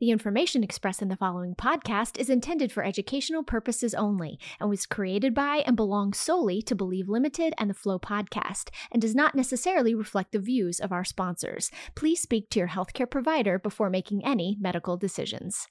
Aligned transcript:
The 0.00 0.10
information 0.10 0.64
expressed 0.64 1.02
in 1.02 1.08
the 1.08 1.16
following 1.16 1.54
podcast 1.54 2.18
is 2.18 2.30
intended 2.30 2.72
for 2.72 2.82
educational 2.82 3.42
purposes 3.42 3.92
only 3.92 4.38
and 4.58 4.70
was 4.70 4.86
created 4.86 5.34
by 5.34 5.62
and 5.66 5.76
belongs 5.76 6.16
solely 6.16 6.62
to 6.62 6.74
Believe 6.74 7.10
Limited 7.10 7.52
and 7.58 7.68
the 7.68 7.74
Flow 7.74 7.98
podcast 7.98 8.70
and 8.90 9.02
does 9.02 9.14
not 9.14 9.34
necessarily 9.34 9.94
reflect 9.94 10.32
the 10.32 10.38
views 10.38 10.80
of 10.80 10.90
our 10.90 11.04
sponsors. 11.04 11.70
Please 11.96 12.18
speak 12.18 12.48
to 12.48 12.58
your 12.58 12.68
healthcare 12.68 13.10
provider 13.10 13.58
before 13.58 13.90
making 13.90 14.24
any 14.24 14.56
medical 14.58 14.96
decisions. 14.96 15.68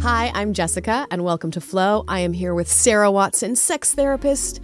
Hi, 0.00 0.32
I'm 0.34 0.54
Jessica, 0.54 1.06
and 1.12 1.22
welcome 1.22 1.52
to 1.52 1.60
Flow. 1.60 2.04
I 2.08 2.18
am 2.18 2.32
here 2.32 2.52
with 2.52 2.68
Sarah 2.68 3.12
Watson, 3.12 3.54
sex 3.54 3.94
therapist. 3.94 4.60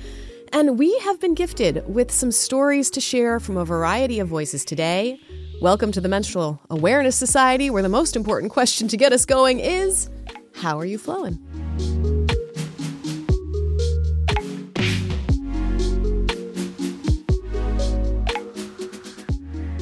And 0.56 0.78
we 0.78 0.98
have 1.00 1.20
been 1.20 1.34
gifted 1.34 1.86
with 1.86 2.10
some 2.10 2.32
stories 2.32 2.88
to 2.92 3.00
share 3.02 3.38
from 3.40 3.58
a 3.58 3.64
variety 3.66 4.20
of 4.20 4.28
voices 4.28 4.64
today. 4.64 5.20
Welcome 5.60 5.92
to 5.92 6.00
the 6.00 6.08
Menstrual 6.08 6.58
Awareness 6.70 7.14
Society, 7.14 7.68
where 7.68 7.82
the 7.82 7.90
most 7.90 8.16
important 8.16 8.50
question 8.50 8.88
to 8.88 8.96
get 8.96 9.12
us 9.12 9.26
going 9.26 9.60
is 9.60 10.08
How 10.54 10.78
are 10.78 10.86
you 10.86 10.96
flowing? 10.96 11.38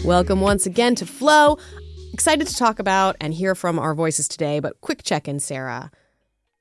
Welcome 0.04 0.40
once 0.40 0.66
again 0.66 0.96
to 0.96 1.06
Flow. 1.06 1.56
Excited 2.12 2.48
to 2.48 2.56
talk 2.56 2.80
about 2.80 3.14
and 3.20 3.32
hear 3.32 3.54
from 3.54 3.78
our 3.78 3.94
voices 3.94 4.26
today, 4.26 4.58
but 4.58 4.80
quick 4.80 5.04
check 5.04 5.28
in, 5.28 5.38
Sarah. 5.38 5.92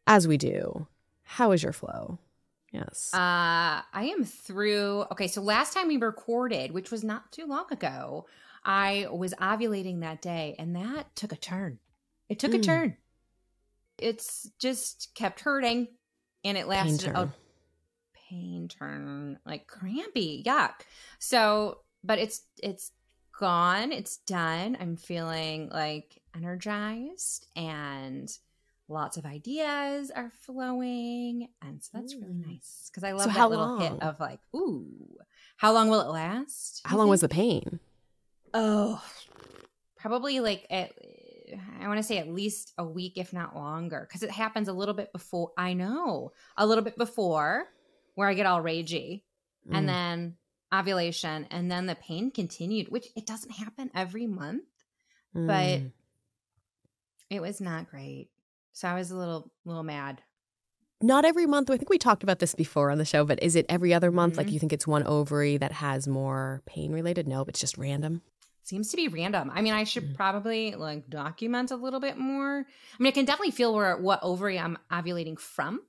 As 0.06 0.28
we 0.28 0.38
do, 0.38 0.86
how 1.24 1.52
is 1.52 1.64
your 1.64 1.74
flow? 1.74 2.20
Yes. 2.74 3.14
Uh, 3.14 3.18
I 3.94 4.12
am 4.18 4.26
through. 4.26 5.06
Okay, 5.12 5.28
so 5.28 5.42
last 5.42 5.74
time 5.74 5.88
we 5.88 5.98
recorded, 5.98 6.72
which 6.72 6.90
was 6.90 7.04
not 7.04 7.32
too 7.32 7.46
long 7.46 7.66
ago, 7.72 8.26
I 8.66 9.08
was 9.12 9.34
ovulating 9.36 10.02
that 10.02 10.24
day, 10.24 10.56
and 10.58 10.76
that 10.76 11.16
took 11.16 11.32
a 11.32 11.38
turn. 11.38 11.78
It 12.30 12.40
took 12.40 12.52
mm. 12.52 12.56
a 12.56 12.58
hmm. 12.58 12.64
turn. 12.64 12.98
It's 14.00 14.50
just 14.58 15.12
kept 15.14 15.42
hurting, 15.42 15.88
and 16.44 16.58
it 16.58 16.68
lasted 16.68 17.14
pain 17.14 17.16
a 17.16 17.34
pain 18.28 18.68
turn, 18.68 19.38
like 19.46 19.68
crampy, 19.68 20.44
yuck. 20.44 20.74
So, 21.20 21.82
but 22.04 22.18
it's 22.18 22.42
it's 22.62 22.92
gone. 23.38 23.92
It's 23.92 24.18
done. 24.18 24.78
I'm 24.80 24.96
feeling 24.96 25.70
like 25.70 26.20
energized 26.36 27.46
and 27.56 28.36
lots 28.90 29.18
of 29.18 29.26
ideas 29.26 30.12
are 30.12 30.32
flowing 30.42 31.48
and 31.62 31.82
so 31.82 31.90
that's 31.94 32.16
really 32.16 32.34
nice 32.34 32.90
because 32.92 33.04
i 33.04 33.12
love 33.12 33.24
so 33.24 33.32
that 33.32 33.50
little 33.50 33.66
long? 33.66 33.80
hit 33.80 34.02
of 34.02 34.20
like 34.20 34.40
ooh 34.56 34.86
how 35.58 35.72
long 35.72 35.90
will 35.90 36.02
it 36.02 36.10
last 36.10 36.82
how 36.86 36.98
long 36.98 37.06
think? 37.06 37.12
was 37.12 37.22
the 37.22 37.30
pain 37.30 37.80
oh 38.54 39.02
probably 39.96 40.42
like 40.42 40.66
at, 40.70 40.92
i 41.82 41.88
want 41.88 41.98
to 41.98 42.04
say 42.04 42.18
at 42.18 42.28
least 42.28 42.74
a 42.78 42.84
week 42.84 43.14
if 43.16 43.32
not 43.32 43.56
longer 43.56 44.06
because 44.08 44.22
it 44.22 44.32
happens 44.32 44.68
a 44.68 44.74
little 44.74 44.94
bit 44.94 45.12
before 45.14 45.52
i 45.58 45.74
know 45.74 46.32
a 46.58 46.66
little 46.66 46.84
bit 46.84 46.98
before 46.98 47.66
where 48.16 48.28
i 48.28 48.34
get 48.34 48.46
all 48.46 48.62
ragey 48.62 49.24
mm. 49.68 49.78
and 49.78 49.88
then 49.88 50.36
ovulation 50.74 51.48
and 51.52 51.72
then 51.72 51.86
the 51.86 51.96
pain 51.96 52.32
continued 52.32 52.90
which 52.90 53.08
it 53.16 53.26
doesn't 53.26 53.52
happen 53.52 53.90
every 53.96 54.28
month 54.28 54.66
mm. 55.36 55.48
but 55.48 55.82
it 57.30 57.42
was 57.42 57.62
not 57.62 57.90
great 57.90 58.30
so 58.74 58.88
I 58.88 58.96
was 58.96 59.12
a 59.12 59.18
little 59.18 59.52
little 59.66 59.84
mad. 59.84 60.22
Not 61.02 61.26
every 61.26 61.46
month. 61.46 61.70
I 61.70 61.78
think 61.78 61.90
we 61.90 61.98
talked 61.98 62.24
about 62.24 62.40
this 62.40 62.56
before 62.56 62.90
on 62.90 62.98
the 62.98 63.06
show, 63.06 63.26
but 63.26 63.42
is 63.44 63.56
it 63.56 63.66
every 63.68 63.94
other 63.94 64.12
month? 64.12 64.34
Mm-hmm. 64.34 64.38
Like 64.40 64.52
you 64.52 64.60
think 64.60 64.72
it's 64.72 64.88
one 64.88 65.04
ovary 65.04 65.58
that 65.58 65.74
has 65.74 66.08
more 66.08 66.62
pain 66.66 66.94
related? 66.94 67.28
Nope, 67.28 67.50
it's 67.50 67.60
just 67.60 67.78
random. 67.78 68.22
Seems 68.64 68.90
to 68.92 68.96
be 68.96 69.10
random. 69.10 69.52
I 69.54 69.62
mean, 69.62 69.74
I 69.74 69.84
should 69.84 70.14
mm. 70.14 70.16
probably 70.16 70.76
like 70.76 71.10
document 71.10 71.72
a 71.72 71.76
little 71.76 72.00
bit 72.00 72.18
more. 72.18 72.60
I 72.60 73.04
mean, 73.04 73.10
I 73.10 73.12
can 73.12 73.26
definitely 73.26 73.52
feel 73.52 73.76
where 73.76 73.98
what 73.98 74.24
ovary 74.24 74.58
I'm 74.58 74.78
ovulating 74.90 75.38
from. 75.38 75.82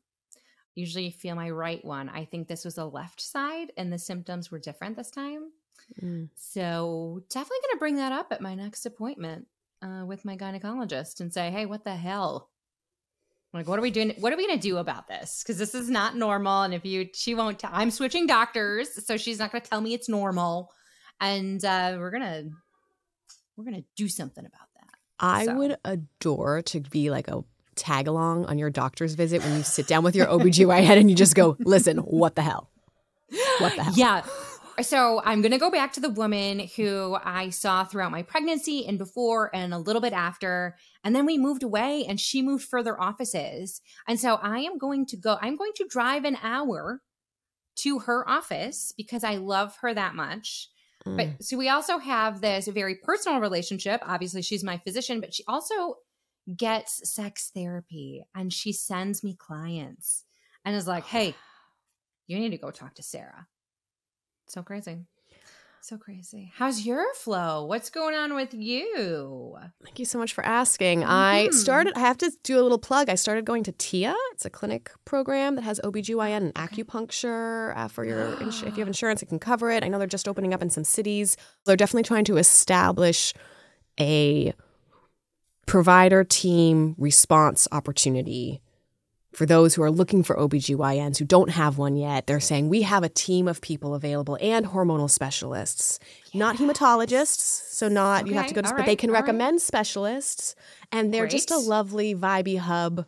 Usually 0.74 1.10
feel 1.10 1.36
my 1.36 1.50
right 1.50 1.84
one. 1.84 2.08
I 2.08 2.24
think 2.24 2.48
this 2.48 2.64
was 2.64 2.74
the 2.74 2.90
left 2.90 3.20
side 3.20 3.70
and 3.76 3.92
the 3.92 3.98
symptoms 3.98 4.50
were 4.50 4.58
different 4.58 4.96
this 4.96 5.12
time. 5.12 5.52
Mm. 6.02 6.30
So 6.34 7.22
definitely 7.30 7.58
going 7.62 7.74
to 7.74 7.78
bring 7.78 7.96
that 7.96 8.10
up 8.10 8.32
at 8.32 8.40
my 8.40 8.56
next 8.56 8.84
appointment 8.84 9.46
uh, 9.80 10.04
with 10.04 10.24
my 10.24 10.36
gynecologist 10.36 11.20
and 11.20 11.32
say, 11.32 11.52
hey, 11.52 11.66
what 11.66 11.84
the 11.84 11.94
hell? 11.94 12.50
Like 13.54 13.68
what 13.68 13.78
are 13.78 13.82
we 13.82 13.90
doing? 13.90 14.14
What 14.18 14.32
are 14.32 14.36
we 14.36 14.46
going 14.46 14.58
to 14.58 14.68
do 14.68 14.78
about 14.78 15.06
this? 15.06 15.42
Because 15.42 15.58
this 15.58 15.74
is 15.74 15.88
not 15.88 16.16
normal 16.16 16.62
and 16.62 16.74
if 16.74 16.84
you 16.84 17.08
she 17.14 17.34
won't 17.34 17.64
i 17.64 17.80
i'm 17.80 17.90
switching 17.90 18.26
doctors 18.26 19.04
so 19.06 19.16
she's 19.16 19.38
not 19.38 19.52
going 19.52 19.62
to 19.62 19.70
tell 19.70 19.80
me 19.80 19.94
it's 19.94 20.08
normal. 20.08 20.70
And 21.20 21.64
uh 21.64 21.96
we're 21.98 22.10
gonna 22.10 22.44
we're 23.56 23.64
gonna 23.64 23.84
do 23.96 24.08
something 24.08 24.44
about 24.44 24.68
that. 24.74 24.98
I 25.20 25.46
so. 25.46 25.54
would 25.54 25.76
adore 25.84 26.62
to 26.62 26.80
be 26.80 27.10
like 27.10 27.28
a 27.28 27.44
tag 27.76 28.08
along 28.08 28.46
on 28.46 28.58
your 28.58 28.70
doctor's 28.70 29.14
visit 29.14 29.42
when 29.42 29.56
you 29.56 29.62
sit 29.62 29.86
down 29.86 30.04
with 30.04 30.14
your 30.14 30.26
obgyn 30.26 30.98
and 30.98 31.08
you 31.08 31.16
just 31.16 31.34
go 31.34 31.56
listen 31.60 31.98
what 31.98 32.34
the 32.34 32.42
hell? 32.42 32.70
What 33.58 33.76
the 33.76 33.84
hell? 33.84 33.94
Yeah 33.96 34.22
so 34.82 35.20
I'm 35.24 35.40
going 35.40 35.52
to 35.52 35.58
go 35.58 35.70
back 35.70 35.92
to 35.94 36.00
the 36.00 36.08
woman 36.08 36.68
who 36.76 37.16
I 37.22 37.50
saw 37.50 37.84
throughout 37.84 38.10
my 38.10 38.22
pregnancy 38.22 38.86
and 38.86 38.98
before 38.98 39.54
and 39.54 39.74
a 39.74 39.78
little 39.78 40.00
bit 40.00 40.12
after. 40.12 40.76
And 41.02 41.14
then 41.14 41.26
we 41.26 41.38
moved 41.38 41.62
away 41.62 42.04
and 42.08 42.20
she 42.20 42.42
moved 42.42 42.64
further 42.64 43.00
offices. 43.00 43.80
And 44.08 44.18
so 44.18 44.34
I 44.36 44.60
am 44.60 44.78
going 44.78 45.06
to 45.06 45.16
go, 45.16 45.36
I'm 45.40 45.56
going 45.56 45.72
to 45.76 45.86
drive 45.88 46.24
an 46.24 46.38
hour 46.42 47.02
to 47.76 48.00
her 48.00 48.28
office 48.28 48.92
because 48.96 49.24
I 49.24 49.36
love 49.36 49.76
her 49.80 49.92
that 49.92 50.14
much. 50.14 50.68
Mm. 51.06 51.16
But 51.16 51.44
so 51.44 51.56
we 51.56 51.68
also 51.68 51.98
have 51.98 52.40
this 52.40 52.68
very 52.68 52.96
personal 52.96 53.40
relationship. 53.40 54.00
Obviously, 54.06 54.42
she's 54.42 54.64
my 54.64 54.78
physician, 54.78 55.20
but 55.20 55.34
she 55.34 55.44
also 55.46 55.96
gets 56.56 57.12
sex 57.12 57.50
therapy 57.54 58.24
and 58.34 58.52
she 58.52 58.72
sends 58.72 59.24
me 59.24 59.34
clients 59.34 60.24
and 60.64 60.76
is 60.76 60.86
like, 60.86 61.04
hey, 61.04 61.34
you 62.26 62.38
need 62.38 62.50
to 62.50 62.58
go 62.58 62.70
talk 62.70 62.94
to 62.94 63.02
Sarah. 63.02 63.46
So 64.46 64.62
crazy. 64.62 65.06
So 65.84 65.98
crazy. 65.98 66.50
How's 66.54 66.86
your 66.86 67.04
flow? 67.12 67.66
What's 67.66 67.90
going 67.90 68.16
on 68.16 68.34
with 68.34 68.54
you? 68.54 69.58
Thank 69.84 69.98
you 69.98 70.06
so 70.06 70.18
much 70.18 70.32
for 70.32 70.42
asking. 70.42 71.00
Mm-hmm. 71.00 71.10
I 71.10 71.48
started, 71.50 71.92
I 71.94 71.98
have 71.98 72.16
to 72.18 72.32
do 72.42 72.58
a 72.58 72.62
little 72.62 72.78
plug. 72.78 73.10
I 73.10 73.16
started 73.16 73.44
going 73.44 73.64
to 73.64 73.72
TIA. 73.72 74.14
It's 74.32 74.46
a 74.46 74.50
clinic 74.50 74.90
program 75.04 75.56
that 75.56 75.62
has 75.62 75.80
OBGYN 75.84 76.36
and 76.38 76.54
acupuncture 76.54 77.76
uh, 77.76 77.88
for 77.88 78.06
your, 78.06 78.32
if 78.40 78.64
you 78.64 78.78
have 78.78 78.86
insurance, 78.86 79.22
it 79.22 79.26
can 79.26 79.38
cover 79.38 79.70
it. 79.70 79.84
I 79.84 79.88
know 79.88 79.98
they're 79.98 80.06
just 80.06 80.26
opening 80.26 80.54
up 80.54 80.62
in 80.62 80.70
some 80.70 80.84
cities. 80.84 81.36
They're 81.66 81.76
definitely 81.76 82.04
trying 82.04 82.24
to 82.24 82.38
establish 82.38 83.34
a 84.00 84.54
provider 85.66 86.24
team 86.24 86.94
response 86.96 87.68
opportunity 87.72 88.62
for 89.36 89.46
those 89.46 89.74
who 89.74 89.82
are 89.82 89.90
looking 89.90 90.22
for 90.22 90.36
OBGYNs 90.36 91.18
who 91.18 91.24
don't 91.24 91.50
have 91.50 91.78
one 91.78 91.96
yet, 91.96 92.26
they're 92.26 92.40
saying 92.40 92.68
we 92.68 92.82
have 92.82 93.02
a 93.02 93.08
team 93.08 93.48
of 93.48 93.60
people 93.60 93.94
available 93.94 94.38
and 94.40 94.66
hormonal 94.66 95.10
specialists, 95.10 95.98
yes. 96.32 96.34
not 96.34 96.56
hematologists. 96.56 97.62
So, 97.74 97.88
not 97.88 98.22
okay. 98.22 98.30
you 98.30 98.36
have 98.36 98.46
to 98.46 98.54
go 98.54 98.62
to, 98.62 98.68
but 98.68 98.78
right. 98.78 98.86
they 98.86 98.96
can 98.96 99.10
All 99.10 99.14
recommend 99.14 99.54
right. 99.54 99.60
specialists. 99.60 100.54
And 100.92 101.12
they're 101.12 101.22
Great. 101.22 101.32
just 101.32 101.50
a 101.50 101.58
lovely, 101.58 102.14
vibey 102.14 102.58
hub 102.58 103.06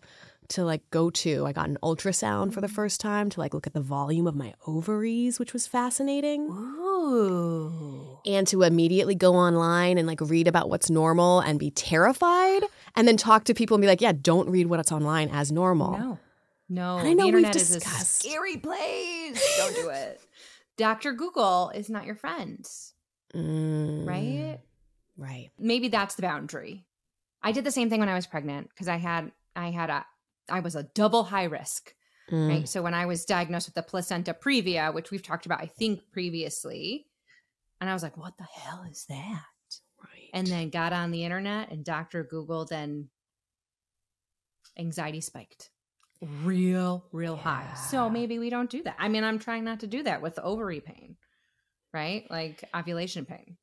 to 0.51 0.65
like 0.65 0.89
go 0.91 1.11
to. 1.11 1.47
I 1.47 1.53
got 1.53 1.69
an 1.69 1.79
ultrasound 1.83 2.53
for 2.53 2.61
the 2.61 2.67
mm. 2.67 2.75
first 2.75 3.01
time 3.01 3.31
to 3.31 3.41
like 3.41 3.55
look 3.55 3.67
at 3.67 3.75
the 3.75 3.81
volume 3.81 4.27
of 4.27 4.35
my 4.35 4.55
ovaries, 4.67 5.39
which 5.39 5.53
was 5.53 5.67
fascinating. 5.67 6.49
Ooh. 6.51 8.19
And 8.27 8.47
to 8.49 8.63
immediately 8.63 9.15
go 9.15 9.35
online 9.35 9.99
and 9.99 10.07
like 10.07 10.21
read 10.21 10.49
about 10.49 10.69
what's 10.69 10.91
normal 10.91 11.41
and 11.41 11.59
be 11.59 11.71
terrified 11.71 12.63
and 12.95 13.07
then 13.07 13.17
talk 13.17 13.45
to 13.45 13.55
people 13.55 13.75
and 13.75 13.83
be 13.83 13.89
like, 13.89 14.01
yeah, 14.01 14.13
don't 14.13 14.49
read 14.49 14.67
what's 14.67 14.93
online 14.93 15.29
as 15.29 15.53
normal. 15.53 15.99
No. 15.99 16.19
No. 16.69 16.99
And 16.99 17.09
I 17.09 17.13
know 17.13 17.25
the 17.25 17.29
internet 17.29 17.57
is 17.57 17.75
a 17.75 17.81
scary 17.81 18.57
place. 18.57 19.57
don't 19.59 19.75
do 19.75 19.89
it. 19.91 20.21
Dr. 20.77 21.13
Google 21.13 21.71
is 21.75 21.89
not 21.89 22.07
your 22.07 22.17
friend. 22.17 22.69
Mm, 23.35 24.07
right? 24.07 24.59
Right. 25.17 25.51
Maybe 25.59 25.89
that's 25.89 26.15
the 26.17 26.23
boundary. 26.23 26.85
I 27.43 27.53
did 27.53 27.65
the 27.65 27.71
same 27.71 27.89
thing 27.89 28.01
when 28.01 28.09
I 28.09 28.15
was 28.15 28.27
pregnant 28.27 28.71
because 28.71 28.89
I 28.89 28.97
had 28.97 29.31
I 29.55 29.71
had 29.71 29.91
a 29.91 30.05
I 30.49 30.61
was 30.61 30.77
a 30.77 30.85
double 30.95 31.25
high 31.25 31.45
risk. 31.45 31.95
Mm. 32.31 32.49
Right. 32.49 32.69
So 32.69 32.83
when 32.83 32.95
I 32.95 33.07
was 33.07 33.25
diagnosed 33.25 33.69
with 33.69 33.75
the 33.75 33.83
placenta 33.83 34.35
previa, 34.35 34.93
which 34.93 35.11
we've 35.11 35.23
talked 35.23 35.47
about, 35.47 35.63
I 35.63 35.67
think 35.67 36.01
previously, 36.13 37.07
and 37.81 37.89
I 37.89 37.93
was 37.93 38.03
like, 38.03 38.17
what 38.17 38.37
the 38.37 38.45
hell 38.45 38.85
is 38.91 39.05
that? 39.09 39.45
Right. 40.03 40.31
And 40.35 40.47
then 40.47 40.71
got 40.71 40.93
on 40.93 41.11
the 41.11 41.25
internet 41.25 41.71
and 41.71 41.85
Dr. 41.85 42.25
Google 42.25 42.65
then 42.65 43.09
anxiety 44.79 45.21
spiked 45.21 45.71
real, 46.43 47.05
real 47.13 47.37
yeah. 47.37 47.43
high. 47.43 47.75
So 47.75 48.09
maybe 48.09 48.39
we 48.39 48.51
don't 48.51 48.71
do 48.71 48.83
that. 48.83 48.97
I 48.99 49.09
mean, 49.09 49.25
I'm 49.25 49.39
trying 49.39 49.65
not 49.65 49.81
to 49.81 49.87
do 49.87 50.03
that 50.05 50.23
with 50.23 50.37
the 50.37 50.43
ovary 50.43 50.81
pain, 50.81 51.17
right? 51.93 52.27
Like 52.31 52.65
ovulation 52.75 53.25
pain. 53.25 53.57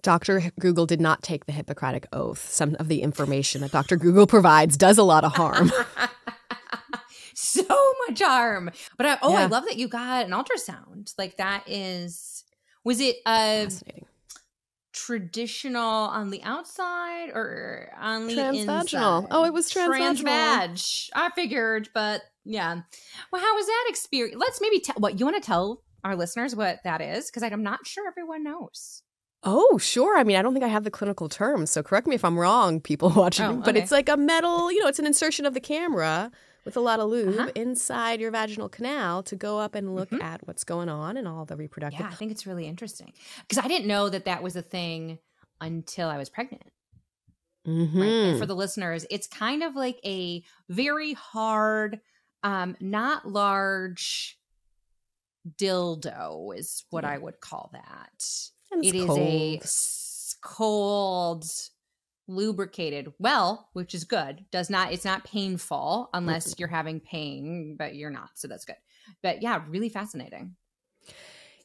Dr. 0.00 0.52
Google 0.58 0.86
did 0.86 1.00
not 1.00 1.22
take 1.22 1.46
the 1.46 1.52
Hippocratic 1.52 2.06
Oath. 2.12 2.48
Some 2.48 2.76
of 2.78 2.88
the 2.88 3.02
information 3.02 3.60
that 3.60 3.72
Dr. 3.72 3.96
Google 3.96 4.26
provides 4.26 4.76
does 4.76 4.98
a 4.98 5.02
lot 5.02 5.24
of 5.24 5.34
harm. 5.34 5.70
so 7.34 7.64
much 8.08 8.22
harm. 8.22 8.70
But 8.96 9.06
I, 9.06 9.18
oh, 9.22 9.32
yeah. 9.32 9.40
I 9.40 9.46
love 9.46 9.64
that 9.64 9.76
you 9.76 9.88
got 9.88 10.26
an 10.26 10.32
ultrasound. 10.32 11.12
Like 11.18 11.36
that 11.36 11.64
is 11.66 12.44
was 12.84 13.00
it 13.00 13.16
a 13.26 13.70
traditional 14.92 15.80
on 15.80 16.30
the 16.30 16.42
outside 16.42 17.30
or 17.30 17.92
on 17.98 18.26
the 18.26 18.34
transvaginal. 18.34 19.22
inside? 19.22 19.26
Oh, 19.30 19.44
it 19.44 19.52
was 19.52 19.70
transvaginal. 19.70 20.22
Transvag. 20.22 21.10
I 21.14 21.30
figured, 21.30 21.88
but 21.94 22.22
yeah. 22.44 22.80
Well, 23.32 23.42
how 23.42 23.54
was 23.54 23.66
that 23.66 23.86
experience? 23.88 24.36
Let's 24.38 24.60
maybe 24.60 24.80
tell 24.80 24.96
what 24.96 25.18
you 25.18 25.26
want 25.26 25.42
to 25.42 25.46
tell 25.46 25.82
our 26.04 26.16
listeners 26.16 26.56
what 26.56 26.80
that 26.84 27.00
is 27.00 27.26
because 27.26 27.42
I'm 27.42 27.62
not 27.62 27.86
sure 27.86 28.08
everyone 28.08 28.42
knows. 28.42 29.01
Oh, 29.44 29.76
sure. 29.78 30.16
I 30.18 30.22
mean, 30.24 30.36
I 30.36 30.42
don't 30.42 30.52
think 30.52 30.64
I 30.64 30.68
have 30.68 30.84
the 30.84 30.90
clinical 30.90 31.28
terms, 31.28 31.70
so 31.70 31.82
correct 31.82 32.06
me 32.06 32.14
if 32.14 32.24
I'm 32.24 32.38
wrong, 32.38 32.80
people 32.80 33.10
watching. 33.16 33.44
Oh, 33.46 33.56
But 33.64 33.76
it's 33.76 33.90
like 33.90 34.08
a 34.08 34.16
metal, 34.16 34.70
you 34.70 34.80
know, 34.80 34.86
it's 34.86 34.98
an 35.00 35.06
insertion 35.06 35.46
of 35.46 35.54
the 35.54 35.60
camera 35.60 36.30
with 36.64 36.76
a 36.76 36.80
lot 36.80 37.00
of 37.00 37.08
lube 37.10 37.36
Uh-huh. 37.38 37.50
inside 37.56 38.20
your 38.20 38.30
vaginal 38.30 38.68
canal 38.68 39.22
to 39.24 39.34
go 39.34 39.58
up 39.58 39.74
and 39.74 39.96
look 39.96 40.10
Mhm. 40.10 40.22
at 40.22 40.46
what's 40.46 40.62
going 40.62 40.88
on 40.88 41.16
and 41.16 41.26
all 41.26 41.44
the 41.44 41.56
reproductive. 41.56 41.98
Yeah, 42.00 42.06
I 42.08 42.14
think 42.14 42.30
it's 42.30 42.46
really 42.46 42.66
interesting 42.68 43.12
because 43.48 43.58
I 43.62 43.66
didn't 43.66 43.88
know 43.88 44.08
that 44.08 44.26
that 44.26 44.44
was 44.44 44.54
a 44.54 44.62
thing 44.62 45.18
until 45.60 46.08
I 46.08 46.18
was 46.18 46.28
pregnant. 46.28 46.70
Mhm. 47.66 48.32
Right. 48.32 48.38
For 48.38 48.46
the 48.46 48.54
listeners, 48.54 49.06
it's 49.10 49.26
kind 49.26 49.64
of 49.64 49.74
like 49.74 49.98
a 50.04 50.44
very 50.68 51.14
hard, 51.14 52.00
um, 52.44 52.76
not 52.80 53.26
large 53.28 54.38
dildo 55.58 56.56
is 56.56 56.84
what 56.90 57.04
I 57.04 57.18
would 57.18 57.40
call 57.40 57.70
that. 57.72 58.24
And 58.72 58.84
It 58.84 58.94
is 58.94 59.06
cold. 59.06 59.18
a 59.18 59.60
cold, 60.40 61.44
lubricated 62.28 63.12
well, 63.18 63.68
which 63.72 63.94
is 63.94 64.04
good. 64.04 64.44
Does 64.50 64.70
not 64.70 64.92
it's 64.92 65.04
not 65.04 65.24
painful 65.24 66.08
unless 66.14 66.54
you're 66.58 66.68
having 66.68 67.00
pain, 67.00 67.76
but 67.78 67.94
you're 67.94 68.10
not, 68.10 68.30
so 68.34 68.48
that's 68.48 68.64
good. 68.64 68.76
But 69.22 69.42
yeah, 69.42 69.62
really 69.68 69.88
fascinating. 69.88 70.56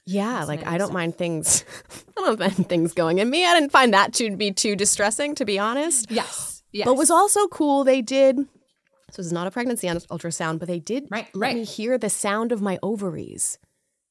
Yeah, 0.06 0.46
like 0.46 0.66
I 0.66 0.78
don't 0.78 0.88
stuff. 0.88 0.94
mind 0.94 1.18
things. 1.18 1.66
I 2.18 2.22
don't 2.22 2.40
mind 2.40 2.70
things 2.70 2.94
going 2.94 3.20
in 3.20 3.30
me. 3.30 3.46
I 3.46 3.54
didn't 3.60 3.72
find 3.74 3.94
that 3.94 4.14
to 4.16 4.36
be 4.36 4.52
too 4.52 4.76
distressing, 4.76 5.36
to 5.36 5.46
be 5.46 5.60
honest. 5.60 6.08
Yes. 6.10 6.64
Yes. 6.72 6.86
But 6.86 6.96
was 6.96 7.12
also 7.12 7.48
cool, 7.48 7.84
they 7.84 8.02
did. 8.02 8.38
So 8.38 9.18
this 9.18 9.26
is 9.28 9.34
not 9.34 9.48
a 9.48 9.52
pregnancy 9.52 9.88
ultrasound, 9.88 10.60
but 10.60 10.68
they 10.68 10.80
did 10.80 11.08
Right, 11.10 11.28
let 11.34 11.48
right. 11.48 11.56
me 11.56 11.64
hear 11.64 11.98
the 11.98 12.10
sound 12.10 12.52
of 12.52 12.62
my 12.62 12.78
ovaries. 12.84 13.58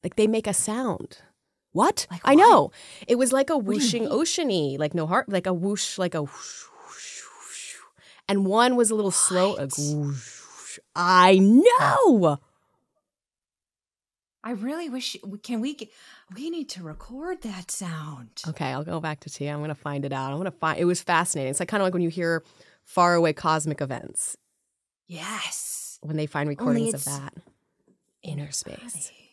Like 0.03 0.15
they 0.15 0.27
make 0.27 0.47
a 0.47 0.53
sound. 0.53 1.19
What? 1.71 2.07
Like 2.09 2.21
I 2.23 2.35
what? 2.35 2.41
know. 2.41 2.71
It 3.07 3.15
was 3.15 3.31
like 3.31 3.49
a 3.49 3.57
whooshing 3.57 4.07
oceany, 4.07 4.79
like 4.79 4.93
no 4.95 5.05
heart, 5.05 5.29
like 5.29 5.45
a 5.47 5.53
whoosh, 5.53 5.97
like 5.97 6.15
a 6.15 6.21
whoosh, 6.23 6.63
whoosh, 6.87 7.21
whoosh. 7.21 7.73
And 8.27 8.45
one 8.45 8.75
was 8.75 8.89
a 8.89 8.95
little 8.95 9.11
slow. 9.11 9.51
Like 9.53 9.71
whoosh, 9.77 9.93
whoosh. 9.93 10.79
I 10.95 11.37
know. 11.39 12.39
I 14.43 14.51
really 14.51 14.87
wish 14.89 15.17
can 15.43 15.59
we 15.59 15.73
get, 15.73 15.89
we 16.33 16.49
need 16.49 16.69
to 16.69 16.83
record 16.83 17.41
that 17.41 17.69
sound. 17.69 18.29
Okay, 18.47 18.71
I'll 18.71 18.83
go 18.85 19.01
back 19.01 19.19
to 19.21 19.29
Tia. 19.29 19.53
I'm 19.53 19.59
gonna 19.59 19.75
find 19.75 20.05
it 20.05 20.13
out. 20.13 20.31
I'm 20.31 20.37
gonna 20.37 20.51
find. 20.51 20.79
It 20.79 20.85
was 20.85 21.01
fascinating. 21.01 21.51
It's 21.51 21.59
like 21.59 21.67
kind 21.69 21.81
of 21.81 21.85
like 21.85 21.93
when 21.93 22.01
you 22.03 22.09
hear 22.09 22.43
faraway 22.85 23.33
cosmic 23.33 23.81
events 23.81 24.37
Yes. 25.07 25.99
when 26.01 26.15
they 26.15 26.27
find 26.27 26.47
recordings 26.47 26.93
of 26.93 27.03
that 27.05 27.33
inner 28.23 28.51
space. 28.51 28.77
Body. 29.09 29.26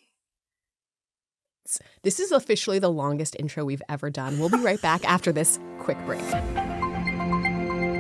This 2.03 2.21
is 2.21 2.31
officially 2.33 2.79
the 2.79 2.91
longest 2.91 3.37
intro 3.39 3.65
we've 3.65 3.83
ever 3.89 4.11
done. 4.11 4.39
We'll 4.39 4.51
be 4.51 4.59
right 4.59 4.81
back 4.81 5.05
after 5.05 5.33
this 5.33 5.59
quick 5.79 5.99
break. 6.05 6.21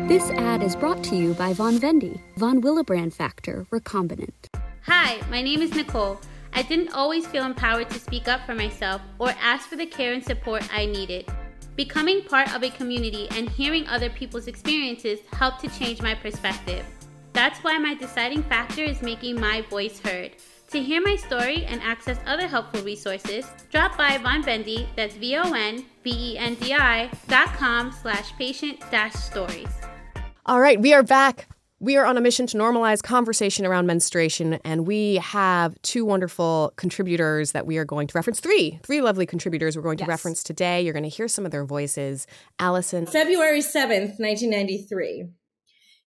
This 0.08 0.28
ad 0.32 0.62
is 0.62 0.76
brought 0.76 1.02
to 1.04 1.16
you 1.16 1.32
by 1.32 1.54
Vonvendi, 1.54 2.20
Von 2.36 2.60
Willebrand 2.60 3.14
Factor 3.14 3.66
Recombinant. 3.72 4.50
Hi, 4.82 5.18
my 5.30 5.40
name 5.40 5.62
is 5.62 5.74
Nicole. 5.74 6.20
I 6.52 6.62
didn't 6.62 6.92
always 6.92 7.26
feel 7.26 7.44
empowered 7.44 7.88
to 7.90 7.98
speak 7.98 8.28
up 8.28 8.44
for 8.44 8.54
myself 8.54 9.00
or 9.18 9.30
ask 9.40 9.66
for 9.68 9.76
the 9.76 9.86
care 9.86 10.12
and 10.12 10.22
support 10.22 10.62
I 10.72 10.84
needed. 10.84 11.26
Becoming 11.74 12.22
part 12.22 12.54
of 12.54 12.62
a 12.62 12.70
community 12.70 13.28
and 13.30 13.48
hearing 13.48 13.88
other 13.88 14.10
people's 14.10 14.46
experiences 14.46 15.20
helped 15.32 15.60
to 15.62 15.78
change 15.78 16.02
my 16.02 16.14
perspective. 16.14 16.84
That's 17.32 17.58
why 17.60 17.78
my 17.78 17.94
deciding 17.94 18.42
factor 18.44 18.82
is 18.82 19.00
making 19.02 19.40
my 19.40 19.62
voice 19.62 19.98
heard. 19.98 20.32
To 20.74 20.82
hear 20.82 21.00
my 21.00 21.14
story 21.14 21.64
and 21.66 21.80
access 21.82 22.18
other 22.26 22.48
helpful 22.48 22.82
resources, 22.82 23.46
drop 23.70 23.96
by 23.96 24.18
Vonvendi, 24.18 24.88
that's 24.96 25.14
V-O-N-V-E-N-D-I 25.14 27.10
dot 27.28 27.46
com 27.54 27.92
slash 27.92 28.32
patient 28.32 28.80
dash 28.90 29.12
stories. 29.12 29.68
All 30.46 30.58
right, 30.58 30.80
we 30.80 30.92
are 30.92 31.04
back. 31.04 31.46
We 31.78 31.96
are 31.96 32.04
on 32.04 32.18
a 32.18 32.20
mission 32.20 32.48
to 32.48 32.58
normalize 32.58 33.04
conversation 33.04 33.64
around 33.64 33.86
menstruation, 33.86 34.54
and 34.64 34.84
we 34.84 35.18
have 35.18 35.80
two 35.82 36.04
wonderful 36.04 36.72
contributors 36.74 37.52
that 37.52 37.68
we 37.68 37.78
are 37.78 37.84
going 37.84 38.08
to 38.08 38.18
reference. 38.18 38.40
Three, 38.40 38.80
three 38.82 39.00
lovely 39.00 39.26
contributors 39.26 39.76
we're 39.76 39.82
going 39.82 39.98
to 39.98 40.02
Yes. 40.02 40.08
reference 40.08 40.42
today. 40.42 40.82
You're 40.82 40.92
going 40.92 41.04
to 41.04 41.08
hear 41.08 41.28
some 41.28 41.46
of 41.46 41.52
their 41.52 41.64
voices. 41.64 42.26
Allison, 42.58 43.06
February 43.06 43.60
7th, 43.60 44.18
1993. 44.18 45.28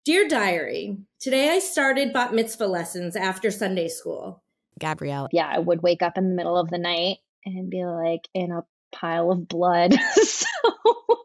Dear 0.03 0.27
Diary, 0.27 0.97
today 1.21 1.51
I 1.51 1.59
started 1.59 2.11
bat 2.11 2.33
mitzvah 2.33 2.67
lessons 2.67 3.15
after 3.15 3.49
Sunday 3.49 3.87
school. 3.87 4.43
Gabrielle, 4.79 5.27
yeah, 5.31 5.47
I 5.47 5.59
would 5.59 5.81
wake 5.83 6.01
up 6.01 6.17
in 6.17 6.29
the 6.29 6.35
middle 6.35 6.57
of 6.57 6.69
the 6.69 6.77
night 6.77 7.17
and 7.45 7.69
be 7.69 7.83
like 7.85 8.27
in 8.33 8.51
a 8.51 8.63
pile 8.91 9.31
of 9.31 9.47
blood. 9.47 9.93
so 10.23 10.45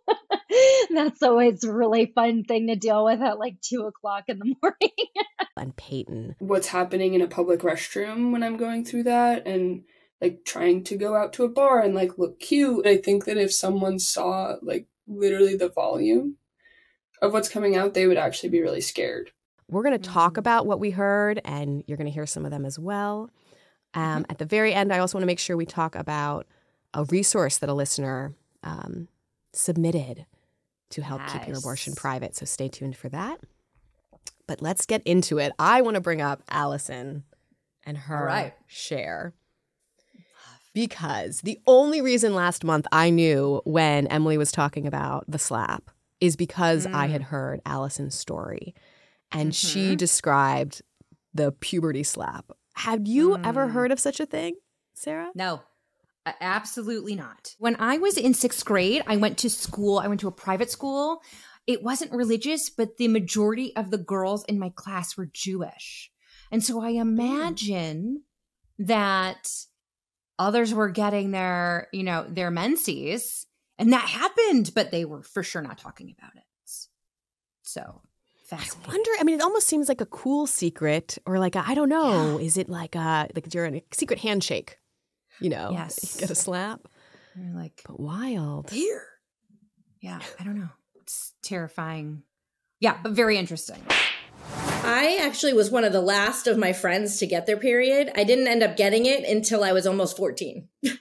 that's 0.95 1.23
always 1.23 1.65
a 1.65 1.73
really 1.73 2.07
fun 2.15 2.45
thing 2.45 2.67
to 2.69 2.77
deal 2.77 3.05
with 3.05 3.21
at 3.21 3.39
like 3.39 3.61
two 3.61 3.83
o'clock 3.83 4.25
in 4.29 4.39
the 4.39 4.55
morning. 4.63 4.91
and 5.57 5.77
Peyton. 5.77 6.35
what's 6.39 6.69
happening 6.69 7.15
in 7.15 7.21
a 7.23 7.29
public 7.29 7.61
restroom 7.61 8.33
when 8.33 8.43
I'm 8.43 8.57
going 8.57 8.85
through 8.85 9.05
that 9.05 9.47
and 9.47 9.85
like 10.21 10.45
trying 10.45 10.85
to 10.85 10.97
go 10.97 11.15
out 11.17 11.33
to 11.35 11.45
a 11.45 11.49
bar 11.49 11.81
and 11.81 11.95
like 11.95 12.19
look 12.19 12.39
cute. 12.41 12.87
I 12.87 12.97
think 12.97 13.25
that 13.25 13.37
if 13.39 13.53
someone 13.53 13.99
saw 13.99 14.57
like 14.63 14.87
literally 15.07 15.57
the 15.57 15.69
volume 15.69 16.37
of 17.21 17.33
what's 17.33 17.49
coming 17.49 17.77
out, 17.77 17.95
they 17.95 18.07
would 18.07 18.17
actually 18.19 18.49
be 18.51 18.61
really 18.63 18.81
scared. 18.81 19.31
We're 19.69 19.83
going 19.85 19.99
to 19.99 20.11
talk 20.11 20.35
Mhm. 20.35 20.39
about 20.39 20.67
what 20.67 20.81
we 20.81 20.91
heard, 20.91 21.41
and 21.45 21.83
you're 21.87 21.97
going 21.97 22.07
to 22.07 22.13
hear 22.13 22.27
some 22.27 22.45
of 22.45 22.51
them 22.51 22.67
as 22.67 22.79
well. 22.79 23.31
Um, 23.95 24.25
At 24.29 24.39
the 24.39 24.45
very 24.47 24.73
end, 24.73 24.93
I 24.93 24.99
also 24.99 25.17
want 25.19 25.23
to 25.23 25.27
make 25.27 25.39
sure 25.39 25.57
we 25.57 25.67
talk 25.67 25.95
about 25.95 26.47
a 26.95 27.05
resource 27.05 27.59
that 27.59 27.69
a 27.69 27.75
listener 27.75 28.35
um, 28.63 29.09
submitted 29.53 30.27
to 30.91 31.03
help 31.03 31.21
keep 31.27 31.47
your 31.47 31.59
abortion 31.59 31.95
private. 31.95 32.37
So 32.37 32.45
stay 32.47 32.69
tuned 32.69 32.97
for 32.97 33.09
that. 33.11 33.41
But 34.47 34.61
let's 34.63 34.87
get 34.87 35.03
into 35.05 35.39
it. 35.39 35.53
I 35.59 35.81
want 35.83 35.95
to 35.95 36.01
bring 36.01 36.21
up 36.21 36.43
Allison 36.51 37.25
and 37.85 37.97
her 37.97 38.25
right. 38.27 38.55
share. 38.67 39.33
Because 40.75 41.43
the 41.43 41.61
only 41.67 42.01
reason 42.01 42.35
last 42.35 42.65
month 42.65 42.87
I 42.93 43.11
knew 43.11 43.61
when 43.65 44.07
Emily 44.07 44.39
was 44.39 44.51
talking 44.53 44.87
about 44.87 45.25
the 45.29 45.39
slap 45.39 45.91
is 46.21 46.35
because 46.37 46.87
I 46.87 47.09
Mm. 47.09 47.11
had 47.11 47.23
heard 47.25 47.61
Allison's 47.67 48.15
story 48.15 48.75
and 49.31 49.55
she 49.55 49.93
Mhm. 49.95 49.99
described 49.99 50.81
the 51.35 51.53
puberty 51.53 52.03
slap. 52.03 52.53
Have 52.75 53.07
you 53.07 53.37
ever 53.39 53.69
Mm. 53.69 53.73
heard 53.73 53.93
of 53.93 54.01
such 54.01 54.21
a 54.21 54.27
thing, 54.27 54.57
Sarah? 54.95 55.31
No, 55.35 55.63
absolutely 56.41 57.15
not. 57.15 57.55
When 57.59 57.77
I 57.77 57.99
was 57.99 58.17
in 58.17 58.35
sixth 58.35 58.65
grade, 58.65 59.03
I 59.07 59.17
went 59.17 59.39
to 59.39 59.51
school. 59.51 59.99
I 59.99 60.09
went 60.09 60.21
to 60.21 60.29
a 60.29 60.33
private 60.33 60.71
school. 60.71 61.23
It 61.67 61.83
wasn't 61.83 62.13
religious, 62.13 62.71
but 62.71 62.97
the 62.97 63.09
majority 63.09 63.75
of 63.77 63.91
the 63.91 63.99
girls 63.99 64.45
in 64.45 64.59
my 64.59 64.71
class 64.71 65.17
were 65.17 65.27
Jewish. 65.27 66.11
And 66.51 66.63
so 66.65 66.81
I 66.81 66.91
imagine 66.91 68.25
that 68.79 69.49
others 70.39 70.75
were 70.75 70.89
getting 70.89 71.31
their, 71.31 71.89
you 71.93 72.03
know, 72.03 72.27
their 72.29 72.51
menses, 72.51 73.47
and 73.79 73.93
that 73.93 74.09
happened, 74.09 74.73
but 74.75 74.91
they 74.91 75.05
were 75.05 75.23
for 75.23 75.43
sure 75.43 75.63
not 75.63 75.79
talking 75.79 76.15
about 76.19 76.35
it. 76.37 76.43
So 77.63 78.03
I 78.53 78.89
wonder. 78.89 79.11
I 79.21 79.25
mean, 79.25 79.37
it 79.41 79.43
almost 79.43 79.67
seems 79.67 79.89
like 79.89 80.01
a 80.01 80.07
cool 80.07 80.47
secret, 80.47 81.19
or 81.27 81.39
like 81.39 81.57
I 81.57 81.65
I 81.73 81.75
don't 81.75 81.89
know. 81.89 82.39
Is 82.39 82.57
it 82.57 82.69
like 82.69 82.95
a 82.95 83.29
like 83.35 83.53
you're 83.55 83.65
in 83.67 83.77
a 83.77 83.83
secret 83.93 84.21
handshake? 84.21 84.79
You 85.41 85.51
know, 85.51 85.71
Yes. 85.73 86.15
you 86.17 86.21
get 86.21 86.31
a 86.31 86.35
slap, 86.35 86.81
You're 87.37 87.55
like, 87.55 87.81
but 87.87 87.99
wild. 87.99 88.71
here. 88.71 89.05
Yeah, 90.01 90.21
I 90.39 90.45
don't 90.45 90.59
know. 90.59 90.69
It's 91.01 91.33
terrifying. 91.43 92.23
Yeah, 92.81 92.99
but 93.03 93.13
very 93.13 93.39
interesting. 93.39 93.83
I 94.85 95.19
actually 95.23 95.53
was 95.53 95.71
one 95.71 95.85
of 95.85 95.93
the 95.93 96.01
last 96.01 96.47
of 96.49 96.59
my 96.59 96.73
friends 96.73 97.19
to 97.19 97.27
get 97.27 97.47
their 97.47 97.57
period. 97.57 98.11
I 98.17 98.25
didn't 98.25 98.49
end 98.49 98.63
up 98.65 98.77
getting 98.77 99.07
it 99.07 99.25
until 99.25 99.63
I 99.63 99.73
was 99.73 99.87
almost 99.87 100.17
14. 100.17 100.69
Gotcha. 100.85 100.99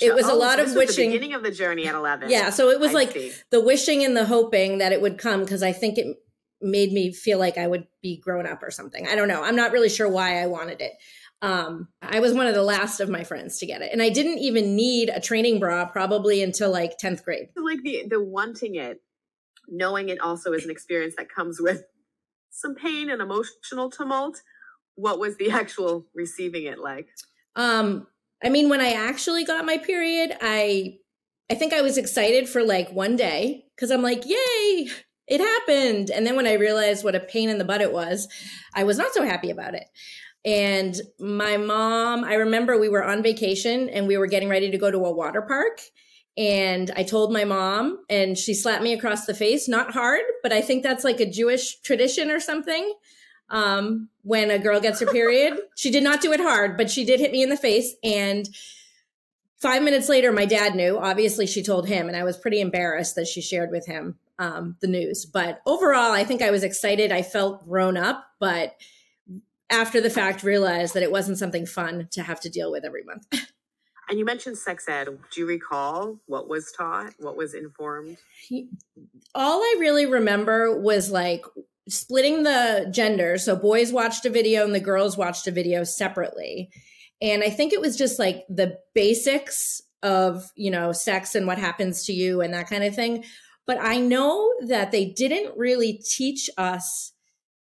It 0.00 0.14
was 0.14 0.26
a 0.26 0.32
Oh, 0.32 0.36
lot 0.38 0.56
so 0.56 0.62
of 0.62 0.68
this 0.68 0.76
was 0.76 0.88
wishing. 0.88 1.10
The 1.10 1.16
beginning 1.18 1.34
of 1.34 1.42
the 1.42 1.50
journey 1.50 1.86
at 1.86 1.94
eleven. 1.94 2.30
Yeah, 2.30 2.50
so 2.50 2.70
it 2.70 2.80
was 2.80 2.90
I 2.90 2.94
like 2.94 3.12
see. 3.12 3.32
the 3.50 3.60
wishing 3.60 4.04
and 4.04 4.16
the 4.16 4.24
hoping 4.24 4.78
that 4.78 4.92
it 4.92 5.00
would 5.02 5.18
come 5.18 5.40
because 5.40 5.62
I 5.62 5.72
think 5.72 5.98
it 5.98 6.16
made 6.60 6.92
me 6.92 7.12
feel 7.12 7.38
like 7.38 7.58
I 7.58 7.66
would 7.66 7.86
be 8.02 8.18
grown 8.18 8.46
up 8.46 8.62
or 8.62 8.70
something. 8.70 9.06
I 9.06 9.14
don't 9.14 9.28
know. 9.28 9.42
I'm 9.42 9.56
not 9.56 9.72
really 9.72 9.88
sure 9.88 10.08
why 10.08 10.42
I 10.42 10.46
wanted 10.46 10.80
it. 10.80 10.92
Um, 11.40 11.88
I 12.02 12.20
was 12.20 12.34
one 12.34 12.46
of 12.46 12.54
the 12.54 12.62
last 12.62 13.00
of 13.00 13.08
my 13.08 13.22
friends 13.22 13.58
to 13.58 13.66
get 13.66 13.80
it, 13.80 13.90
and 13.92 14.02
I 14.02 14.08
didn't 14.08 14.38
even 14.38 14.74
need 14.74 15.08
a 15.08 15.20
training 15.20 15.60
bra 15.60 15.86
probably 15.86 16.42
until 16.42 16.70
like 16.70 16.98
10th 16.98 17.22
grade. 17.24 17.48
like 17.56 17.82
the 17.82 18.04
the 18.10 18.22
wanting 18.22 18.74
it, 18.74 19.00
knowing 19.68 20.08
it 20.08 20.20
also 20.20 20.52
is 20.52 20.64
an 20.64 20.70
experience 20.70 21.14
that 21.16 21.28
comes 21.28 21.60
with 21.60 21.84
some 22.50 22.74
pain 22.74 23.08
and 23.08 23.22
emotional 23.22 23.88
tumult. 23.90 24.40
What 24.96 25.20
was 25.20 25.36
the 25.36 25.50
actual 25.52 26.06
receiving 26.12 26.64
it 26.64 26.80
like? 26.80 27.08
Um, 27.54 28.08
I 28.42 28.48
mean, 28.48 28.68
when 28.68 28.80
I 28.80 28.92
actually 28.92 29.44
got 29.44 29.64
my 29.64 29.78
period, 29.78 30.36
I 30.40 30.98
I 31.50 31.54
think 31.54 31.72
I 31.72 31.82
was 31.82 31.96
excited 31.96 32.48
for 32.48 32.64
like 32.64 32.90
one 32.90 33.16
day 33.16 33.64
because 33.74 33.90
I'm 33.90 34.02
like, 34.02 34.24
yay, 34.26 34.88
it 35.28 35.40
happened. 35.40 36.10
And 36.10 36.26
then 36.26 36.36
when 36.36 36.46
I 36.46 36.54
realized 36.54 37.04
what 37.04 37.14
a 37.14 37.20
pain 37.20 37.48
in 37.48 37.58
the 37.58 37.64
butt 37.64 37.82
it 37.82 37.92
was, 37.92 38.28
I 38.74 38.84
was 38.84 38.98
not 38.98 39.12
so 39.12 39.24
happy 39.24 39.50
about 39.50 39.74
it. 39.74 39.84
And 40.44 40.96
my 41.18 41.56
mom, 41.56 42.24
I 42.24 42.34
remember 42.34 42.78
we 42.78 42.88
were 42.88 43.04
on 43.04 43.22
vacation 43.22 43.88
and 43.90 44.06
we 44.06 44.16
were 44.16 44.26
getting 44.26 44.48
ready 44.48 44.70
to 44.70 44.78
go 44.78 44.90
to 44.90 44.98
a 44.98 45.12
water 45.12 45.42
park. 45.42 45.80
And 46.38 46.90
I 46.96 47.02
told 47.02 47.32
my 47.32 47.44
mom, 47.44 47.98
and 48.08 48.38
she 48.38 48.54
slapped 48.54 48.82
me 48.82 48.92
across 48.92 49.26
the 49.26 49.34
face, 49.34 49.68
not 49.68 49.90
hard, 49.90 50.22
but 50.42 50.52
I 50.52 50.60
think 50.60 50.84
that's 50.84 51.02
like 51.02 51.18
a 51.18 51.28
Jewish 51.28 51.80
tradition 51.80 52.30
or 52.30 52.38
something. 52.38 52.94
Um, 53.50 54.08
when 54.22 54.50
a 54.50 54.58
girl 54.58 54.80
gets 54.80 55.00
her 55.00 55.06
period, 55.12 55.58
she 55.76 55.90
did 55.90 56.04
not 56.04 56.20
do 56.20 56.32
it 56.32 56.40
hard, 56.40 56.76
but 56.76 56.90
she 56.90 57.04
did 57.04 57.18
hit 57.18 57.32
me 57.32 57.42
in 57.42 57.48
the 57.48 57.56
face. 57.56 57.94
And 58.04 58.48
five 59.60 59.82
minutes 59.82 60.08
later, 60.08 60.30
my 60.30 60.46
dad 60.46 60.76
knew. 60.76 60.96
Obviously, 60.96 61.46
she 61.46 61.62
told 61.62 61.88
him, 61.88 62.06
and 62.06 62.16
I 62.16 62.22
was 62.22 62.36
pretty 62.38 62.60
embarrassed 62.60 63.16
that 63.16 63.26
she 63.26 63.42
shared 63.42 63.72
with 63.72 63.86
him 63.86 64.16
um, 64.38 64.76
the 64.80 64.86
news. 64.86 65.26
But 65.26 65.60
overall, 65.66 66.12
I 66.12 66.24
think 66.24 66.42
I 66.42 66.50
was 66.50 66.62
excited. 66.62 67.12
I 67.12 67.22
felt 67.22 67.66
grown 67.66 67.96
up, 67.96 68.24
but 68.38 68.76
after 69.70 70.00
the 70.00 70.10
fact, 70.10 70.42
realized 70.42 70.94
that 70.94 71.02
it 71.02 71.12
wasn't 71.12 71.38
something 71.38 71.66
fun 71.66 72.08
to 72.12 72.22
have 72.22 72.40
to 72.40 72.48
deal 72.48 72.70
with 72.70 72.84
every 72.84 73.04
month. 73.04 73.26
And 74.08 74.18
you 74.18 74.24
mentioned 74.24 74.56
sex 74.56 74.88
ed. 74.88 75.08
Do 75.30 75.40
you 75.40 75.46
recall 75.46 76.18
what 76.26 76.48
was 76.48 76.72
taught? 76.72 77.12
What 77.18 77.36
was 77.36 77.52
informed? 77.52 78.16
All 79.34 79.60
I 79.60 79.76
really 79.78 80.06
remember 80.06 80.80
was 80.80 81.10
like 81.10 81.44
splitting 81.88 82.42
the 82.42 82.88
gender. 82.90 83.36
So 83.36 83.54
boys 83.54 83.92
watched 83.92 84.24
a 84.24 84.30
video 84.30 84.64
and 84.64 84.74
the 84.74 84.80
girls 84.80 85.18
watched 85.18 85.46
a 85.46 85.50
video 85.50 85.84
separately. 85.84 86.70
And 87.20 87.42
I 87.42 87.50
think 87.50 87.72
it 87.72 87.80
was 87.80 87.96
just 87.96 88.18
like 88.18 88.44
the 88.48 88.78
basics 88.94 89.82
of, 90.02 90.50
you 90.54 90.70
know, 90.70 90.92
sex 90.92 91.34
and 91.34 91.46
what 91.46 91.58
happens 91.58 92.04
to 92.06 92.12
you 92.12 92.40
and 92.40 92.54
that 92.54 92.68
kind 92.68 92.84
of 92.84 92.94
thing. 92.94 93.24
But 93.68 93.78
I 93.80 93.98
know 93.98 94.52
that 94.66 94.92
they 94.92 95.04
didn't 95.04 95.56
really 95.58 95.92
teach 95.92 96.48
us 96.56 97.12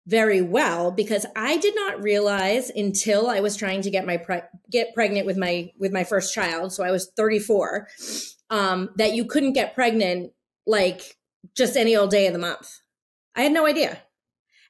very 0.05 0.39
well 0.39 0.91
because 0.91 1.25
I 1.36 1.58
did 1.58 1.75
not 1.75 2.03
realize 2.03 2.69
until 2.69 3.27
I 3.27 3.39
was 3.39 3.58
trying 3.58 3.81
to 3.81 3.89
get 3.89 4.05
my 4.05 4.17
pre- 4.17 4.41
get 4.72 4.93
pregnant 4.93 5.25
with 5.25 5.36
my 5.36 5.72
with 5.79 5.91
my 5.91 6.03
first 6.03 6.31
child. 6.31 6.74
So 6.74 6.84
I 6.84 6.91
was 6.91 7.12
34, 7.17 7.88
um, 8.51 8.91
that 8.98 9.13
you 9.13 9.25
couldn't 9.25 9.53
get 9.53 9.74
pregnant 9.74 10.31
like 10.67 11.17
just 11.58 11.75
any 11.75 11.96
old 11.96 12.12
day 12.12 12.27
of 12.27 12.34
the 12.34 12.39
month. 12.39 12.81
I 13.36 13.41
had 13.41 13.51
no 13.51 13.65
idea. 13.65 14.00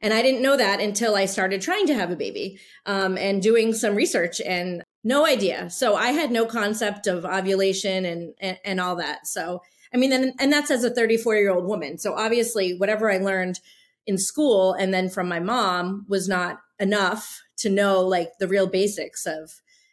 And 0.01 0.13
I 0.13 0.21
didn't 0.21 0.41
know 0.41 0.55
that 0.55 0.79
until 0.79 1.15
I 1.15 1.25
started 1.25 1.61
trying 1.61 1.87
to 1.87 1.95
have 1.95 2.11
a 2.11 2.15
baby 2.15 2.61
um, 2.85 3.17
and 3.17 3.41
doing 3.41 3.73
some 3.73 3.95
research 3.95 4.39
and 4.39 4.83
no 5.03 5.25
idea. 5.25 5.69
So 5.69 5.95
I 5.95 6.11
had 6.11 6.31
no 6.31 6.45
concept 6.45 7.07
of 7.07 7.25
ovulation 7.25 8.05
and, 8.05 8.33
and, 8.39 8.57
and 8.63 8.79
all 8.79 8.95
that. 8.95 9.27
So, 9.27 9.61
I 9.93 9.97
mean, 9.97 10.13
and, 10.13 10.33
and 10.39 10.51
that's 10.51 10.71
as 10.71 10.83
a 10.83 10.89
34 10.89 11.35
year 11.35 11.51
old 11.51 11.65
woman. 11.65 11.97
So 11.97 12.13
obviously, 12.13 12.77
whatever 12.77 13.11
I 13.11 13.17
learned 13.17 13.59
in 14.05 14.17
school 14.17 14.73
and 14.73 14.93
then 14.93 15.09
from 15.09 15.27
my 15.27 15.39
mom 15.39 16.05
was 16.07 16.27
not 16.27 16.59
enough 16.79 17.41
to 17.57 17.69
know 17.69 18.01
like 18.01 18.29
the 18.39 18.47
real 18.47 18.67
basics 18.67 19.25
of 19.25 19.51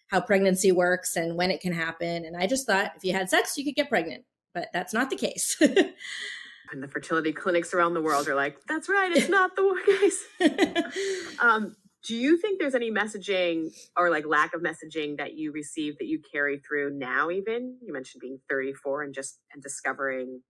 how 0.09 0.21
pregnancy 0.21 0.71
works 0.71 1.17
and 1.17 1.37
when 1.37 1.51
it 1.51 1.61
can 1.61 1.73
happen. 1.73 2.25
And 2.25 2.37
I 2.37 2.47
just 2.47 2.67
thought 2.67 2.93
if 2.97 3.05
you 3.05 3.13
had 3.13 3.29
sex, 3.29 3.57
you 3.57 3.65
could 3.65 3.75
get 3.75 3.89
pregnant, 3.89 4.25
but 4.55 4.69
that's 4.73 4.95
not 4.95 5.11
the 5.11 5.17
case. 5.17 5.57
and 5.61 6.83
the 6.83 6.89
fertility 6.89 7.33
clinics 7.33 7.75
around 7.75 7.95
the 7.95 8.01
world 8.01 8.29
are 8.29 8.35
like, 8.35 8.57
that's 8.69 8.89
right, 8.89 9.13
it's 9.13 9.29
not 9.29 9.57
the 9.57 10.19
case. 10.41 11.39
um, 11.41 11.75
do 12.07 12.15
you 12.15 12.37
think 12.37 12.61
there's 12.61 12.75
any 12.75 12.91
messaging 12.91 13.71
or 13.97 14.11
like 14.11 14.27
lack 14.27 14.55
of 14.55 14.61
messaging 14.61 15.17
that 15.19 15.35
you 15.35 15.53
received 15.53 15.99
that 15.99 16.07
you 16.07 16.21
carry 16.33 16.59
through 16.59 16.91
now 16.91 17.31
even 17.31 17.77
you 17.83 17.93
mentioned 17.93 18.21
being 18.21 18.39
34 18.49 19.03
and 19.03 19.15
just 19.15 19.39
and 19.53 19.63
discovering 19.63 20.43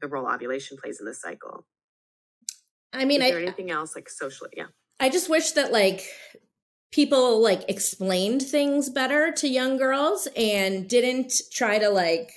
the 0.00 0.08
role 0.08 0.28
ovulation 0.30 0.76
plays 0.76 1.00
in 1.00 1.06
the 1.06 1.14
cycle 1.14 1.64
I 2.96 3.04
mean, 3.04 3.22
Is 3.22 3.30
there 3.30 3.38
I, 3.38 3.42
anything 3.42 3.70
else 3.70 3.94
like 3.94 4.08
socially? 4.08 4.50
Yeah. 4.56 4.66
I 4.98 5.08
just 5.10 5.28
wish 5.28 5.52
that 5.52 5.72
like 5.72 6.02
people 6.92 7.42
like 7.42 7.64
explained 7.68 8.42
things 8.42 8.88
better 8.88 9.32
to 9.32 9.48
young 9.48 9.76
girls 9.76 10.28
and 10.36 10.88
didn't 10.88 11.32
try 11.52 11.78
to 11.78 11.90
like 11.90 12.30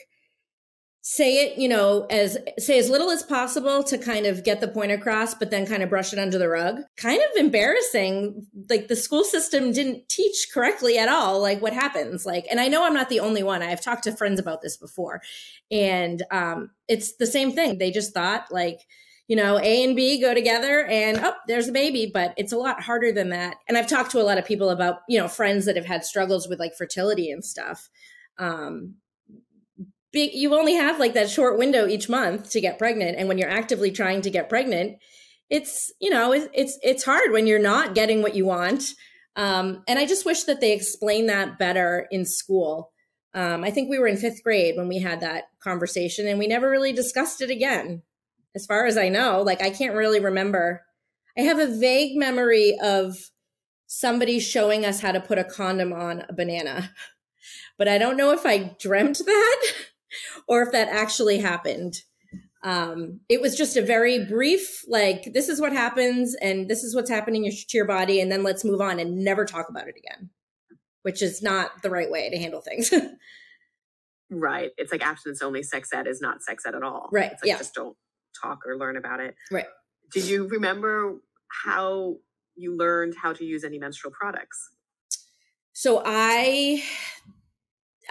say 1.02 1.46
it, 1.46 1.58
you 1.58 1.70
know, 1.70 2.06
as 2.10 2.38
say 2.58 2.78
as 2.78 2.90
little 2.90 3.10
as 3.10 3.24
possible 3.24 3.84
to 3.84 3.98
kind 3.98 4.26
of 4.26 4.44
get 4.44 4.60
the 4.60 4.68
point 4.68 4.92
across, 4.92 5.34
but 5.34 5.50
then 5.50 5.66
kind 5.66 5.82
of 5.82 5.90
brush 5.90 6.12
it 6.12 6.20
under 6.20 6.38
the 6.38 6.50
rug. 6.50 6.82
Kind 6.98 7.22
of 7.22 7.38
embarrassing. 7.38 8.46
Like 8.70 8.90
the 8.90 8.96
school 8.96 9.24
system 9.24 9.72
didn't 9.72 10.10
teach 10.10 10.50
correctly 10.54 10.98
at 10.98 11.08
all, 11.08 11.42
like 11.42 11.62
what 11.62 11.74
happens. 11.74 12.26
Like, 12.26 12.46
and 12.52 12.60
I 12.60 12.68
know 12.68 12.84
I'm 12.84 12.94
not 12.94 13.10
the 13.10 13.22
only 13.22 13.44
one. 13.44 13.64
I've 13.64 13.84
talked 13.84 14.04
to 14.04 14.12
friends 14.12 14.40
about 14.40 14.62
this 14.62 14.76
before. 14.76 15.22
And 15.72 16.22
um, 16.32 16.72
it's 16.88 17.16
the 17.16 17.28
same 17.28 17.54
thing. 17.54 17.78
They 17.78 17.92
just 17.92 18.14
thought 18.14 18.52
like, 18.52 18.82
you 19.30 19.36
know, 19.36 19.58
A 19.60 19.84
and 19.84 19.96
B 19.96 20.20
go 20.20 20.34
together 20.34 20.86
and 20.86 21.20
oh, 21.20 21.34
there's 21.48 21.70
a 21.70 21.72
baby, 21.72 22.10
but 22.12 22.34
it's 22.36 22.52
a 22.52 22.58
lot 22.58 22.82
harder 22.82 23.12
than 23.12 23.30
that. 23.30 23.58
And 23.68 23.78
I've 23.78 23.88
talked 23.88 24.12
to 24.12 24.22
a 24.22 24.24
lot 24.24 24.40
of 24.40 24.46
people 24.46 24.70
about, 24.70 24.98
you 25.08 25.18
know, 25.18 25.28
friends 25.28 25.66
that 25.66 25.76
have 25.76 25.86
had 25.86 26.04
struggles 26.04 26.50
with 26.50 26.60
like 26.60 26.74
fertility 26.76 27.32
and 27.32 27.46
stuff. 27.46 27.90
Um, 28.38 28.96
you 30.14 30.56
only 30.56 30.74
have 30.74 31.00
like 31.00 31.14
that 31.14 31.30
short 31.30 31.58
window 31.58 31.88
each 31.88 32.10
month 32.10 32.50
to 32.52 32.62
get 32.62 32.80
pregnant. 32.80 33.18
And 33.18 33.28
when 33.28 33.38
you're 33.38 33.50
actively 33.50 33.92
trying 33.92 34.22
to 34.22 34.30
get 34.30 34.50
pregnant, 34.50 34.98
it's, 35.50 35.92
you 36.00 36.10
know, 36.10 36.32
it's, 36.32 36.78
it's 36.82 37.04
hard 37.04 37.32
when 37.32 37.48
you're 37.48 37.60
not 37.60 37.96
getting 37.96 38.22
what 38.22 38.36
you 38.36 38.46
want. 38.46 38.84
Um, 39.36 39.84
and 39.88 39.98
I 40.00 40.06
just 40.06 40.26
wish 40.26 40.44
that 40.44 40.62
they 40.62 40.74
explained 40.74 41.30
that 41.30 41.58
better 41.58 42.08
in 42.12 42.26
school. 42.26 42.92
Um, 43.34 43.64
I 43.64 43.72
think 43.72 43.90
we 43.90 44.00
were 44.00 44.08
in 44.08 44.18
fifth 44.18 44.44
grade 44.44 44.76
when 44.76 44.88
we 44.88 45.00
had 45.00 45.22
that 45.22 45.46
conversation 45.64 46.28
and 46.28 46.40
we 46.40 46.48
never 46.48 46.70
really 46.70 46.94
discussed 46.94 47.42
it 47.42 47.52
again 47.52 48.02
as 48.56 48.66
far 48.66 48.86
as 48.86 48.98
I 48.98 49.10
know. 49.10 49.42
Like 49.42 49.62
I 49.62 49.70
can't 49.70 49.96
really 49.96 50.20
remember. 50.20 50.84
I 51.38 51.42
have 51.42 51.60
a 51.60 51.68
vague 51.68 52.18
memory 52.18 52.78
of 52.82 53.18
somebody 53.88 54.40
showing 54.40 54.86
us 54.86 55.02
how 55.02 55.12
to 55.12 55.20
put 55.20 55.38
a 55.38 55.44
condom 55.44 55.94
on 55.94 56.26
a 56.28 56.34
banana. 56.34 56.92
But 57.78 57.88
I 57.88 57.98
don't 57.98 58.18
know 58.18 58.32
if 58.32 58.46
I 58.46 58.76
dreamt 58.78 59.20
that 59.20 59.62
or 60.48 60.62
if 60.62 60.72
that 60.72 60.88
actually 60.88 61.40
happened. 61.40 62.02
Um, 62.62 63.22
it 63.30 63.40
was 63.40 63.56
just 63.56 63.78
a 63.78 63.82
very 63.82 64.26
brief, 64.26 64.84
like, 64.88 65.32
this 65.34 65.48
is 65.48 65.62
what 65.62 65.72
happens 65.72 66.36
and 66.42 66.68
this 66.68 66.84
is 66.84 66.94
what's 66.94 67.10
happening 67.10 67.50
to 67.50 67.78
your 67.78 67.86
body, 67.86 68.20
and 68.20 68.32
then 68.32 68.44
let's 68.44 68.66
move 68.66 68.82
on 68.82 69.00
and 69.00 69.24
never 69.24 69.46
talk 69.46 69.70
about 69.70 69.88
it 69.88 69.96
again, 69.98 70.30
which 71.04 71.22
is 71.22 71.42
not 71.42 71.82
the 71.84 71.90
right 71.90 72.12
way 72.12 72.30
to 72.30 72.38
handle 72.38 72.60
things. 72.60 72.94
right. 74.30 74.72
It's 74.78 74.92
like 74.92 75.06
abstinence 75.06 75.42
only 75.42 75.64
sex 75.64 75.94
ed 75.94 76.06
is 76.06 76.20
not 76.20 76.44
sex 76.44 76.66
ed 76.66 76.76
at 76.76 76.84
all. 76.84 77.10
Right. 77.12 77.32
It's 77.32 77.42
like 77.42 77.48
yeah. 77.48 77.58
just 77.58 77.74
don't 77.74 77.96
talk 78.42 78.60
or 78.66 78.78
learn 78.78 78.98
about 78.98 79.22
it. 79.22 79.36
Right. 79.52 79.66
Do 80.12 80.20
you 80.20 80.48
remember 80.48 81.16
how 81.64 82.18
you 82.56 82.76
learned 82.76 83.16
how 83.16 83.34
to 83.34 83.46
use 83.46 83.64
any 83.64 83.80
menstrual 83.80 84.12
products? 84.12 84.70
So 85.74 86.02
I 86.06 86.84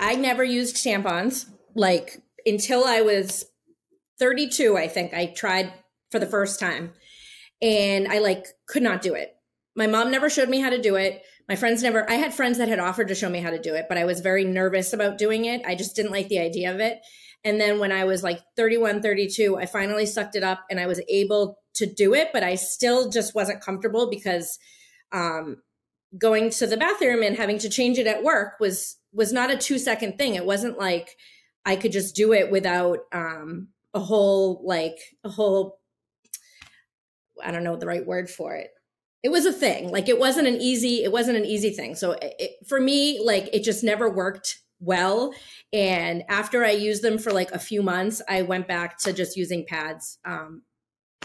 I 0.00 0.14
never 0.14 0.44
used 0.44 0.76
tampons 0.76 1.46
like 1.74 2.22
until 2.46 2.84
I 2.84 3.02
was 3.02 3.44
32 4.18 4.76
I 4.76 4.88
think 4.88 5.14
I 5.14 5.26
tried 5.26 5.72
for 6.10 6.18
the 6.18 6.26
first 6.26 6.58
time 6.58 6.92
and 7.60 8.08
I 8.08 8.18
like 8.18 8.46
could 8.66 8.82
not 8.82 9.02
do 9.02 9.14
it. 9.14 9.34
My 9.76 9.86
mom 9.86 10.10
never 10.10 10.30
showed 10.30 10.48
me 10.48 10.60
how 10.60 10.70
to 10.70 10.80
do 10.80 10.96
it. 10.96 11.22
My 11.48 11.56
friends 11.56 11.82
never 11.82 12.08
I 12.08 12.14
had 12.14 12.34
friends 12.34 12.58
that 12.58 12.68
had 12.68 12.78
offered 12.78 13.08
to 13.08 13.14
show 13.14 13.28
me 13.28 13.40
how 13.40 13.50
to 13.50 13.60
do 13.60 13.74
it, 13.74 13.86
but 13.88 13.98
I 13.98 14.04
was 14.04 14.20
very 14.20 14.44
nervous 14.44 14.92
about 14.92 15.18
doing 15.18 15.44
it. 15.44 15.62
I 15.66 15.74
just 15.74 15.96
didn't 15.96 16.12
like 16.12 16.28
the 16.28 16.40
idea 16.40 16.72
of 16.72 16.80
it. 16.80 16.98
And 17.44 17.60
then 17.60 17.78
when 17.78 17.92
I 17.92 18.04
was 18.04 18.22
like 18.22 18.40
31, 18.56 19.00
32, 19.00 19.56
I 19.56 19.66
finally 19.66 20.06
sucked 20.06 20.34
it 20.34 20.42
up 20.42 20.64
and 20.70 20.80
I 20.80 20.86
was 20.86 21.00
able 21.08 21.58
to 21.74 21.86
do 21.86 22.14
it, 22.14 22.30
but 22.32 22.42
I 22.42 22.56
still 22.56 23.10
just 23.10 23.34
wasn't 23.34 23.62
comfortable 23.62 24.10
because 24.10 24.58
um, 25.12 25.58
going 26.18 26.50
to 26.50 26.66
the 26.66 26.76
bathroom 26.76 27.22
and 27.22 27.36
having 27.36 27.58
to 27.60 27.68
change 27.68 27.98
it 27.98 28.06
at 28.06 28.22
work 28.22 28.54
was 28.60 28.96
was 29.12 29.32
not 29.32 29.50
a 29.50 29.56
two 29.56 29.78
second 29.78 30.18
thing. 30.18 30.34
It 30.34 30.44
wasn't 30.44 30.78
like 30.78 31.16
I 31.68 31.76
could 31.76 31.92
just 31.92 32.16
do 32.16 32.32
it 32.32 32.50
without 32.50 33.00
um, 33.12 33.68
a 33.92 34.00
whole 34.00 34.62
like 34.64 34.96
a 35.22 35.28
whole 35.28 35.78
I 37.44 37.50
don't 37.50 37.62
know 37.62 37.76
the 37.76 37.86
right 37.86 38.06
word 38.06 38.30
for 38.30 38.56
it. 38.56 38.70
It 39.22 39.28
was 39.28 39.44
a 39.44 39.52
thing. 39.52 39.90
Like 39.90 40.08
it 40.08 40.18
wasn't 40.18 40.48
an 40.48 40.56
easy 40.62 41.04
it 41.04 41.12
wasn't 41.12 41.36
an 41.36 41.44
easy 41.44 41.68
thing. 41.70 41.94
So 41.94 42.12
it, 42.22 42.52
for 42.66 42.80
me 42.80 43.20
like 43.22 43.50
it 43.52 43.64
just 43.64 43.84
never 43.84 44.08
worked 44.08 44.60
well. 44.80 45.34
And 45.70 46.24
after 46.30 46.64
I 46.64 46.70
used 46.70 47.02
them 47.02 47.18
for 47.18 47.32
like 47.32 47.50
a 47.52 47.58
few 47.58 47.82
months, 47.82 48.22
I 48.26 48.42
went 48.42 48.66
back 48.66 48.96
to 49.00 49.12
just 49.12 49.36
using 49.36 49.66
pads 49.66 50.18
um, 50.24 50.62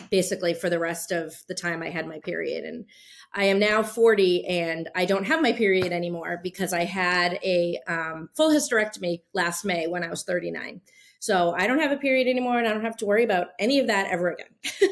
basically 0.10 0.54
for 0.54 0.70
the 0.70 0.80
rest 0.80 1.12
of 1.12 1.36
the 1.48 1.54
time 1.54 1.82
I 1.82 1.90
had 1.90 2.08
my 2.08 2.20
period. 2.20 2.64
And 2.64 2.86
I 3.34 3.46
am 3.46 3.60
now 3.60 3.84
40 3.84 4.46
and 4.46 4.90
I 4.96 5.06
don't 5.06 5.26
have 5.26 5.42
my 5.42 5.54
period 5.54 5.92
anymore 5.92 6.40
because 6.44 6.74
I 6.74 6.84
had 6.84 7.40
a 7.44 7.80
um, 7.88 8.30
full 8.36 8.52
hysterectomy 8.52 9.22
last 9.34 9.66
May 9.66 9.88
when 9.88 10.04
I 10.04 10.10
was 10.10 10.24
39. 10.24 10.82
So 11.20 11.56
I 11.58 11.68
don't 11.68 11.80
have 11.80 11.92
a 11.92 11.98
period 11.98 12.28
anymore 12.28 12.60
and 12.60 12.68
I 12.68 12.72
don't 12.72 12.84
have 12.84 12.98
to 12.98 13.06
worry 13.06 13.24
about 13.24 13.48
any 13.60 13.80
of 13.80 13.88
that 13.88 14.08
ever 14.08 14.32
again. 14.32 14.48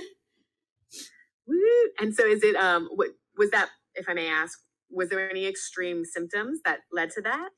and 1.99 2.15
so 2.15 2.25
is 2.25 2.43
it, 2.43 2.55
um, 2.55 2.89
what 2.95 3.09
was 3.37 3.51
that, 3.51 3.69
if 3.95 4.07
I 4.07 4.13
may 4.13 4.29
ask, 4.29 4.57
was 4.89 5.09
there 5.09 5.29
any 5.29 5.45
extreme 5.45 6.03
symptoms 6.05 6.59
that 6.65 6.79
led 6.91 7.11
to 7.11 7.21
that? 7.21 7.49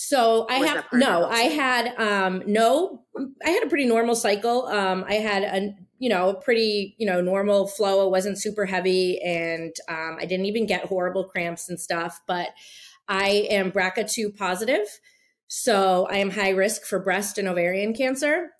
So 0.00 0.46
I 0.48 0.58
have 0.58 0.76
that 0.76 0.90
part 0.90 1.02
of 1.02 1.08
no, 1.08 1.24
I 1.26 1.40
had 1.40 1.92
um 1.98 2.44
no 2.46 3.02
I 3.44 3.50
had 3.50 3.64
a 3.64 3.68
pretty 3.68 3.84
normal 3.84 4.14
cycle. 4.14 4.66
Um 4.66 5.04
I 5.08 5.14
had 5.14 5.42
a 5.42 5.74
you 5.98 6.08
know, 6.08 6.28
a 6.28 6.40
pretty, 6.40 6.94
you 6.98 7.04
know, 7.04 7.20
normal 7.20 7.66
flow. 7.66 8.06
It 8.06 8.10
wasn't 8.12 8.40
super 8.40 8.64
heavy 8.64 9.20
and 9.20 9.74
um 9.88 10.16
I 10.20 10.24
didn't 10.24 10.46
even 10.46 10.66
get 10.66 10.84
horrible 10.84 11.24
cramps 11.24 11.68
and 11.68 11.80
stuff, 11.80 12.20
but 12.28 12.50
I 13.08 13.48
am 13.50 13.72
BRCA2 13.72 14.36
positive. 14.36 14.86
So 15.48 16.06
I 16.08 16.18
am 16.18 16.30
high 16.30 16.50
risk 16.50 16.84
for 16.84 17.00
breast 17.00 17.36
and 17.36 17.48
ovarian 17.48 17.92
cancer. 17.92 18.50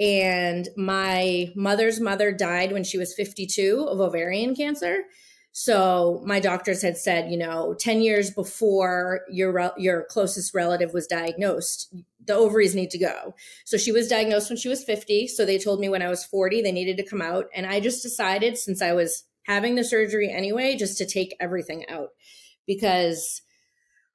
And 0.00 0.68
my 0.76 1.52
mother's 1.54 2.00
mother 2.00 2.32
died 2.32 2.72
when 2.72 2.82
she 2.82 2.98
was 2.98 3.14
52 3.14 3.86
of 3.88 4.00
ovarian 4.00 4.56
cancer. 4.56 5.04
So 5.52 6.22
my 6.24 6.38
doctors 6.38 6.80
had 6.80 6.96
said, 6.96 7.30
you 7.30 7.36
know, 7.36 7.74
10 7.74 8.02
years 8.02 8.30
before 8.30 9.22
your 9.30 9.72
your 9.76 10.04
closest 10.04 10.54
relative 10.54 10.92
was 10.92 11.06
diagnosed, 11.06 11.92
the 12.24 12.34
ovaries 12.34 12.74
need 12.74 12.90
to 12.90 12.98
go. 12.98 13.34
So 13.64 13.76
she 13.76 13.90
was 13.90 14.08
diagnosed 14.08 14.48
when 14.48 14.56
she 14.56 14.68
was 14.68 14.84
50, 14.84 15.26
so 15.26 15.44
they 15.44 15.58
told 15.58 15.80
me 15.80 15.88
when 15.88 16.02
I 16.02 16.08
was 16.08 16.24
40 16.24 16.62
they 16.62 16.72
needed 16.72 16.96
to 16.98 17.08
come 17.08 17.20
out 17.20 17.46
and 17.54 17.66
I 17.66 17.80
just 17.80 18.02
decided 18.02 18.58
since 18.58 18.80
I 18.80 18.92
was 18.92 19.24
having 19.46 19.74
the 19.74 19.84
surgery 19.84 20.30
anyway 20.30 20.76
just 20.76 20.98
to 20.98 21.06
take 21.06 21.36
everything 21.40 21.88
out 21.88 22.10
because 22.66 23.42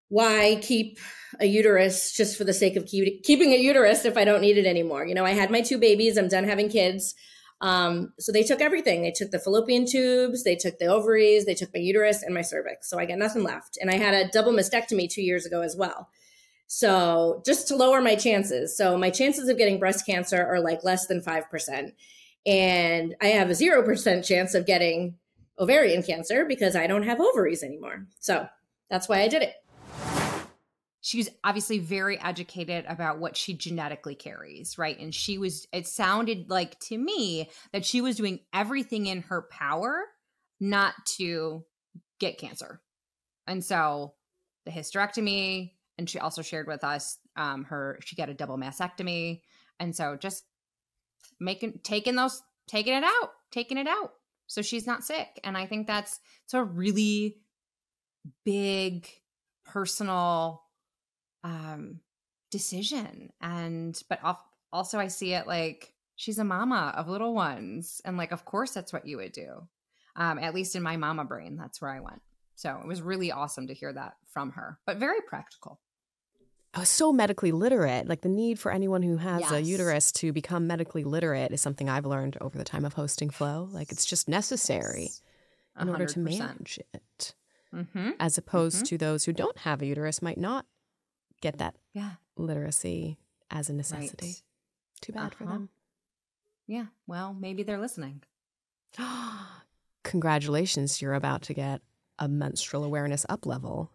why 0.07 0.59
keep 0.61 0.99
a 1.39 1.45
uterus 1.45 2.13
just 2.13 2.37
for 2.37 2.43
the 2.43 2.53
sake 2.53 2.75
of 2.75 2.85
keep, 2.85 3.23
keeping 3.23 3.51
a 3.51 3.57
uterus 3.57 4.05
if 4.05 4.15
I 4.15 4.23
don't 4.23 4.41
need 4.41 4.57
it 4.57 4.65
anymore? 4.65 5.05
You 5.05 5.15
know, 5.15 5.25
I 5.25 5.31
had 5.31 5.51
my 5.51 5.61
two 5.61 5.77
babies, 5.77 6.15
I'm 6.15 6.29
done 6.29 6.45
having 6.45 6.69
kids. 6.69 7.15
Um, 7.61 8.13
so 8.19 8.31
they 8.31 8.43
took 8.43 8.61
everything. 8.61 9.01
They 9.01 9.11
took 9.11 9.31
the 9.31 9.39
fallopian 9.39 9.85
tubes, 9.85 10.43
they 10.43 10.55
took 10.55 10.77
the 10.77 10.87
ovaries, 10.87 11.45
they 11.45 11.55
took 11.55 11.73
my 11.73 11.79
uterus 11.79 12.21
and 12.21 12.33
my 12.33 12.41
cervix. 12.41 12.89
So 12.89 12.99
I 12.99 13.05
got 13.05 13.17
nothing 13.17 13.43
left. 13.43 13.77
And 13.79 13.89
I 13.89 13.95
had 13.95 14.13
a 14.13 14.29
double 14.29 14.51
mastectomy 14.51 15.09
two 15.09 15.21
years 15.21 15.45
ago 15.45 15.61
as 15.61 15.75
well. 15.75 16.09
So 16.67 17.41
just 17.45 17.67
to 17.69 17.75
lower 17.75 18.01
my 18.01 18.15
chances. 18.15 18.75
So 18.75 18.97
my 18.97 19.09
chances 19.09 19.47
of 19.49 19.57
getting 19.57 19.79
breast 19.79 20.05
cancer 20.05 20.45
are 20.45 20.59
like 20.59 20.83
less 20.83 21.07
than 21.07 21.21
5%. 21.21 21.91
And 22.45 23.15
I 23.21 23.27
have 23.27 23.49
a 23.49 23.53
0% 23.53 24.25
chance 24.25 24.53
of 24.53 24.65
getting 24.65 25.15
ovarian 25.57 26.03
cancer 26.03 26.45
because 26.45 26.75
I 26.75 26.87
don't 26.87 27.03
have 27.03 27.21
ovaries 27.21 27.63
anymore. 27.63 28.07
So 28.19 28.47
that's 28.89 29.07
why 29.07 29.21
I 29.21 29.27
did 29.27 29.41
it. 29.41 29.53
She's 31.05 31.29
obviously 31.43 31.77
very 31.77 32.19
educated 32.19 32.83
about 32.87 33.19
what 33.19 33.37
she 33.37 33.53
genetically 33.53 34.15
carries, 34.15 34.75
right? 34.79 34.97
And 34.97 35.13
she 35.13 35.37
was, 35.37 35.67
it 35.71 35.85
sounded 35.85 36.49
like 36.49 36.79
to 36.79 36.97
me 36.97 37.51
that 37.73 37.85
she 37.85 38.01
was 38.01 38.15
doing 38.15 38.39
everything 38.51 39.05
in 39.05 39.21
her 39.21 39.43
power 39.43 40.05
not 40.59 40.95
to 41.17 41.63
get 42.19 42.39
cancer. 42.39 42.81
And 43.45 43.63
so 43.63 44.15
the 44.65 44.71
hysterectomy, 44.71 45.73
and 45.99 46.09
she 46.09 46.17
also 46.17 46.41
shared 46.41 46.65
with 46.65 46.83
us 46.83 47.19
um, 47.35 47.65
her, 47.65 47.99
she 48.03 48.15
got 48.15 48.29
a 48.29 48.33
double 48.33 48.57
mastectomy. 48.57 49.41
And 49.79 49.95
so 49.95 50.17
just 50.19 50.43
making, 51.39 51.81
taking 51.83 52.15
those, 52.15 52.41
taking 52.67 52.95
it 52.95 53.03
out, 53.03 53.29
taking 53.51 53.77
it 53.77 53.87
out. 53.87 54.13
So 54.47 54.63
she's 54.63 54.87
not 54.87 55.03
sick. 55.03 55.39
And 55.43 55.55
I 55.55 55.67
think 55.67 55.85
that's, 55.85 56.19
it's 56.45 56.55
a 56.55 56.63
really 56.63 57.37
big 58.43 59.07
personal 59.67 60.63
um 61.45 61.99
decision. 62.51 63.31
And 63.41 64.01
but 64.09 64.19
also 64.73 64.99
i 64.99 65.07
see 65.07 65.33
it 65.33 65.47
like 65.47 65.93
she's 66.15 66.39
a 66.39 66.43
mama 66.43 66.93
of 66.97 67.07
little 67.07 67.33
ones 67.33 68.01
and 68.03 68.17
like 68.17 68.31
of 68.31 68.43
course 68.43 68.71
that's 68.71 68.91
what 68.91 69.07
you 69.07 69.17
would 69.17 69.31
do. 69.31 69.67
Um 70.15 70.39
at 70.39 70.55
least 70.55 70.75
in 70.75 70.83
my 70.83 70.97
mama 70.97 71.23
brain 71.23 71.55
that's 71.55 71.81
where 71.81 71.91
i 71.91 71.99
went. 71.99 72.21
So 72.55 72.79
it 72.81 72.87
was 72.87 73.01
really 73.01 73.31
awesome 73.31 73.67
to 73.67 73.73
hear 73.73 73.93
that 73.93 74.15
from 74.33 74.51
her 74.51 74.79
but 74.85 74.97
very 74.97 75.21
practical. 75.21 75.79
I 76.73 76.79
was 76.79 76.89
so 76.89 77.13
medically 77.13 77.53
literate. 77.53 78.09
Like 78.09 78.19
the 78.19 78.27
need 78.27 78.59
for 78.59 78.69
anyone 78.69 79.01
who 79.01 79.15
has 79.15 79.49
a 79.49 79.61
uterus 79.61 80.11
to 80.13 80.33
become 80.33 80.67
medically 80.67 81.05
literate 81.05 81.53
is 81.53 81.61
something 81.61 81.89
I've 81.89 82.05
learned 82.05 82.37
over 82.41 82.57
the 82.57 82.65
time 82.65 82.83
of 82.83 82.93
hosting 82.93 83.29
Flow. 83.29 83.69
Like 83.71 83.93
it's 83.93 84.05
just 84.05 84.27
necessary 84.27 85.11
in 85.79 85.87
order 85.87 86.05
to 86.05 86.19
manage 86.19 86.79
it, 86.93 87.33
mm-hmm. 87.73 88.11
as 88.19 88.37
opposed 88.37 88.85
to 88.87 88.97
those 88.97 89.23
who 89.23 89.31
don't 89.31 89.57
have 89.59 89.81
a 89.81 89.85
uterus 89.85 90.21
might 90.21 90.37
not 90.37 90.65
get 91.41 91.57
that 91.57 91.75
yeah 91.93 92.11
literacy 92.37 93.17
as 93.51 93.69
a 93.69 93.73
necessity. 93.73 94.25
right 94.27 94.41
Too 95.01 95.13
bad 95.13 95.33
for 95.35 95.43
Uh-huh. 95.45 95.53
them. 95.53 95.69
yeah 96.67 96.85
well 97.07 97.33
maybe 97.33 97.63
they're 97.63 97.79
listening 97.79 98.23
Congratulations, 100.03 101.01
you're 101.01 101.13
about 101.15 101.41
to 101.43 101.53
get 101.53 101.81
a 102.19 102.27
menstrual 102.27 102.83
awareness 102.83 103.25
up 103.29 103.45
level. 103.45 103.91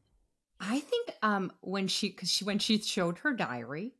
i 0.58 0.80
think 0.80 1.10
um 1.22 1.50
when 1.60 1.88
she 1.88 2.08
because 2.10 2.30
she 2.30 2.44
when 2.44 2.58
she 2.58 2.78
showed 2.80 3.18
her 3.18 3.32
diary 3.32 3.92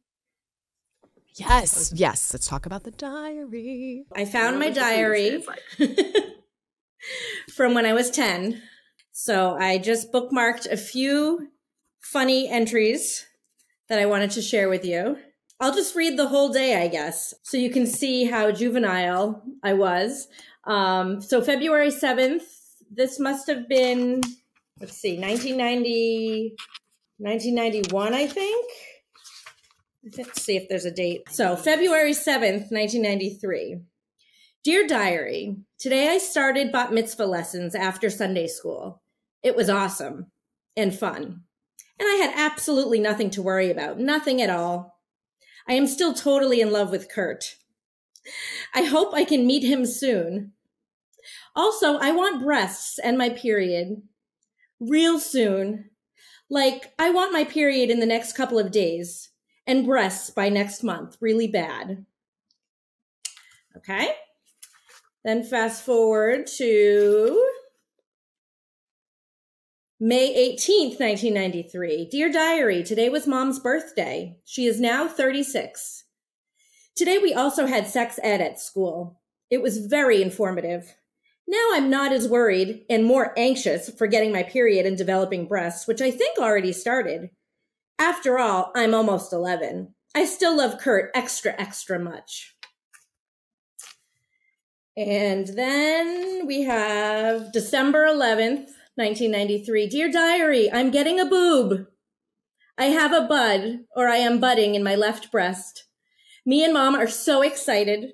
Yes, 1.37 1.93
yes. 1.95 2.35
Let's 2.35 2.49
talk 2.49 2.67
about 2.67 2.83
the 2.83 2.91
diary. 2.91 4.05
I 4.17 4.25
found 4.25 4.59
my 4.59 4.67
What 4.67 4.75
does 4.75 4.85
the 4.85 4.91
diary 4.91 5.45
from 7.55 7.73
when 7.73 7.87
I 7.87 7.93
was 7.93 8.11
10. 8.11 8.61
So 9.13 9.55
I 9.57 9.79
just 9.79 10.13
bookmarked 10.13 10.67
a 10.71 10.77
few 10.77 11.49
funny 12.01 12.49
entries 12.49 13.27
that 13.91 13.99
I 13.99 14.07
wanted 14.07 14.31
to 14.33 14.43
share 14.43 14.71
with 14.71 14.85
you. 14.85 15.19
I'll 15.59 15.75
just 15.75 15.95
read 15.95 16.17
the 16.17 16.29
whole 16.29 16.51
day, 16.51 16.83
I 16.83 16.89
guess, 16.89 17.35
so 17.43 17.59
you 17.59 17.71
can 17.71 17.87
see 17.87 18.25
how 18.25 18.51
juvenile 18.51 19.43
I 19.63 19.75
was. 19.75 20.29
Um, 20.65 21.21
so 21.21 21.43
February 21.43 21.91
7th, 21.91 22.45
this 22.91 23.19
must 23.19 23.49
have 23.49 23.69
been, 23.69 24.23
let's 24.81 24.97
see, 24.97 25.19
1990, 25.19 26.55
1991, 27.19 28.15
I 28.15 28.27
think. 28.27 28.71
Let's 30.17 30.41
see 30.41 30.57
if 30.57 30.69
there's 30.69 30.87
a 30.87 30.91
date. 30.91 31.25
So, 31.29 31.57
February 31.57 32.13
7th, 32.13 32.71
1993. 32.71 33.81
Dear 34.65 34.87
Diary, 34.87 35.57
today 35.79 36.09
I 36.09 36.19
started 36.19 36.73
bat 36.73 36.93
mitzvah 36.93 37.27
lessons 37.27 37.75
after 37.75 38.09
Sunday 38.09 38.47
school. 38.47 39.03
It 39.43 39.57
was 39.57 39.69
awesome 39.69 40.31
and 40.75 40.95
fun. 40.95 41.43
And 42.01 42.09
I 42.09 42.15
had 42.15 42.33
absolutely 42.35 42.99
nothing 42.99 43.29
to 43.31 43.43
worry 43.43 43.71
about, 43.71 44.01
nothing 44.01 44.41
at 44.41 44.49
all. 44.49 44.99
I 45.69 45.75
am 45.75 45.87
still 45.87 46.15
totally 46.15 46.63
in 46.63 46.73
love 46.73 46.91
with 46.91 47.11
Kurt. 47.11 47.57
I 48.75 48.85
hope 48.85 49.13
I 49.13 49.25
can 49.25 49.47
meet 49.47 49.63
him 49.63 49.85
soon. 49.85 50.53
Also, 51.55 51.99
I 51.99 52.13
want 52.13 52.43
breasts 52.43 52.99
and 52.99 53.19
my 53.19 53.29
period. 53.29 54.03
Real 54.81 55.21
soon. 55.21 55.91
Like, 56.49 56.95
I 56.99 57.11
want 57.11 57.35
my 57.35 57.45
period 57.45 57.91
in 57.91 58.01
the 58.01 58.07
next 58.07 58.33
couple 58.33 58.59
of 58.59 58.73
days 58.73 59.31
and 59.67 59.85
breasts 59.85 60.31
by 60.31 60.49
next 60.49 60.83
month, 60.83 61.19
really 61.21 61.49
bad. 61.49 62.07
Okay. 63.77 64.09
Then 65.23 65.45
fast 65.45 65.85
forward 65.85 66.47
to 66.57 67.50
May 70.03 70.55
18th, 70.57 70.99
1993. 70.99 72.09
Dear 72.11 72.33
Diary, 72.33 72.83
today 72.83 73.11
was 73.11 73.27
mom's 73.27 73.59
birthday. 73.59 74.39
She 74.47 74.65
is 74.65 74.81
now 74.81 75.07
36. 75.07 76.05
Today 76.97 77.19
we 77.19 77.35
also 77.35 77.67
had 77.67 77.87
sex 77.87 78.19
ed 78.23 78.41
at 78.41 78.59
school. 78.59 79.21
It 79.51 79.61
was 79.61 79.87
very 79.87 80.23
informative. 80.23 80.97
Now 81.47 81.69
I'm 81.75 81.91
not 81.91 82.13
as 82.13 82.27
worried 82.27 82.87
and 82.89 83.05
more 83.05 83.35
anxious 83.37 83.91
for 83.91 84.07
getting 84.07 84.33
my 84.33 84.43
period 84.43 84.87
and 84.87 84.97
developing 84.97 85.47
breasts, 85.47 85.87
which 85.87 86.01
I 86.01 86.11
think 86.11 86.39
already 86.39 86.73
started. 86.73 87.29
After 87.99 88.39
all, 88.39 88.73
I'm 88.75 88.95
almost 88.95 89.35
11. 89.35 89.95
I 90.15 90.25
still 90.25 90.57
love 90.57 90.79
Kurt 90.79 91.11
extra, 91.15 91.55
extra 91.61 91.99
much. 91.99 92.57
And 94.97 95.47
then 95.49 96.47
we 96.47 96.63
have 96.63 97.53
December 97.53 98.07
11th, 98.07 98.71
1993. 99.01 99.87
Dear 99.87 100.11
Diary, 100.11 100.71
I'm 100.71 100.91
getting 100.91 101.19
a 101.19 101.25
boob. 101.25 101.87
I 102.77 102.87
have 102.87 103.15
a 103.15 103.27
bud, 103.27 103.87
or 103.97 104.09
I 104.09 104.17
am 104.17 104.39
budding 104.39 104.75
in 104.75 104.85
my 104.85 104.95
left 104.95 105.33
breast. 105.33 105.85
Me 106.45 106.63
and 106.63 106.75
mom 106.75 106.95
are 106.95 107.09
so 107.09 107.41
excited. 107.41 108.13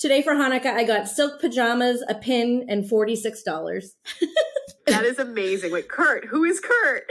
Today 0.00 0.22
for 0.22 0.32
Hanukkah, 0.32 0.74
I 0.74 0.82
got 0.82 1.08
silk 1.08 1.40
pajamas, 1.40 2.02
a 2.08 2.16
pin, 2.16 2.66
and 2.68 2.90
$46. 2.90 3.44
that 4.88 5.04
is 5.04 5.20
amazing. 5.20 5.70
Wait, 5.70 5.88
Kurt, 5.88 6.24
who 6.24 6.42
is 6.42 6.58
Kurt? 6.58 7.04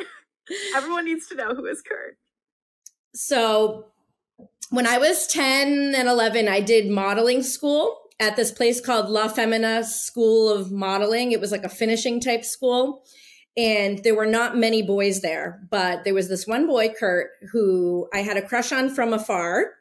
Everyone 0.75 1.05
needs 1.05 1.25
to 1.27 1.35
know 1.35 1.55
who 1.55 1.65
is 1.67 1.81
Kurt. 1.81 2.17
So 3.13 3.85
when 4.71 4.85
I 4.85 4.97
was 4.97 5.25
10 5.27 5.95
and 5.95 6.09
11, 6.09 6.49
I 6.49 6.59
did 6.59 6.91
modeling 6.91 7.43
school 7.43 7.97
at 8.19 8.35
this 8.35 8.51
place 8.51 8.79
called 8.79 9.09
La 9.09 9.27
Femina 9.27 9.83
School 9.83 10.49
of 10.49 10.71
Modeling. 10.71 11.31
It 11.31 11.41
was 11.41 11.51
like 11.51 11.63
a 11.63 11.69
finishing 11.69 12.19
type 12.19 12.45
school. 12.45 13.03
And 13.57 14.03
there 14.03 14.15
were 14.15 14.25
not 14.25 14.57
many 14.57 14.81
boys 14.81 15.21
there, 15.21 15.61
but 15.69 16.03
there 16.03 16.13
was 16.13 16.27
this 16.27 16.45
one 16.45 16.67
boy, 16.67 16.93
Kurt, 16.97 17.29
who 17.51 18.07
I 18.13 18.19
had 18.19 18.35
a 18.35 18.41
crush 18.41 18.71
on 18.71 18.89
from 18.93 19.13
afar. 19.13 19.71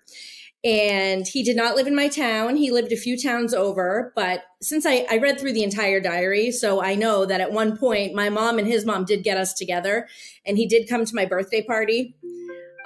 And 0.63 1.27
he 1.27 1.43
did 1.43 1.57
not 1.57 1.77
live 1.77 1.87
in 1.87 1.95
my 1.95 2.09
town. 2.09 2.57
He 2.57 2.71
lived 2.71 2.93
a 2.93 2.97
few 2.97 3.21
towns 3.21 3.53
over. 3.53 4.13
But 4.17 4.45
since 4.63 4.87
I, 4.87 5.07
I 5.11 5.19
read 5.19 5.39
through 5.39 5.53
the 5.53 5.65
entire 5.65 6.01
diary, 6.01 6.53
so 6.53 6.83
I 6.83 6.95
know 6.95 7.27
that 7.27 7.41
at 7.41 7.53
one 7.53 7.77
point 7.77 8.15
my 8.15 8.31
mom 8.31 8.59
and 8.59 8.67
his 8.67 8.87
mom 8.87 9.05
did 9.05 9.25
get 9.25 9.37
us 9.37 9.53
together. 9.53 10.09
And 10.47 10.57
he 10.57 10.67
did 10.67 10.89
come 10.89 11.05
to 11.05 11.15
my 11.15 11.27
birthday 11.27 11.63
party. 11.63 12.17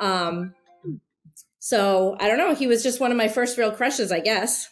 Um, 0.00 0.54
so 1.58 2.16
I 2.18 2.28
don't 2.28 2.38
know. 2.38 2.54
He 2.54 2.66
was 2.66 2.82
just 2.82 2.98
one 2.98 3.10
of 3.10 3.16
my 3.16 3.28
first 3.28 3.58
real 3.58 3.70
crushes, 3.70 4.10
I 4.10 4.20
guess. 4.20 4.68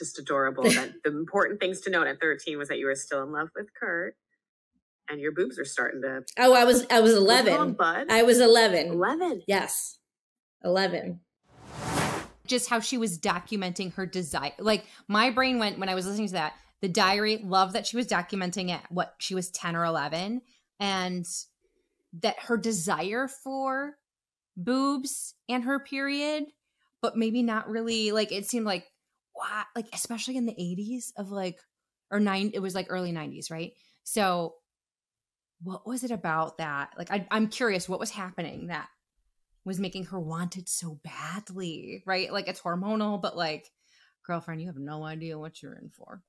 It's 0.00 0.10
just 0.10 0.18
adorable. 0.18 0.64
that 0.64 0.92
the 1.04 1.10
important 1.10 1.60
things 1.60 1.80
to 1.82 1.90
note 1.90 2.06
at 2.06 2.20
13 2.20 2.58
was 2.58 2.68
that 2.68 2.78
you 2.78 2.86
were 2.86 2.94
still 2.94 3.22
in 3.22 3.32
love 3.32 3.48
with 3.54 3.68
Kurt 3.78 4.16
and 5.08 5.20
your 5.20 5.32
boobs 5.32 5.58
are 5.58 5.64
starting 5.64 6.02
to. 6.02 6.22
Oh, 6.38 6.54
I 6.54 6.64
was 6.64 6.86
I 6.90 7.00
was 7.00 7.14
eleven. 7.14 7.56
called, 7.56 7.76
bud? 7.76 8.06
I 8.10 8.22
was 8.22 8.40
eleven. 8.40 8.88
11. 8.88 9.42
Yes, 9.46 9.98
eleven. 10.64 11.20
just 12.46 12.68
how 12.68 12.80
she 12.80 12.98
was 12.98 13.18
documenting 13.18 13.94
her 13.94 14.06
desire. 14.06 14.52
Like 14.58 14.86
my 15.08 15.30
brain 15.30 15.58
went 15.58 15.78
when 15.78 15.88
I 15.88 15.94
was 15.94 16.06
listening 16.06 16.28
to 16.28 16.32
that, 16.34 16.54
the 16.80 16.88
diary, 16.88 17.38
love 17.42 17.72
that 17.72 17.86
she 17.86 17.96
was 17.96 18.06
documenting 18.06 18.74
it, 18.74 18.80
what 18.88 19.14
she 19.18 19.34
was 19.34 19.50
10 19.50 19.76
or 19.76 19.84
11, 19.84 20.42
and 20.78 21.26
that 22.20 22.38
her 22.40 22.56
desire 22.56 23.28
for 23.28 23.96
boobs 24.56 25.34
and 25.48 25.64
her 25.64 25.78
period, 25.80 26.44
but 27.02 27.16
maybe 27.16 27.42
not 27.42 27.68
really 27.68 28.12
like 28.12 28.32
it 28.32 28.46
seemed 28.46 28.66
like 28.66 28.86
what 29.36 29.66
like 29.76 29.86
especially 29.92 30.36
in 30.36 30.46
the 30.46 30.52
80s 30.52 31.12
of 31.16 31.30
like 31.30 31.60
or 32.10 32.20
nine 32.20 32.50
it 32.54 32.60
was 32.60 32.74
like 32.74 32.86
early 32.88 33.12
90s, 33.12 33.50
right? 33.50 33.72
So 34.04 34.54
what 35.62 35.86
was 35.86 36.04
it 36.04 36.10
about 36.10 36.58
that? 36.58 36.90
Like 36.98 37.10
I, 37.10 37.26
I'm 37.30 37.48
curious 37.48 37.88
what 37.88 38.00
was 38.00 38.10
happening 38.10 38.68
that 38.68 38.88
was 39.64 39.80
making 39.80 40.04
her 40.06 40.20
want 40.20 40.56
it 40.56 40.68
so 40.68 41.00
badly, 41.02 42.02
right? 42.06 42.32
Like 42.32 42.48
it's 42.48 42.60
hormonal, 42.60 43.20
but 43.20 43.36
like, 43.36 43.70
girlfriend, 44.24 44.60
you 44.60 44.68
have 44.68 44.76
no 44.78 45.02
idea 45.04 45.38
what 45.38 45.60
you're 45.60 45.74
in 45.74 45.90
for, 45.90 46.22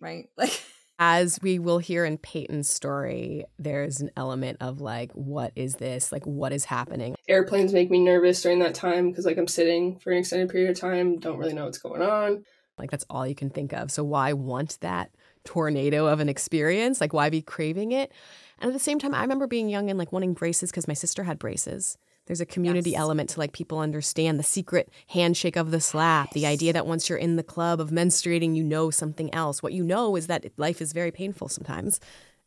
right? 0.00 0.28
Like, 0.36 0.62
As 1.04 1.40
we 1.42 1.58
will 1.58 1.78
hear 1.78 2.04
in 2.04 2.16
Peyton's 2.16 2.70
story, 2.70 3.44
there's 3.58 4.00
an 4.00 4.12
element 4.16 4.58
of 4.60 4.80
like, 4.80 5.10
what 5.14 5.50
is 5.56 5.74
this? 5.74 6.12
Like, 6.12 6.24
what 6.24 6.52
is 6.52 6.66
happening? 6.66 7.16
Airplanes 7.26 7.72
make 7.72 7.90
me 7.90 7.98
nervous 7.98 8.40
during 8.40 8.60
that 8.60 8.76
time 8.76 9.10
because 9.10 9.26
like 9.26 9.36
I'm 9.36 9.48
sitting 9.48 9.98
for 9.98 10.12
an 10.12 10.18
extended 10.18 10.48
period 10.48 10.70
of 10.70 10.78
time, 10.78 11.18
don't 11.18 11.38
really 11.38 11.54
know 11.54 11.64
what's 11.64 11.78
going 11.78 12.02
on. 12.02 12.44
Like, 12.78 12.92
that's 12.92 13.04
all 13.10 13.26
you 13.26 13.34
can 13.34 13.50
think 13.50 13.72
of. 13.72 13.90
So, 13.90 14.04
why 14.04 14.32
want 14.32 14.78
that 14.82 15.10
tornado 15.42 16.06
of 16.06 16.20
an 16.20 16.28
experience? 16.28 17.00
Like, 17.00 17.12
why 17.12 17.30
be 17.30 17.42
craving 17.42 17.90
it? 17.90 18.12
And 18.60 18.68
at 18.68 18.72
the 18.72 18.78
same 18.78 19.00
time, 19.00 19.12
I 19.12 19.22
remember 19.22 19.48
being 19.48 19.68
young 19.68 19.90
and 19.90 19.98
like 19.98 20.12
wanting 20.12 20.34
braces 20.34 20.70
because 20.70 20.86
my 20.86 20.94
sister 20.94 21.24
had 21.24 21.36
braces. 21.36 21.98
There's 22.26 22.40
a 22.40 22.46
community 22.46 22.90
Yes. 22.90 23.00
element 23.00 23.30
to 23.30 23.40
like 23.40 23.52
people 23.52 23.78
understand 23.78 24.38
the 24.38 24.44
secret 24.44 24.88
handshake 25.08 25.56
of 25.56 25.70
the 25.70 25.80
slap, 25.80 26.30
the 26.32 26.46
idea 26.46 26.72
that 26.72 26.86
once 26.86 27.08
you're 27.08 27.18
in 27.18 27.36
the 27.36 27.42
club 27.42 27.80
of 27.80 27.90
menstruating, 27.90 28.54
you 28.54 28.62
know 28.62 28.90
something 28.90 29.32
else. 29.34 29.62
What 29.62 29.72
you 29.72 29.82
know 29.82 30.14
is 30.16 30.28
that 30.28 30.46
life 30.56 30.80
is 30.80 30.92
very 30.92 31.10
painful 31.10 31.48
sometimes 31.48 31.98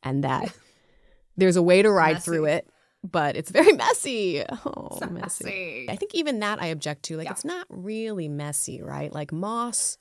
and 0.02 0.24
that 0.24 0.54
there's 1.38 1.58
a 1.58 1.62
way 1.62 1.82
to 1.82 1.92
ride 1.92 2.24
through 2.24 2.46
it, 2.46 2.70
but 3.04 3.36
it's 3.36 3.52
very 3.52 3.74
messy. 3.86 4.44
Oh, 4.50 4.98
So 5.00 5.08
messy. 5.08 5.44
messy. 5.46 5.86
I 5.90 5.98
think 5.98 6.16
even 6.16 6.40
that 6.40 6.62
I 6.62 6.68
object 6.68 7.04
to. 7.04 7.18
Like 7.18 7.26
Yeah. 7.26 7.32
it's 7.32 7.46
not 7.46 7.68
really 7.70 8.30
messy, 8.30 8.82
right? 8.82 9.12
Like 9.12 9.32
moss 9.34 9.98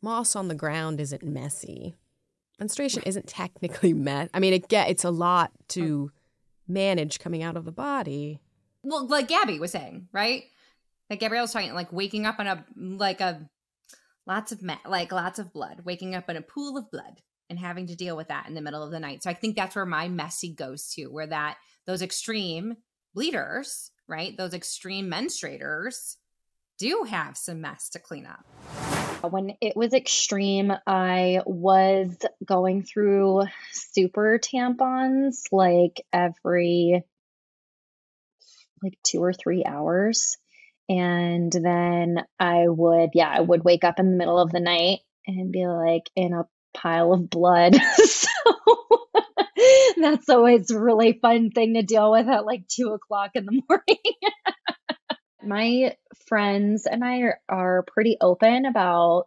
moss 0.00 0.34
on 0.36 0.48
the 0.48 0.54
ground 0.54 1.00
isn't 1.00 1.22
messy. 1.22 1.96
Menstruation 2.58 3.02
isn't 3.04 3.26
technically 3.26 3.92
mess. 4.08 4.30
I 4.32 4.40
mean, 4.40 4.54
it 4.54 4.68
get 4.68 4.88
it's 4.88 5.04
a 5.04 5.10
lot 5.10 5.50
to 5.68 6.06
mm. 6.06 6.10
manage 6.66 7.18
coming 7.18 7.42
out 7.42 7.56
of 7.56 7.64
the 7.66 7.72
body. 7.72 8.40
Well, 8.88 9.06
like 9.06 9.28
Gabby 9.28 9.58
was 9.58 9.72
saying, 9.72 10.08
right? 10.12 10.44
Like 11.10 11.20
Gabrielle 11.20 11.44
was 11.44 11.52
talking, 11.52 11.74
like 11.74 11.92
waking 11.92 12.26
up 12.26 12.40
in 12.40 12.46
a 12.46 12.64
like 12.76 13.20
a 13.20 13.48
lots 14.26 14.52
of 14.52 14.62
like 14.86 15.12
lots 15.12 15.38
of 15.38 15.52
blood, 15.52 15.82
waking 15.84 16.14
up 16.14 16.28
in 16.28 16.36
a 16.36 16.42
pool 16.42 16.76
of 16.76 16.90
blood, 16.90 17.20
and 17.50 17.58
having 17.58 17.86
to 17.88 17.96
deal 17.96 18.16
with 18.16 18.28
that 18.28 18.46
in 18.48 18.54
the 18.54 18.60
middle 18.60 18.82
of 18.82 18.90
the 18.90 19.00
night. 19.00 19.22
So 19.22 19.30
I 19.30 19.34
think 19.34 19.56
that's 19.56 19.76
where 19.76 19.86
my 19.86 20.08
messy 20.08 20.54
goes 20.54 20.88
to, 20.94 21.06
where 21.06 21.26
that 21.26 21.56
those 21.86 22.02
extreme 22.02 22.76
bleeders, 23.14 23.90
right? 24.06 24.36
Those 24.36 24.54
extreme 24.54 25.10
menstruators 25.10 26.16
do 26.78 27.04
have 27.08 27.36
some 27.36 27.60
mess 27.60 27.90
to 27.90 27.98
clean 27.98 28.26
up. 28.26 28.44
When 29.30 29.54
it 29.60 29.76
was 29.76 29.92
extreme, 29.94 30.72
I 30.86 31.40
was 31.44 32.16
going 32.44 32.84
through 32.84 33.44
super 33.72 34.38
tampons 34.38 35.42
like 35.50 36.00
every 36.12 37.02
like 38.82 38.98
two 39.02 39.22
or 39.22 39.32
three 39.32 39.64
hours. 39.64 40.36
And 40.88 41.52
then 41.52 42.24
I 42.40 42.64
would, 42.66 43.10
yeah, 43.14 43.28
I 43.28 43.40
would 43.40 43.64
wake 43.64 43.84
up 43.84 43.98
in 43.98 44.10
the 44.10 44.16
middle 44.16 44.38
of 44.38 44.50
the 44.50 44.60
night 44.60 45.00
and 45.26 45.52
be 45.52 45.66
like 45.66 46.08
in 46.16 46.32
a 46.32 46.46
pile 46.74 47.12
of 47.12 47.28
blood. 47.28 47.76
so 47.96 48.28
that's 50.00 50.28
always 50.28 50.70
a 50.70 50.80
really 50.80 51.18
fun 51.20 51.50
thing 51.50 51.74
to 51.74 51.82
deal 51.82 52.10
with 52.10 52.28
at 52.28 52.46
like 52.46 52.66
two 52.68 52.88
o'clock 52.88 53.32
in 53.34 53.44
the 53.44 53.62
morning. 53.68 54.14
My 55.42 55.96
friends 56.26 56.86
and 56.86 57.04
I 57.04 57.20
are, 57.20 57.40
are 57.48 57.84
pretty 57.86 58.16
open 58.20 58.66
about 58.66 59.26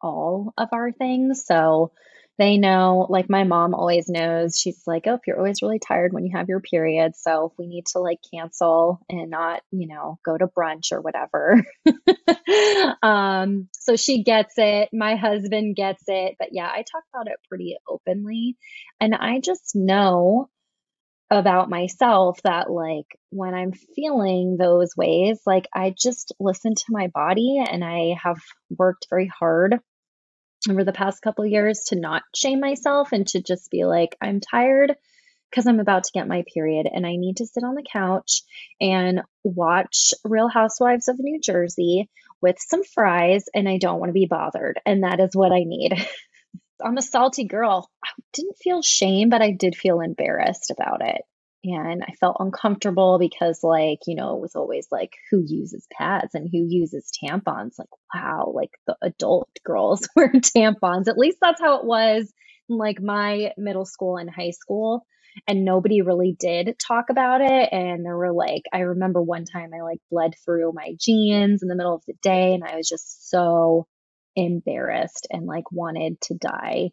all 0.00 0.52
of 0.56 0.68
our 0.72 0.92
things. 0.92 1.44
So 1.44 1.92
they 2.40 2.56
know, 2.56 3.06
like 3.10 3.28
my 3.28 3.44
mom 3.44 3.74
always 3.74 4.08
knows, 4.08 4.58
she's 4.58 4.82
like, 4.86 5.04
oh, 5.06 5.12
if 5.12 5.20
you're 5.26 5.36
always 5.36 5.60
really 5.60 5.78
tired 5.78 6.14
when 6.14 6.24
you 6.24 6.34
have 6.34 6.48
your 6.48 6.60
period. 6.60 7.14
So 7.14 7.50
if 7.50 7.58
we 7.58 7.66
need 7.66 7.84
to 7.88 7.98
like 7.98 8.18
cancel 8.32 8.98
and 9.10 9.28
not, 9.28 9.60
you 9.70 9.86
know, 9.86 10.18
go 10.24 10.38
to 10.38 10.46
brunch 10.46 10.90
or 10.90 11.02
whatever. 11.02 11.62
um, 13.02 13.68
so 13.72 13.94
she 13.94 14.24
gets 14.24 14.54
it. 14.56 14.88
My 14.90 15.16
husband 15.16 15.76
gets 15.76 16.02
it. 16.06 16.36
But 16.38 16.48
yeah, 16.52 16.66
I 16.66 16.78
talk 16.78 17.02
about 17.14 17.26
it 17.26 17.36
pretty 17.46 17.76
openly. 17.86 18.56
And 19.00 19.14
I 19.14 19.40
just 19.40 19.76
know 19.76 20.48
about 21.30 21.68
myself 21.68 22.40
that 22.44 22.70
like 22.70 23.06
when 23.28 23.52
I'm 23.52 23.72
feeling 23.72 24.56
those 24.56 24.96
ways, 24.96 25.40
like 25.44 25.68
I 25.74 25.94
just 25.96 26.32
listen 26.40 26.74
to 26.74 26.84
my 26.88 27.08
body 27.08 27.62
and 27.70 27.84
I 27.84 28.16
have 28.22 28.40
worked 28.70 29.08
very 29.10 29.26
hard 29.26 29.78
over 30.68 30.84
the 30.84 30.92
past 30.92 31.22
couple 31.22 31.46
years 31.46 31.84
to 31.86 31.96
not 31.96 32.22
shame 32.34 32.60
myself 32.60 33.12
and 33.12 33.26
to 33.28 33.42
just 33.42 33.70
be 33.70 33.84
like, 33.84 34.16
I'm 34.20 34.40
tired 34.40 34.94
because 35.50 35.66
I'm 35.66 35.80
about 35.80 36.04
to 36.04 36.12
get 36.12 36.28
my 36.28 36.44
period 36.52 36.86
and 36.92 37.06
I 37.06 37.16
need 37.16 37.38
to 37.38 37.46
sit 37.46 37.64
on 37.64 37.74
the 37.74 37.86
couch 37.90 38.42
and 38.80 39.22
watch 39.42 40.14
Real 40.24 40.48
Housewives 40.48 41.08
of 41.08 41.18
New 41.18 41.40
Jersey 41.40 42.08
with 42.40 42.56
some 42.58 42.84
fries 42.84 43.44
and 43.54 43.68
I 43.68 43.78
don't 43.78 43.98
want 43.98 44.10
to 44.10 44.14
be 44.14 44.26
bothered. 44.26 44.80
And 44.86 45.02
that 45.02 45.20
is 45.20 45.30
what 45.34 45.52
I 45.52 45.64
need. 45.64 45.94
I'm 46.84 46.96
a 46.96 47.02
salty 47.02 47.44
girl. 47.44 47.90
I 48.02 48.08
didn't 48.32 48.56
feel 48.56 48.82
shame, 48.82 49.28
but 49.28 49.42
I 49.42 49.50
did 49.50 49.76
feel 49.76 50.00
embarrassed 50.00 50.70
about 50.70 51.06
it. 51.06 51.22
And 51.62 52.02
I 52.02 52.12
felt 52.14 52.38
uncomfortable 52.40 53.18
because, 53.18 53.60
like, 53.62 53.98
you 54.06 54.14
know, 54.14 54.34
it 54.34 54.40
was 54.40 54.56
always 54.56 54.86
like, 54.90 55.12
who 55.30 55.44
uses 55.46 55.86
pads 55.92 56.34
and 56.34 56.48
who 56.50 56.66
uses 56.66 57.12
tampons? 57.22 57.78
Like, 57.78 57.88
wow, 58.14 58.52
like 58.54 58.70
the 58.86 58.96
adult 59.02 59.50
girls 59.64 60.08
wear 60.16 60.32
tampons. 60.32 61.08
At 61.08 61.18
least 61.18 61.38
that's 61.42 61.60
how 61.60 61.80
it 61.80 61.84
was 61.84 62.32
in 62.68 62.78
like 62.78 63.02
my 63.02 63.52
middle 63.58 63.84
school 63.84 64.16
and 64.16 64.30
high 64.30 64.52
school. 64.52 65.04
And 65.46 65.64
nobody 65.64 66.00
really 66.02 66.34
did 66.38 66.76
talk 66.78 67.06
about 67.10 67.40
it. 67.40 67.68
And 67.72 68.04
there 68.04 68.16
were 68.16 68.32
like, 68.32 68.62
I 68.72 68.80
remember 68.80 69.22
one 69.22 69.44
time 69.44 69.70
I 69.74 69.82
like 69.82 70.00
bled 70.10 70.34
through 70.44 70.72
my 70.74 70.94
jeans 70.98 71.62
in 71.62 71.68
the 71.68 71.76
middle 71.76 71.94
of 71.94 72.02
the 72.06 72.14
day 72.22 72.54
and 72.54 72.64
I 72.64 72.76
was 72.76 72.88
just 72.88 73.30
so 73.30 73.86
embarrassed 74.34 75.28
and 75.30 75.46
like 75.46 75.70
wanted 75.70 76.20
to 76.22 76.34
die 76.34 76.90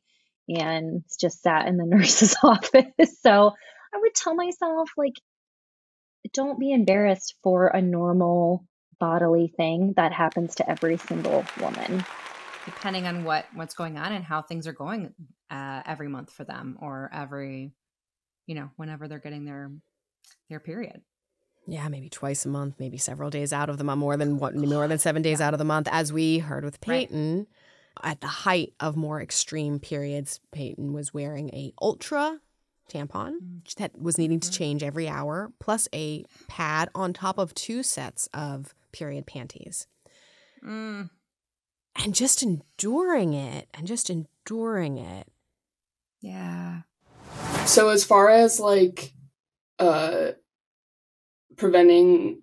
and 0.50 1.04
just 1.20 1.42
sat 1.42 1.68
in 1.68 1.78
the 1.78 1.86
nurse's 1.88 2.36
office. 2.44 3.20
So 3.22 3.54
I 3.98 4.00
would 4.00 4.14
tell 4.14 4.36
myself, 4.36 4.92
like, 4.96 5.16
don't 6.34 6.60
be 6.60 6.72
embarrassed 6.72 7.36
for 7.42 7.68
a 7.68 7.82
normal 7.82 8.64
bodily 9.00 9.52
thing 9.58 9.94
that 9.96 10.12
happens 10.14 10.56
to 10.56 10.70
every 10.70 10.98
single 10.98 11.44
woman. 11.60 12.06
depending 12.66 13.08
on 13.08 13.24
what 13.24 13.46
what's 13.54 13.74
going 13.76 13.98
on 13.98 14.12
and 14.12 14.24
how 14.26 14.42
things 14.42 14.68
are 14.68 14.74
going 14.74 15.14
uh, 15.50 15.82
every 15.86 16.10
month 16.10 16.32
for 16.32 16.44
them 16.44 16.78
or 16.82 17.10
every 17.14 17.72
you 18.46 18.56
know 18.56 18.70
whenever 18.76 19.08
they're 19.08 19.20
getting 19.20 19.46
their 19.46 19.72
their 20.50 20.60
period 20.60 21.02
Yeah, 21.68 21.88
maybe 21.88 22.10
twice 22.10 22.46
a 22.46 22.50
month, 22.50 22.76
maybe 22.80 22.98
several 22.98 23.30
days 23.30 23.54
out 23.54 23.70
of 23.70 23.78
the 23.78 23.84
month, 23.84 24.00
more 24.00 24.18
than 24.18 24.38
what, 24.38 24.54
more 24.56 24.88
than 24.88 24.98
seven 25.00 25.22
days 25.22 25.40
out 25.42 25.54
of 25.54 25.60
the 25.60 25.66
month, 25.66 25.88
as 25.92 26.12
we 26.14 26.40
heard 26.40 26.64
with 26.66 26.78
Right. 26.86 27.08
Peyton. 27.10 27.48
At 28.04 28.22
the 28.22 28.28
height 28.28 28.74
of 28.80 28.96
more 28.96 29.20
extreme 29.22 29.80
periods, 29.80 30.40
Peyton 30.52 30.94
was 30.94 31.14
wearing 31.16 31.50
a 31.50 31.74
ultra 31.82 32.40
tampon 32.88 33.64
that 33.78 33.98
was 34.00 34.18
needing 34.18 34.40
to 34.40 34.52
change 34.52 34.84
every 34.84 35.08
hour, 35.08 35.52
plus 35.60 35.88
a 35.94 36.24
pad 36.48 36.90
on 36.96 37.14
top 37.14 37.38
of 37.38 37.54
two 37.54 37.84
sets 37.84 38.28
of 38.34 38.74
period 38.92 39.26
panties, 39.26 39.88
mm, 40.66 41.10
and 41.96 42.16
just 42.16 42.44
enduring 42.44 43.34
it, 43.34 43.68
and 43.74 43.88
just 43.88 44.10
enduring 44.10 44.98
it. 44.98 45.28
yeah. 46.22 46.82
So 47.66 47.90
as 47.90 48.04
far 48.04 48.30
as 48.30 48.60
like 48.60 49.14
uh 49.80 50.32
preventing 51.58 52.42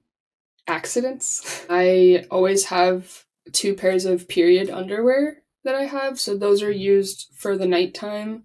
accidents, 0.67 1.65
I 1.71 2.27
always 2.31 2.67
have 2.67 3.25
two 3.53 3.75
pairs 3.75 4.05
of 4.05 4.29
period 4.29 4.71
underwear 4.71 5.43
that 5.65 5.75
I 5.75 5.85
have. 5.85 6.21
So 6.21 6.37
those 6.37 6.63
are 6.63 6.71
used 6.71 7.29
for 7.35 7.57
the 7.57 7.67
nighttime 7.67 8.45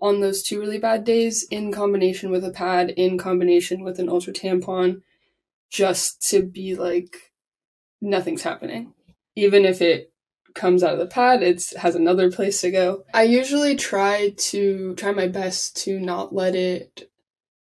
on 0.00 0.20
those 0.20 0.42
two 0.42 0.60
really 0.60 0.78
bad 0.78 1.04
days 1.04 1.44
in 1.50 1.72
combination 1.72 2.30
with 2.30 2.44
a 2.44 2.50
pad, 2.50 2.90
in 2.90 3.18
combination 3.18 3.82
with 3.82 3.98
an 3.98 4.08
ultra 4.08 4.32
tampon. 4.32 5.02
just 5.70 6.22
to 6.30 6.42
be 6.42 6.74
like 6.74 7.32
nothing's 8.00 8.42
happening. 8.42 8.94
Even 9.36 9.64
if 9.64 9.82
it 9.82 10.12
comes 10.54 10.82
out 10.82 10.94
of 10.94 10.98
the 10.98 11.06
pad, 11.06 11.42
it 11.42 11.62
has 11.76 11.94
another 11.94 12.30
place 12.30 12.60
to 12.62 12.70
go. 12.70 13.04
I 13.12 13.24
usually 13.24 13.76
try 13.76 14.30
to 14.36 14.94
try 14.94 15.12
my 15.12 15.28
best 15.28 15.76
to 15.84 16.00
not 16.00 16.34
let 16.34 16.54
it 16.54 17.10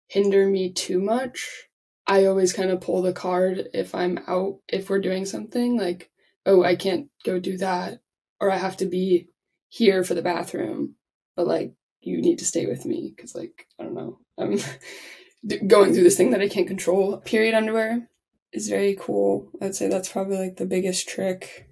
hinder 0.07 0.47
me 0.47 0.71
too 0.71 0.99
much. 0.99 1.67
I 2.07 2.25
always 2.25 2.53
kind 2.53 2.71
of 2.71 2.81
pull 2.81 3.01
the 3.01 3.13
card 3.13 3.69
if 3.73 3.93
I'm 3.93 4.19
out, 4.27 4.59
if 4.67 4.89
we're 4.89 4.99
doing 4.99 5.25
something 5.25 5.77
like, 5.77 6.09
oh, 6.45 6.63
I 6.63 6.75
can't 6.75 7.09
go 7.23 7.39
do 7.39 7.57
that, 7.57 7.99
or 8.39 8.49
I 8.49 8.57
have 8.57 8.77
to 8.77 8.85
be 8.85 9.27
here 9.69 10.03
for 10.03 10.13
the 10.13 10.21
bathroom, 10.21 10.95
but 11.35 11.47
like, 11.47 11.73
you 12.01 12.21
need 12.21 12.39
to 12.39 12.45
stay 12.45 12.65
with 12.65 12.85
me 12.85 13.13
because, 13.15 13.35
like, 13.35 13.67
I 13.79 13.83
don't 13.83 13.93
know, 13.93 14.19
I'm 14.37 14.57
going 15.67 15.93
through 15.93 16.03
this 16.03 16.17
thing 16.17 16.31
that 16.31 16.41
I 16.41 16.49
can't 16.49 16.67
control. 16.67 17.17
Period 17.17 17.55
underwear 17.55 18.09
is 18.53 18.69
very 18.69 18.95
cool. 18.99 19.51
I'd 19.61 19.75
say 19.75 19.87
that's 19.87 20.09
probably 20.09 20.37
like 20.37 20.57
the 20.57 20.65
biggest 20.65 21.07
trick 21.07 21.69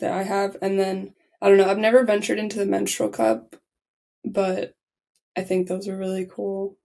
that 0.00 0.12
I 0.12 0.22
have. 0.22 0.56
And 0.62 0.78
then 0.78 1.14
I 1.40 1.48
don't 1.48 1.58
know, 1.58 1.70
I've 1.70 1.78
never 1.78 2.04
ventured 2.04 2.38
into 2.38 2.58
the 2.58 2.66
menstrual 2.66 3.10
cup, 3.10 3.56
but 4.24 4.74
I 5.36 5.42
think 5.42 5.68
those 5.68 5.88
are 5.88 5.96
really 5.96 6.26
cool. 6.26 6.78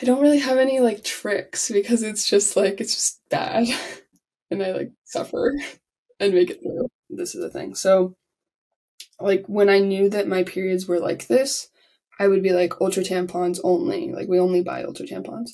I 0.00 0.04
don't 0.04 0.20
really 0.20 0.38
have 0.38 0.58
any 0.58 0.80
like 0.80 1.02
tricks 1.02 1.70
because 1.70 2.02
it's 2.02 2.28
just 2.28 2.56
like 2.56 2.80
it's 2.80 2.94
just 2.94 3.20
bad. 3.30 3.66
and 4.50 4.62
I 4.62 4.72
like 4.72 4.92
suffer 5.04 5.54
and 6.20 6.34
make 6.34 6.50
it 6.50 6.62
through. 6.62 6.88
This 7.08 7.34
is 7.34 7.42
the 7.42 7.50
thing. 7.50 7.74
So 7.74 8.14
like 9.18 9.44
when 9.46 9.68
I 9.68 9.80
knew 9.80 10.08
that 10.10 10.28
my 10.28 10.44
periods 10.44 10.86
were 10.86 11.00
like 11.00 11.26
this, 11.26 11.69
I 12.20 12.28
would 12.28 12.42
be 12.42 12.52
like 12.52 12.80
ultra 12.82 13.02
tampons 13.02 13.58
only. 13.64 14.12
Like 14.12 14.28
we 14.28 14.38
only 14.38 14.62
buy 14.62 14.84
ultra 14.84 15.06
tampons. 15.06 15.52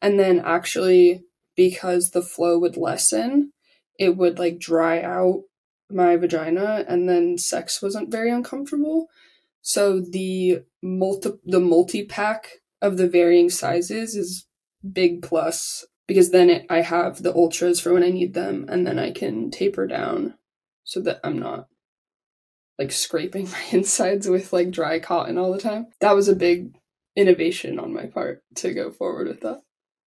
And 0.00 0.18
then 0.18 0.38
actually 0.38 1.24
because 1.56 2.10
the 2.10 2.22
flow 2.22 2.58
would 2.58 2.76
lessen, 2.76 3.52
it 3.98 4.16
would 4.16 4.38
like 4.38 4.58
dry 4.58 5.02
out 5.02 5.42
my 5.90 6.16
vagina 6.16 6.84
and 6.88 7.08
then 7.08 7.36
sex 7.36 7.82
wasn't 7.82 8.12
very 8.12 8.30
uncomfortable. 8.30 9.08
So 9.60 10.00
the 10.00 10.62
multi 10.82 11.30
the 11.44 11.60
multi 11.60 12.06
pack 12.06 12.60
of 12.80 12.96
the 12.96 13.08
varying 13.08 13.50
sizes 13.50 14.14
is 14.14 14.46
big 14.92 15.20
plus 15.22 15.84
because 16.06 16.30
then 16.30 16.48
it, 16.48 16.66
I 16.70 16.82
have 16.82 17.22
the 17.22 17.34
ultras 17.34 17.80
for 17.80 17.92
when 17.92 18.04
I 18.04 18.10
need 18.10 18.34
them 18.34 18.66
and 18.68 18.86
then 18.86 18.98
I 18.98 19.10
can 19.10 19.50
taper 19.50 19.86
down 19.86 20.34
so 20.84 21.00
that 21.00 21.18
I'm 21.24 21.38
not 21.38 21.66
like 22.78 22.92
scraping 22.92 23.50
my 23.50 23.62
insides 23.70 24.28
with 24.28 24.52
like 24.52 24.70
dry 24.70 24.98
cotton 24.98 25.38
all 25.38 25.52
the 25.52 25.60
time. 25.60 25.88
That 26.00 26.14
was 26.14 26.28
a 26.28 26.36
big 26.36 26.74
innovation 27.16 27.78
on 27.78 27.92
my 27.92 28.06
part 28.06 28.42
to 28.56 28.72
go 28.72 28.90
forward 28.90 29.28
with 29.28 29.40
that. 29.40 29.60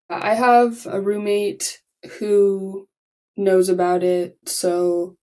I 0.09 0.35
have 0.35 0.85
a 0.85 1.01
roommate 1.01 1.81
who 2.19 2.87
knows 3.35 3.69
about 3.69 4.03
it, 4.03 4.37
so 4.45 5.15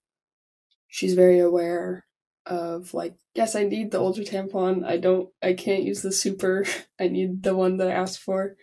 she's 0.88 1.14
very 1.14 1.38
aware 1.38 2.04
of 2.46 2.92
like, 2.92 3.14
yes, 3.34 3.54
I 3.54 3.62
need 3.62 3.92
the 3.92 4.00
ultra 4.00 4.24
tampon. 4.24 4.84
I 4.84 4.96
don't, 4.96 5.28
I 5.40 5.52
can't 5.52 5.84
use 5.84 6.02
the 6.02 6.12
super. 6.12 6.64
I 7.00 7.08
need 7.08 7.42
the 7.42 7.56
one 7.56 7.76
that 7.76 7.88
I 7.88 7.92
asked 7.92 8.20
for. 8.20 8.56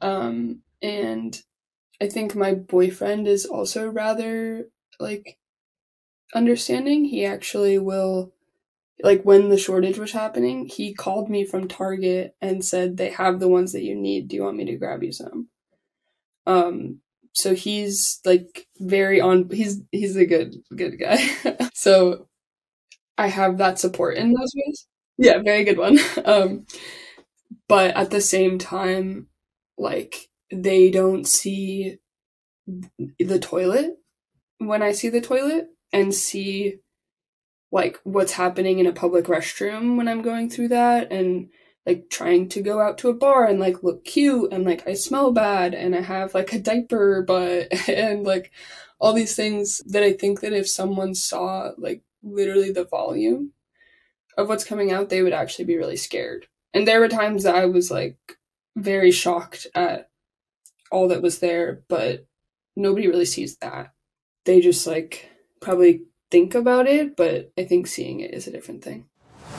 Um, 0.00 0.62
and 0.82 1.40
I 2.02 2.08
think 2.08 2.34
my 2.34 2.54
boyfriend 2.54 3.28
is 3.28 3.46
also 3.46 3.88
rather 3.88 4.66
like 4.98 5.38
understanding. 6.34 7.04
He 7.06 7.24
actually 7.24 7.78
will, 7.78 8.32
like, 9.02 9.22
when 9.24 9.48
the 9.50 9.58
shortage 9.58 9.98
was 9.98 10.12
happening, 10.12 10.66
he 10.66 10.94
called 10.94 11.30
me 11.30 11.44
from 11.44 11.68
Target 11.68 12.36
and 12.40 12.64
said, 12.64 12.96
They 12.96 13.10
have 13.10 13.40
the 13.40 13.48
ones 13.48 13.72
that 13.72 13.84
you 13.84 13.94
need. 13.94 14.28
Do 14.28 14.36
you 14.36 14.44
want 14.44 14.56
me 14.56 14.64
to 14.66 14.76
grab 14.76 15.02
you 15.02 15.12
some? 15.12 15.48
Um, 16.46 17.00
so 17.34 17.54
he's 17.54 18.20
like 18.24 18.66
very 18.78 19.20
on 19.20 19.50
he's 19.50 19.80
he's 19.90 20.16
a 20.16 20.24
good 20.24 20.54
good 20.74 20.98
guy 20.98 21.18
so 21.74 22.28
i 23.18 23.26
have 23.26 23.58
that 23.58 23.78
support 23.78 24.16
in 24.16 24.32
those 24.32 24.52
ways 24.56 24.86
yeah 25.18 25.38
very 25.44 25.64
good 25.64 25.78
one 25.78 25.98
um 26.24 26.64
but 27.68 27.94
at 27.96 28.10
the 28.10 28.20
same 28.20 28.58
time 28.58 29.26
like 29.76 30.28
they 30.52 30.90
don't 30.90 31.26
see 31.26 31.98
the 33.18 33.38
toilet 33.38 33.96
when 34.58 34.82
i 34.82 34.92
see 34.92 35.08
the 35.08 35.20
toilet 35.20 35.68
and 35.92 36.14
see 36.14 36.78
like 37.72 37.98
what's 38.04 38.32
happening 38.32 38.78
in 38.78 38.86
a 38.86 38.92
public 38.92 39.26
restroom 39.26 39.96
when 39.96 40.08
i'm 40.08 40.22
going 40.22 40.48
through 40.48 40.68
that 40.68 41.10
and 41.10 41.48
like 41.86 42.08
trying 42.08 42.48
to 42.48 42.62
go 42.62 42.80
out 42.80 42.98
to 42.98 43.08
a 43.08 43.14
bar 43.14 43.46
and 43.46 43.60
like 43.60 43.82
look 43.82 44.04
cute 44.04 44.52
and 44.52 44.64
like 44.64 44.86
I 44.88 44.94
smell 44.94 45.32
bad 45.32 45.74
and 45.74 45.94
I 45.94 46.00
have 46.00 46.34
like 46.34 46.52
a 46.52 46.58
diaper 46.58 47.22
but 47.26 47.88
and 47.88 48.24
like 48.24 48.52
all 48.98 49.12
these 49.12 49.36
things 49.36 49.82
that 49.86 50.02
I 50.02 50.12
think 50.12 50.40
that 50.40 50.52
if 50.52 50.68
someone 50.68 51.14
saw 51.14 51.72
like 51.76 52.02
literally 52.22 52.72
the 52.72 52.84
volume 52.84 53.52
of 54.36 54.48
what's 54.48 54.64
coming 54.64 54.90
out 54.90 55.10
they 55.10 55.22
would 55.22 55.32
actually 55.32 55.66
be 55.66 55.76
really 55.76 55.96
scared. 55.96 56.46
And 56.72 56.88
there 56.88 57.00
were 57.00 57.08
times 57.08 57.44
that 57.44 57.54
I 57.54 57.66
was 57.66 57.90
like 57.90 58.18
very 58.76 59.10
shocked 59.10 59.66
at 59.74 60.10
all 60.90 61.08
that 61.08 61.22
was 61.22 61.38
there 61.40 61.82
but 61.88 62.26
nobody 62.76 63.08
really 63.08 63.26
sees 63.26 63.56
that. 63.58 63.92
They 64.46 64.60
just 64.60 64.86
like 64.86 65.30
probably 65.64 66.02
think 66.30 66.54
about 66.54 66.86
it 66.86 67.16
but 67.16 67.52
I 67.58 67.64
think 67.64 67.86
seeing 67.86 68.20
it 68.20 68.32
is 68.32 68.46
a 68.46 68.50
different 68.50 68.82
thing 68.82 69.06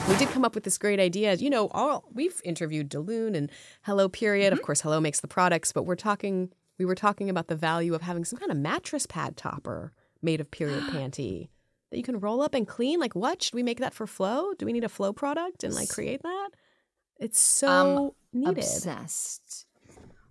we 0.07 0.15
did 0.17 0.29
come 0.29 0.45
up 0.45 0.53
with 0.53 0.63
this 0.63 0.77
great 0.77 0.99
idea. 0.99 1.33
You 1.33 1.49
know, 1.49 1.67
all 1.69 2.03
we've 2.13 2.39
interviewed 2.43 2.89
Daloon 2.89 3.35
and 3.35 3.51
Hello 3.83 4.07
Period. 4.07 4.51
Mm-hmm. 4.51 4.59
Of 4.59 4.65
course, 4.65 4.81
Hello 4.81 4.99
makes 4.99 5.19
the 5.19 5.27
products, 5.27 5.71
but 5.71 5.83
we're 5.83 5.95
talking. 5.95 6.51
We 6.77 6.85
were 6.85 6.95
talking 6.95 7.29
about 7.29 7.47
the 7.47 7.55
value 7.55 7.95
of 7.95 8.01
having 8.01 8.25
some 8.25 8.37
kind 8.37 8.51
of 8.51 8.57
mattress 8.57 9.05
pad 9.05 9.37
topper 9.37 9.93
made 10.21 10.41
of 10.41 10.51
period 10.51 10.83
panty 10.91 11.49
that 11.89 11.97
you 11.97 12.03
can 12.03 12.19
roll 12.19 12.41
up 12.41 12.53
and 12.53 12.67
clean. 12.67 12.99
Like, 12.99 13.15
what 13.15 13.41
should 13.41 13.55
we 13.55 13.63
make 13.63 13.79
that 13.79 13.93
for 13.93 14.05
Flow? 14.05 14.53
Do 14.53 14.65
we 14.65 14.73
need 14.73 14.83
a 14.83 14.89
Flow 14.89 15.13
product 15.13 15.63
and 15.63 15.73
like 15.73 15.89
create 15.89 16.21
that? 16.21 16.49
It's 17.17 17.39
so 17.39 17.97
um, 17.97 18.11
needed. 18.33 18.57
Obsessed. 18.59 19.65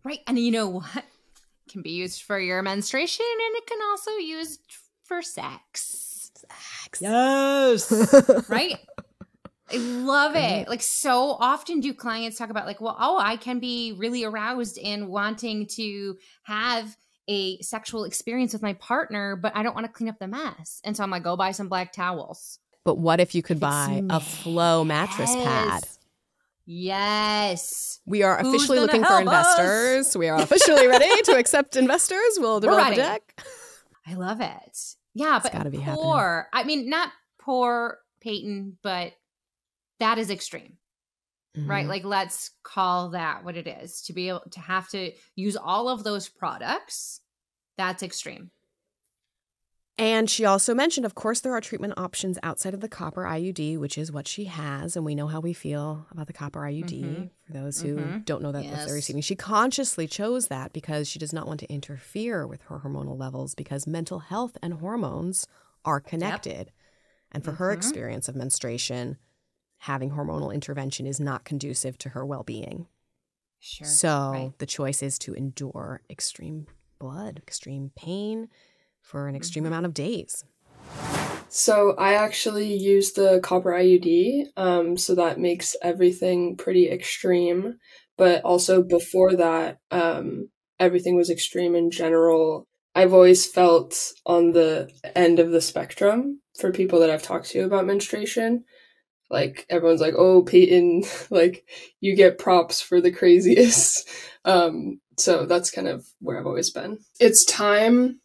Right, 0.04 0.20
and 0.26 0.38
you 0.38 0.50
know 0.52 0.68
what? 0.68 0.96
It 0.96 1.72
can 1.72 1.82
be 1.82 1.92
used 1.92 2.22
for 2.22 2.38
your 2.38 2.62
menstruation, 2.62 3.24
and 3.24 3.56
it 3.56 3.66
can 3.66 3.78
also 3.90 4.12
used 4.18 4.60
for 5.04 5.22
sex. 5.22 6.30
Sex. 6.34 7.00
Yes. 7.00 8.48
right. 8.48 8.78
I 9.72 9.76
love 9.76 10.36
it. 10.36 10.68
Like 10.68 10.82
so 10.82 11.36
often 11.40 11.80
do 11.80 11.94
clients 11.94 12.38
talk 12.38 12.50
about 12.50 12.66
like, 12.66 12.80
well, 12.80 12.96
oh, 12.98 13.18
I 13.18 13.36
can 13.36 13.60
be 13.60 13.94
really 13.96 14.24
aroused 14.24 14.78
and 14.78 15.08
wanting 15.08 15.66
to 15.68 16.16
have 16.44 16.96
a 17.28 17.60
sexual 17.62 18.04
experience 18.04 18.52
with 18.52 18.62
my 18.62 18.74
partner, 18.74 19.36
but 19.36 19.56
I 19.56 19.62
don't 19.62 19.74
want 19.74 19.86
to 19.86 19.92
clean 19.92 20.08
up 20.08 20.18
the 20.18 20.28
mess. 20.28 20.80
And 20.84 20.96
so 20.96 21.02
I'm 21.02 21.10
like, 21.10 21.22
go 21.22 21.36
buy 21.36 21.52
some 21.52 21.68
black 21.68 21.92
towels. 21.92 22.58
But 22.84 22.98
what 22.98 23.20
if 23.20 23.34
you 23.34 23.42
could 23.42 23.58
buy 23.58 24.02
a 24.10 24.20
flow 24.20 24.84
mattress 24.84 25.30
yes. 25.34 25.44
pad? 25.44 25.88
Yes. 26.66 28.00
We 28.06 28.22
are 28.22 28.38
officially 28.38 28.78
looking 28.78 29.04
for 29.04 29.20
investors. 29.20 30.08
Us? 30.08 30.16
We 30.16 30.28
are 30.28 30.38
officially 30.38 30.86
ready 30.86 31.22
to 31.22 31.36
accept 31.36 31.76
investors. 31.76 32.36
We'll 32.36 32.60
develop 32.60 32.92
a 32.92 32.96
deck. 32.96 33.44
I 34.06 34.14
love 34.14 34.40
it. 34.40 34.78
Yeah, 35.14 35.36
it's 35.36 35.44
but 35.44 35.52
gotta 35.52 35.70
be 35.70 35.78
poor. 35.78 36.48
Happening. 36.52 36.76
I 36.76 36.76
mean, 36.76 36.90
not 36.90 37.10
poor 37.40 37.98
Peyton, 38.20 38.78
but 38.82 39.12
that 40.00 40.18
is 40.18 40.30
extreme. 40.30 40.78
Mm-hmm. 41.56 41.70
Right? 41.70 41.86
Like 41.86 42.04
let's 42.04 42.50
call 42.64 43.10
that 43.10 43.44
what 43.44 43.56
it 43.56 43.68
is. 43.68 44.02
To 44.02 44.12
be 44.12 44.28
able 44.28 44.42
to 44.50 44.60
have 44.60 44.88
to 44.90 45.12
use 45.36 45.56
all 45.56 45.88
of 45.88 46.02
those 46.02 46.28
products, 46.28 47.20
that's 47.78 48.02
extreme. 48.02 48.50
And 49.96 50.28
she 50.28 50.44
also 50.44 50.74
mentioned, 50.74 51.06
of 51.06 51.14
course, 51.14 51.40
there 51.40 51.52
are 51.54 51.60
treatment 51.60 51.94
options 51.96 52.36
outside 52.42 52.74
of 52.74 52.80
the 52.80 52.88
copper 52.88 53.22
IUD, 53.22 53.78
which 53.78 53.96
is 53.96 54.10
what 54.10 54.26
she 54.26 54.46
has. 54.46 54.96
And 54.96 55.04
we 55.04 55.14
know 55.14 55.28
how 55.28 55.38
we 55.38 55.52
feel 55.52 56.06
about 56.10 56.26
the 56.26 56.32
copper 56.32 56.60
IUD 56.62 57.04
mm-hmm. 57.04 57.24
for 57.46 57.52
those 57.52 57.80
who 57.80 57.96
mm-hmm. 57.96 58.18
don't 58.20 58.42
know 58.42 58.50
that 58.50 58.64
yes. 58.64 58.72
what 58.72 58.86
they're 58.86 58.94
receiving. 58.94 59.22
She 59.22 59.36
consciously 59.36 60.08
chose 60.08 60.48
that 60.48 60.72
because 60.72 61.06
she 61.06 61.20
does 61.20 61.32
not 61.32 61.46
want 61.46 61.60
to 61.60 61.72
interfere 61.72 62.44
with 62.44 62.62
her 62.62 62.80
hormonal 62.80 63.16
levels 63.16 63.54
because 63.54 63.86
mental 63.86 64.18
health 64.18 64.58
and 64.60 64.74
hormones 64.74 65.46
are 65.84 66.00
connected. 66.00 66.56
Yep. 66.56 66.70
And 67.30 67.44
for 67.44 67.52
mm-hmm. 67.52 67.58
her 67.58 67.72
experience 67.72 68.28
of 68.28 68.34
menstruation, 68.34 69.18
having 69.78 70.10
hormonal 70.10 70.52
intervention 70.52 71.06
is 71.06 71.20
not 71.20 71.44
conducive 71.44 71.98
to 71.98 72.08
her 72.10 72.26
well 72.26 72.42
being. 72.42 72.88
Sure. 73.60 73.86
So 73.86 74.30
right. 74.32 74.52
the 74.58 74.66
choice 74.66 75.04
is 75.04 75.20
to 75.20 75.34
endure 75.34 76.02
extreme 76.10 76.66
blood, 76.98 77.38
extreme 77.38 77.92
pain 77.94 78.48
for 79.04 79.28
an 79.28 79.36
extreme 79.36 79.64
mm-hmm. 79.64 79.72
amount 79.72 79.86
of 79.86 79.94
days. 79.94 80.44
So 81.48 81.94
I 81.96 82.14
actually 82.14 82.74
use 82.74 83.12
the 83.12 83.38
copper 83.40 83.70
IUD, 83.70 84.46
um, 84.56 84.96
so 84.96 85.14
that 85.14 85.38
makes 85.38 85.76
everything 85.82 86.56
pretty 86.56 86.90
extreme. 86.90 87.78
But 88.16 88.42
also 88.42 88.82
before 88.82 89.36
that, 89.36 89.78
um, 89.92 90.48
everything 90.80 91.16
was 91.16 91.30
extreme 91.30 91.76
in 91.76 91.90
general. 91.92 92.66
I've 92.96 93.12
always 93.12 93.46
felt 93.46 94.12
on 94.26 94.52
the 94.52 94.90
end 95.14 95.38
of 95.38 95.52
the 95.52 95.60
spectrum 95.60 96.40
for 96.58 96.72
people 96.72 96.98
that 97.00 97.10
I've 97.10 97.22
talked 97.22 97.50
to 97.50 97.60
about 97.60 97.86
menstruation 97.86 98.64
like 99.30 99.64
everyone's 99.70 100.02
like 100.02 100.14
oh 100.16 100.42
peyton 100.42 101.02
like 101.30 101.66
you 101.98 102.14
get 102.14 102.38
props 102.38 102.80
for 102.82 103.00
the 103.00 103.10
craziest 103.18 104.06
um 104.44 105.00
so 105.16 105.46
that's 105.46 105.70
kind 105.70 105.88
of 105.88 106.06
where 106.20 106.38
I've 106.38 106.46
always 106.46 106.70
been. 106.70 106.98
It's 107.20 107.44
time 107.44 108.20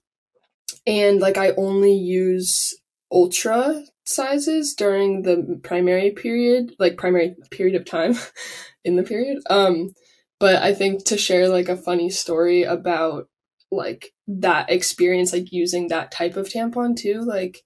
and 0.89 1.19
like 1.19 1.37
I 1.37 1.51
only 1.51 1.93
use 1.93 2.73
ultra 3.11 3.83
sizes 4.05 4.73
during 4.73 5.21
the 5.21 5.59
primary 5.63 6.09
period, 6.11 6.73
like 6.79 6.97
primary 6.97 7.35
period 7.51 7.75
of 7.75 7.85
time 7.85 8.15
in 8.83 8.95
the 8.95 9.03
period. 9.03 9.37
Um 9.49 9.91
but 10.39 10.63
I 10.63 10.73
think 10.73 11.05
to 11.05 11.17
share 11.17 11.47
like 11.47 11.69
a 11.69 11.77
funny 11.77 12.09
story 12.09 12.63
about 12.63 13.27
like 13.71 14.13
that 14.27 14.71
experience 14.71 15.31
like 15.31 15.51
using 15.51 15.89
that 15.89 16.11
type 16.11 16.35
of 16.35 16.49
tampon 16.49 16.97
too, 16.97 17.21
like 17.21 17.61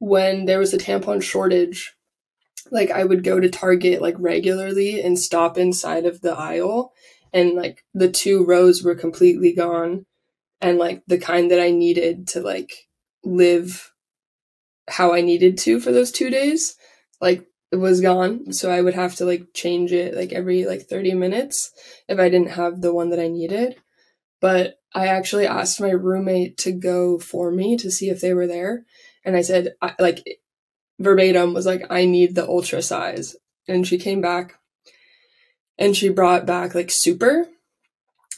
when 0.00 0.46
there 0.46 0.58
was 0.58 0.74
a 0.74 0.78
tampon 0.78 1.22
shortage, 1.22 1.94
like 2.72 2.90
I 2.90 3.04
would 3.04 3.22
go 3.22 3.38
to 3.38 3.48
Target 3.48 4.02
like 4.02 4.16
regularly 4.18 5.00
and 5.00 5.16
stop 5.16 5.56
inside 5.56 6.04
of 6.04 6.20
the 6.20 6.32
aisle 6.32 6.92
and 7.32 7.52
like 7.52 7.84
the 7.94 8.10
two 8.10 8.44
rows 8.44 8.82
were 8.82 8.96
completely 8.96 9.54
gone 9.54 10.04
and 10.60 10.78
like 10.78 11.02
the 11.06 11.18
kind 11.18 11.50
that 11.50 11.60
I 11.60 11.70
needed 11.70 12.28
to 12.28 12.40
like 12.40 12.88
live 13.24 13.92
how 14.88 15.12
I 15.12 15.20
needed 15.20 15.58
to 15.58 15.80
for 15.80 15.92
those 15.92 16.12
2 16.12 16.30
days 16.30 16.76
like 17.20 17.46
it 17.72 17.76
was 17.76 18.00
gone. 18.00 18.52
So 18.52 18.70
I 18.70 18.80
would 18.80 18.94
have 18.94 19.16
to 19.16 19.24
like 19.24 19.52
change 19.52 19.92
it 19.92 20.14
like 20.14 20.32
every 20.32 20.64
like 20.64 20.82
30 20.82 21.14
minutes 21.14 21.72
if 22.08 22.18
I 22.18 22.28
didn't 22.28 22.52
have 22.52 22.80
the 22.80 22.94
one 22.94 23.10
that 23.10 23.20
I 23.20 23.28
needed. 23.28 23.76
But 24.40 24.78
I 24.94 25.08
actually 25.08 25.46
asked 25.46 25.80
my 25.80 25.90
roommate 25.90 26.56
to 26.58 26.72
go 26.72 27.18
for 27.18 27.50
me 27.50 27.76
to 27.78 27.90
see 27.90 28.08
if 28.08 28.20
they 28.20 28.34
were 28.34 28.46
there 28.46 28.84
and 29.24 29.36
I 29.36 29.42
said 29.42 29.74
I, 29.82 29.94
like 29.98 30.24
verbatim 31.00 31.54
was 31.54 31.66
like 31.66 31.84
I 31.90 32.04
need 32.04 32.34
the 32.34 32.46
ultra 32.46 32.82
size. 32.82 33.36
And 33.68 33.86
she 33.86 33.98
came 33.98 34.20
back 34.20 34.54
and 35.76 35.96
she 35.96 36.08
brought 36.08 36.46
back 36.46 36.74
like 36.74 36.90
super 36.90 37.48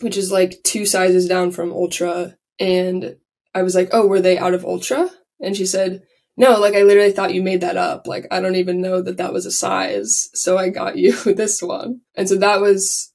which 0.01 0.17
is 0.17 0.31
like 0.33 0.63
two 0.65 0.87
sizes 0.87 1.29
down 1.29 1.51
from 1.51 1.73
ultra 1.73 2.37
and 2.59 3.17
I 3.55 3.63
was 3.63 3.75
like, 3.75 3.91
"Oh, 3.93 4.07
were 4.07 4.21
they 4.21 4.39
out 4.39 4.55
of 4.55 4.65
ultra?" 4.65 5.11
And 5.41 5.57
she 5.57 5.67
said, 5.67 6.03
"No, 6.37 6.59
like 6.59 6.75
I 6.75 6.83
literally 6.83 7.13
thought 7.13 7.35
you 7.35 7.43
made 7.43 7.61
that 7.63 7.77
up. 7.77 8.07
Like 8.07 8.27
I 8.31 8.41
don't 8.41 8.57
even 8.57 8.81
know 8.81 9.03
that 9.03 9.17
that 9.19 9.33
was 9.33 9.47
a 9.47 9.51
size. 9.51 10.29
So 10.35 10.59
I 10.59 10.69
got 10.69 10.97
you 10.97 11.13
this 11.35 11.63
one." 11.63 12.01
And 12.17 12.29
so 12.29 12.37
that 12.37 12.61
was 12.61 13.13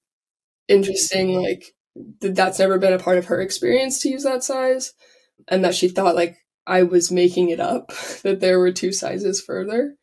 interesting 0.68 1.42
like 1.42 1.64
that's 2.22 2.58
never 2.60 2.80
been 2.80 2.94
a 2.94 3.00
part 3.00 3.18
of 3.18 3.26
her 3.26 3.42
experience 3.42 4.02
to 4.02 4.10
use 4.10 4.24
that 4.24 4.44
size 4.44 4.94
and 5.50 5.64
that 5.64 5.76
she 5.76 5.88
thought 5.88 6.16
like 6.16 6.38
I 6.66 6.84
was 6.84 7.12
making 7.12 7.50
it 7.50 7.60
up 7.60 7.90
that 8.24 8.40
there 8.40 8.60
were 8.60 8.72
two 8.72 8.92
sizes 8.94 9.42
further. 9.42 9.96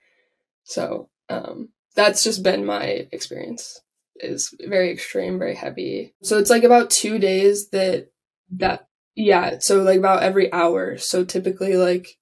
So, 0.64 1.08
um 1.28 1.70
that's 1.96 2.22
just 2.22 2.42
been 2.44 2.64
my 2.64 3.08
experience 3.12 3.80
is 4.22 4.54
very 4.60 4.90
extreme, 4.90 5.38
very 5.38 5.54
heavy. 5.54 6.14
So 6.22 6.38
it's 6.38 6.50
like 6.50 6.64
about 6.64 6.90
2 6.90 7.18
days 7.18 7.70
that 7.70 8.10
that 8.52 8.88
yeah, 9.16 9.58
so 9.58 9.82
like 9.82 9.98
about 9.98 10.22
every 10.22 10.52
hour. 10.52 10.98
So 10.98 11.24
typically 11.24 11.76
like 11.76 12.18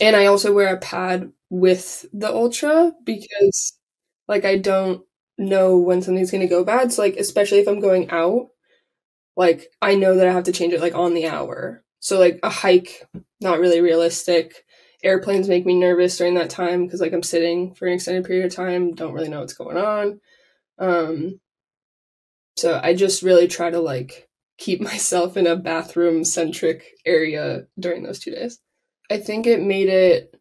and 0.00 0.16
I 0.16 0.26
also 0.26 0.52
wear 0.52 0.74
a 0.74 0.78
pad 0.78 1.32
with 1.50 2.06
the 2.12 2.32
ultra 2.32 2.92
because 3.04 3.78
like 4.28 4.44
I 4.44 4.56
don't 4.58 5.02
know 5.38 5.76
when 5.78 6.02
something's 6.02 6.30
to 6.30 6.46
go 6.46 6.64
bad. 6.64 6.92
So 6.92 7.02
like 7.02 7.16
especially 7.16 7.58
if 7.58 7.68
I'm 7.68 7.80
going 7.80 8.10
out, 8.10 8.48
like 9.36 9.70
I 9.82 9.94
know 9.94 10.16
that 10.16 10.26
I 10.26 10.32
have 10.32 10.44
to 10.44 10.52
change 10.52 10.72
it 10.72 10.80
like 10.80 10.94
on 10.94 11.14
the 11.14 11.26
hour. 11.28 11.84
So 12.00 12.18
like 12.18 12.40
a 12.42 12.50
hike 12.50 13.06
not 13.40 13.60
really 13.60 13.80
realistic. 13.80 14.64
Airplanes 15.02 15.48
make 15.48 15.64
me 15.64 15.78
nervous 15.78 16.18
during 16.18 16.34
that 16.34 16.50
time 16.50 16.84
because 16.84 17.00
like 17.00 17.12
I'm 17.12 17.22
sitting 17.22 17.74
for 17.74 17.86
an 17.86 17.94
extended 17.94 18.24
period 18.24 18.46
of 18.46 18.54
time, 18.54 18.94
don't 18.94 19.14
really 19.14 19.28
know 19.28 19.40
what's 19.40 19.54
going 19.54 19.78
on. 19.78 20.20
Um 20.80 21.40
so 22.56 22.80
I 22.82 22.94
just 22.94 23.22
really 23.22 23.46
try 23.46 23.70
to 23.70 23.80
like 23.80 24.28
keep 24.58 24.80
myself 24.92 25.36
in 25.36 25.46
a 25.46 25.56
bathroom 25.56 26.24
centric 26.24 26.84
area 27.06 27.66
during 27.78 28.02
those 28.02 28.18
2 28.18 28.32
days. 28.32 28.58
I 29.10 29.18
think 29.18 29.46
it 29.46 29.60
made 29.60 29.88
it 29.88 30.34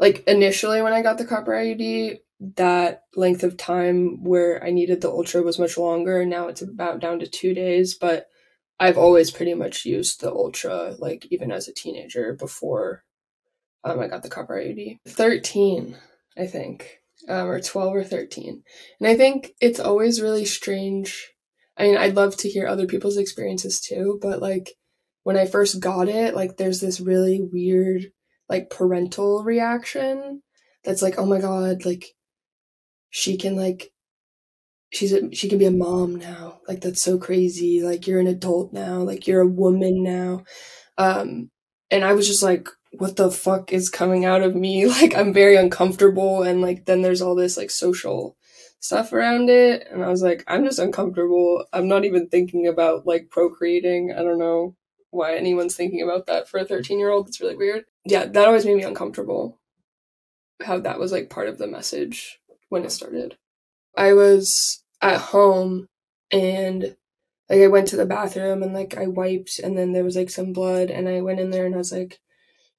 like 0.00 0.24
initially 0.26 0.82
when 0.82 0.92
I 0.92 1.02
got 1.02 1.18
the 1.18 1.24
copper 1.24 1.52
IUD, 1.52 2.18
that 2.56 3.02
length 3.14 3.44
of 3.44 3.56
time 3.56 4.22
where 4.22 4.62
I 4.62 4.70
needed 4.70 5.00
the 5.00 5.10
ultra 5.10 5.42
was 5.42 5.58
much 5.58 5.78
longer. 5.78 6.24
Now 6.24 6.48
it's 6.48 6.62
about 6.62 7.00
down 7.00 7.20
to 7.20 7.26
two 7.26 7.54
days, 7.54 7.94
but 7.94 8.26
I've 8.80 8.98
always 8.98 9.30
pretty 9.30 9.54
much 9.54 9.84
used 9.84 10.20
the 10.20 10.32
ultra, 10.32 10.96
like 10.98 11.26
even 11.30 11.52
as 11.52 11.68
a 11.68 11.74
teenager 11.74 12.34
before 12.34 13.04
um, 13.84 14.00
I 14.00 14.08
got 14.08 14.22
the 14.22 14.30
copper 14.30 14.54
IUD. 14.56 14.98
13, 15.06 15.96
I 16.36 16.46
think, 16.46 17.00
um, 17.28 17.48
or 17.48 17.60
12 17.60 17.94
or 17.94 18.04
13. 18.04 18.62
And 19.00 19.08
I 19.08 19.16
think 19.16 19.52
it's 19.60 19.80
always 19.80 20.20
really 20.20 20.44
strange. 20.44 21.32
I 21.76 21.84
mean, 21.84 21.96
I'd 21.96 22.16
love 22.16 22.36
to 22.38 22.48
hear 22.48 22.66
other 22.66 22.86
people's 22.86 23.16
experiences 23.16 23.80
too, 23.80 24.18
but 24.22 24.40
like 24.40 24.72
when 25.22 25.36
I 25.36 25.46
first 25.46 25.80
got 25.80 26.08
it, 26.08 26.34
like 26.34 26.56
there's 26.56 26.80
this 26.80 27.00
really 27.00 27.40
weird, 27.52 28.12
like 28.48 28.70
parental 28.70 29.42
reaction 29.42 30.42
that's 30.84 31.02
like, 31.02 31.18
oh 31.18 31.26
my 31.26 31.40
God, 31.40 31.84
like 31.84 32.06
she 33.10 33.36
can 33.36 33.56
like 33.56 33.92
she's 34.92 35.12
a, 35.12 35.32
she 35.32 35.48
can 35.48 35.58
be 35.58 35.66
a 35.66 35.70
mom 35.70 36.16
now 36.16 36.60
like 36.68 36.80
that's 36.80 37.02
so 37.02 37.18
crazy 37.18 37.82
like 37.82 38.06
you're 38.06 38.20
an 38.20 38.26
adult 38.26 38.72
now 38.72 38.98
like 38.98 39.26
you're 39.26 39.40
a 39.40 39.46
woman 39.46 40.02
now 40.02 40.42
um 40.98 41.50
and 41.94 42.04
i 42.04 42.12
was 42.12 42.26
just 42.26 42.42
like 42.42 42.68
what 42.98 43.16
the 43.16 43.30
fuck 43.30 43.72
is 43.72 43.90
coming 43.90 44.24
out 44.24 44.42
of 44.42 44.54
me? 44.54 44.86
Like 44.94 45.16
i'm 45.16 45.32
very 45.32 45.56
uncomfortable. 45.56 46.42
And 46.42 46.60
like 46.60 46.84
then 46.84 47.02
there's 47.02 47.22
all 47.22 47.34
this 47.34 47.56
like 47.56 47.70
social 47.70 48.36
stuff 48.80 49.12
around 49.12 49.50
it. 49.50 49.86
And 49.90 50.04
i 50.04 50.08
was 50.08 50.22
like 50.22 50.44
i'm 50.46 50.64
just 50.64 50.78
uncomfortable. 50.78 51.64
I'm 51.72 51.88
not 51.88 52.04
even 52.04 52.28
thinking 52.28 52.66
about 52.66 53.06
like 53.06 53.30
procreating. 53.30 54.12
I 54.12 54.22
don't 54.22 54.38
know 54.38 54.76
why 55.10 55.36
anyone's 55.36 55.76
thinking 55.76 56.02
about 56.02 56.26
that 56.26 56.48
for 56.48 56.58
a 56.58 56.64
13 56.64 56.98
year 56.98 57.10
old 57.10 57.28
it's 57.28 57.40
really 57.40 57.56
weird. 57.56 57.84
Yeah 58.04 58.26
that 58.26 58.46
always 58.46 58.64
made 58.64 58.76
me 58.76 58.84
uncomfortable 58.84 59.58
how 60.62 60.78
that 60.78 61.00
was 61.00 61.12
like 61.12 61.30
part 61.30 61.48
of 61.48 61.58
the 61.58 61.66
message 61.66 62.40
when 62.68 62.84
it 62.84 62.92
started. 62.92 63.36
I 63.96 64.12
was 64.12 64.82
at 65.02 65.20
home 65.20 65.88
and 66.30 66.96
like 67.50 67.60
I 67.60 67.68
went 67.68 67.88
to 67.88 67.96
the 67.96 68.06
bathroom 68.06 68.62
and 68.62 68.72
like 68.74 68.96
I 68.96 69.06
wiped 69.06 69.58
and 69.60 69.76
then 69.76 69.92
there 69.92 70.04
was 70.04 70.16
like 70.16 70.30
some 70.30 70.52
blood 70.52 70.90
and 70.90 71.08
I 71.08 71.20
went 71.22 71.40
in 71.40 71.50
there 71.50 71.66
and 71.66 71.74
I 71.74 71.78
was 71.78 71.92
like, 71.92 72.20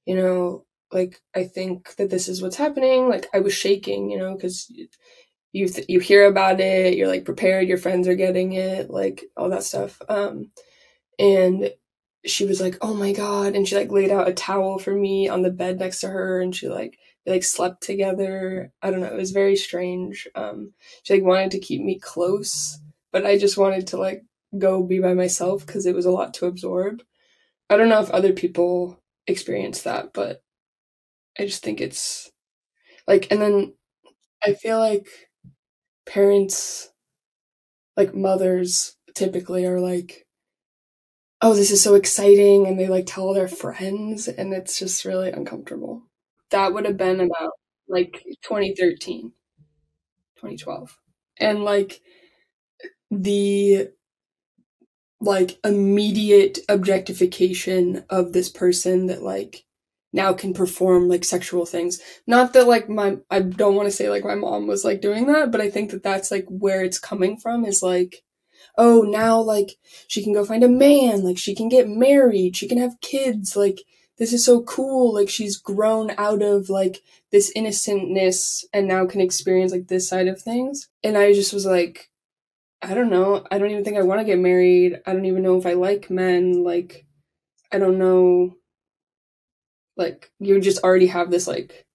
you 0.06 0.16
know, 0.16 0.66
like 0.92 1.22
I 1.36 1.46
think 1.46 1.96
that 1.98 2.10
this 2.10 2.28
is 2.30 2.42
what's 2.42 2.58
happening. 2.58 3.10
Like 3.10 3.28
I 3.34 3.40
was 3.42 3.54
shaking, 3.54 4.10
you 4.12 4.20
know, 4.20 4.36
because 4.36 4.72
you 5.52 5.68
th- 5.70 5.88
you 5.90 6.00
hear 6.00 6.26
about 6.28 6.60
it, 6.60 6.96
you're 6.96 7.08
like 7.08 7.26
prepared, 7.26 7.68
your 7.68 7.78
friends 7.78 8.08
are 8.08 8.16
getting 8.16 8.54
it, 8.54 8.90
like 8.90 9.24
all 9.38 9.50
that 9.50 9.64
stuff. 9.64 10.02
Um, 10.10 10.52
and 11.20 11.72
she 12.26 12.46
was 12.46 12.62
like, 12.62 12.78
"Oh 12.82 12.94
my 12.94 13.14
god!" 13.14 13.56
and 13.56 13.68
she 13.68 13.76
like 13.76 13.92
laid 13.92 14.12
out 14.12 14.28
a 14.30 14.34
towel 14.34 14.80
for 14.80 14.94
me 14.96 15.30
on 15.30 15.42
the 15.44 15.52
bed 15.52 15.80
next 15.80 16.02
to 16.02 16.08
her, 16.10 16.42
and 16.42 16.56
she 16.56 16.68
like 16.70 16.98
like 17.26 17.44
slept 17.44 17.84
together. 17.84 18.72
I 18.82 18.92
don't 18.92 19.02
know. 19.02 19.08
It 19.08 19.16
was 19.18 19.32
very 19.32 19.56
strange. 19.56 20.28
Um, 20.36 20.74
she 21.04 21.16
like 21.16 21.24
wanted 21.24 21.52
to 21.52 21.60
keep 21.60 21.82
me 21.84 22.00
close, 22.00 22.80
but 23.12 23.26
I 23.26 23.38
just 23.38 23.58
wanted 23.58 23.88
to 23.88 23.98
like 23.98 24.24
go 24.60 24.84
be 24.84 25.00
by 25.00 25.14
myself 25.14 25.66
because 25.66 25.86
it 25.86 25.96
was 25.96 26.06
a 26.06 26.12
lot 26.12 26.34
to 26.36 26.46
absorb. 26.48 27.04
I 27.70 27.78
don't 27.78 27.90
know 27.90 28.02
if 28.02 28.12
other 28.12 28.34
people 28.34 29.02
experience 29.28 29.84
that, 29.84 30.14
but 30.14 30.44
I 31.40 31.46
just 31.46 31.64
think 31.64 31.82
it's 31.82 32.32
like, 33.08 33.32
and 33.32 33.42
then 33.42 33.74
I 34.46 34.54
feel 34.54 34.80
like 34.80 35.08
parents, 36.06 36.92
like 37.98 38.16
mothers, 38.16 38.96
typically 39.16 39.66
are 39.66 39.80
like, 39.82 40.26
oh, 41.42 41.54
this 41.54 41.72
is 41.72 41.82
so 41.82 41.96
exciting. 41.96 42.68
And 42.68 42.80
they 42.80 42.88
like 42.88 43.06
tell 43.06 43.34
their 43.34 43.48
friends, 43.48 44.28
and 44.28 44.54
it's 44.54 44.80
just 44.80 45.06
really 45.06 45.32
uncomfortable 45.32 46.04
that 46.52 46.74
would 46.74 46.86
have 46.86 46.98
been 46.98 47.20
about 47.22 47.52
like 47.88 48.24
2013 48.44 49.34
2012 50.40 50.98
and 51.40 51.64
like 51.66 52.02
the 53.12 53.90
like 55.22 55.58
immediate 55.64 56.60
objectification 56.70 58.04
of 58.10 58.34
this 58.34 58.50
person 58.50 59.08
that 59.08 59.24
like 59.24 59.66
now 60.14 60.34
can 60.34 60.54
perform 60.54 61.10
like 61.10 61.26
sexual 61.26 61.66
things. 61.66 62.00
Not 62.28 62.54
that 62.54 62.68
like 62.68 62.90
my 62.90 63.18
i 63.30 63.40
don't 63.40 63.76
want 63.76 63.88
to 63.88 63.96
say 63.96 64.10
like 64.10 64.24
my 64.24 64.36
mom 64.36 64.68
was 64.68 64.86
like 64.86 65.02
doing 65.02 65.28
that 65.28 65.52
but 65.52 65.62
i 65.62 65.70
think 65.70 65.92
that 65.92 66.04
that's 66.04 66.32
like 66.32 66.46
where 66.48 66.84
it's 66.84 67.00
coming 67.00 67.38
from 67.38 67.66
is 67.66 67.84
like 67.84 68.24
oh 68.78 69.02
now 69.02 69.40
like 69.40 69.78
she 70.08 70.24
can 70.24 70.34
go 70.34 70.44
find 70.44 70.64
a 70.64 70.70
man 70.70 71.24
like 71.24 71.38
she 71.38 71.56
can 71.56 71.70
get 71.70 71.88
married 71.88 72.56
she 72.56 72.68
can 72.68 72.78
have 72.78 73.00
kids 73.02 73.56
like 73.56 73.80
this 74.18 74.32
is 74.32 74.46
so 74.46 74.62
cool 74.64 75.14
like 75.14 75.30
she's 75.30 75.58
grown 75.58 76.12
out 76.18 76.42
of 76.42 76.70
like 76.70 77.02
this 77.32 77.52
innocentness 77.56 78.64
and 78.74 78.88
now 78.88 79.06
can 79.06 79.22
experience 79.22 79.72
like 79.72 79.88
this 79.88 80.08
side 80.08 80.28
of 80.28 80.42
things. 80.42 80.88
And 81.04 81.18
i 81.18 81.34
just 81.34 81.54
was 81.54 81.66
like 81.66 82.10
i 82.86 82.94
don't 82.94 83.10
know 83.10 83.46
i 83.52 83.58
don't 83.58 83.72
even 83.72 83.84
think 83.84 83.98
i 83.98 84.02
want 84.02 84.20
to 84.20 84.26
get 84.26 84.40
married 84.40 85.00
i 85.06 85.14
don't 85.14 85.26
even 85.26 85.44
know 85.44 85.58
if 85.58 85.66
i 85.66 85.74
like 85.74 86.10
men 86.10 86.64
like 86.64 87.06
i 87.72 87.78
don't 87.78 87.98
know 87.98 88.56
like 89.98 90.32
you 90.40 90.60
just 90.60 90.84
already 90.84 91.08
have 91.08 91.32
this 91.32 91.48
like 91.48 91.86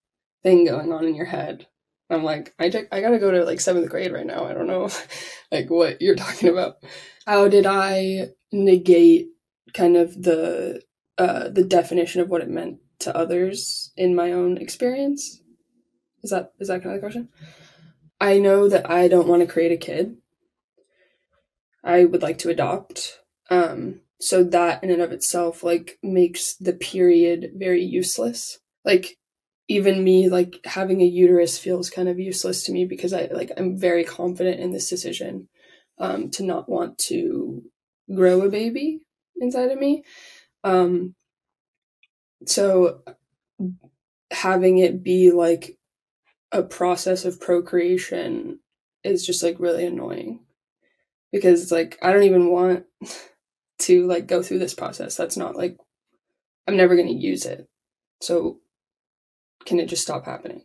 thing 0.42 0.64
going 0.64 0.92
on 0.92 1.04
in 1.04 1.14
your 1.14 1.26
head 1.26 1.66
I'm 2.10 2.24
like, 2.24 2.52
I, 2.58 2.66
I 2.90 3.00
gotta 3.00 3.18
go 3.18 3.30
to 3.30 3.44
like 3.44 3.60
seventh 3.60 3.88
grade 3.88 4.12
right 4.12 4.26
now. 4.26 4.44
I 4.44 4.52
don't 4.52 4.66
know 4.66 4.90
like 5.52 5.70
what 5.70 6.02
you're 6.02 6.16
talking 6.16 6.48
about. 6.48 6.76
How 7.26 7.48
did 7.48 7.66
I 7.66 8.30
negate 8.52 9.28
kind 9.72 9.96
of 9.96 10.20
the 10.20 10.82
uh, 11.18 11.48
the 11.48 11.64
definition 11.64 12.20
of 12.20 12.28
what 12.28 12.42
it 12.42 12.50
meant 12.50 12.78
to 13.00 13.16
others 13.16 13.92
in 13.96 14.14
my 14.14 14.32
own 14.32 14.58
experience? 14.58 15.40
Is 16.22 16.30
that 16.30 16.52
is 16.58 16.68
that 16.68 16.82
kind 16.82 16.96
of 16.96 17.00
the 17.00 17.06
question? 17.06 17.28
I 18.20 18.38
know 18.38 18.68
that 18.68 18.90
I 18.90 19.08
don't 19.08 19.28
want 19.28 19.40
to 19.42 19.52
create 19.52 19.72
a 19.72 19.76
kid. 19.76 20.16
I 21.82 22.04
would 22.04 22.22
like 22.22 22.38
to 22.38 22.50
adopt. 22.50 23.20
Um, 23.50 24.00
so 24.20 24.44
that 24.44 24.84
in 24.84 24.90
and 24.90 25.00
of 25.02 25.12
itself 25.12 25.62
like 25.62 25.98
makes 26.02 26.54
the 26.56 26.74
period 26.74 27.52
very 27.56 27.82
useless. 27.82 28.58
Like 28.84 29.16
even 29.68 30.04
me 30.04 30.28
like 30.28 30.60
having 30.64 31.00
a 31.00 31.06
uterus 31.06 31.58
feels 31.58 31.90
kind 31.90 32.08
of 32.08 32.18
useless 32.18 32.64
to 32.64 32.72
me 32.72 32.84
because 32.84 33.12
I 33.12 33.28
like 33.32 33.50
I'm 33.56 33.78
very 33.78 34.04
confident 34.04 34.60
in 34.60 34.72
this 34.72 34.88
decision 34.88 35.48
um, 35.98 36.30
to 36.30 36.42
not 36.42 36.68
want 36.68 36.98
to 36.98 37.62
grow 38.14 38.42
a 38.42 38.48
baby 38.48 39.00
inside 39.40 39.70
of 39.70 39.78
me. 39.78 40.04
Um, 40.64 41.14
so 42.46 43.02
having 44.30 44.78
it 44.78 45.02
be 45.02 45.30
like 45.30 45.78
a 46.52 46.62
process 46.62 47.24
of 47.24 47.40
procreation 47.40 48.60
is 49.02 49.24
just 49.24 49.42
like 49.42 49.56
really 49.58 49.86
annoying 49.86 50.40
because 51.32 51.62
it's 51.62 51.72
like 51.72 51.98
I 52.02 52.12
don't 52.12 52.24
even 52.24 52.50
want 52.50 52.84
to 53.80 54.06
like 54.06 54.26
go 54.26 54.42
through 54.42 54.58
this 54.58 54.74
process. 54.74 55.16
That's 55.16 55.36
not 55.36 55.56
like 55.56 55.76
I'm 56.66 56.76
never 56.76 56.96
going 56.96 57.08
to 57.08 57.14
use 57.14 57.46
it. 57.46 57.68
So 58.20 58.58
can 59.64 59.80
it 59.80 59.86
just 59.86 60.02
stop 60.02 60.24
happening? 60.24 60.62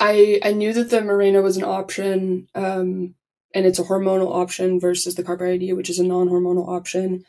I 0.00 0.40
I 0.42 0.52
knew 0.52 0.72
that 0.72 0.90
the 0.90 0.98
Mirena 0.98 1.42
was 1.42 1.56
an 1.56 1.64
option, 1.64 2.48
um, 2.54 3.14
and 3.54 3.66
it's 3.66 3.78
a 3.78 3.84
hormonal 3.84 4.34
option 4.34 4.80
versus 4.80 5.14
the 5.14 5.22
copper 5.22 5.56
which 5.74 5.90
is 5.90 5.98
a 5.98 6.04
non-hormonal 6.04 6.68
option. 6.68 7.24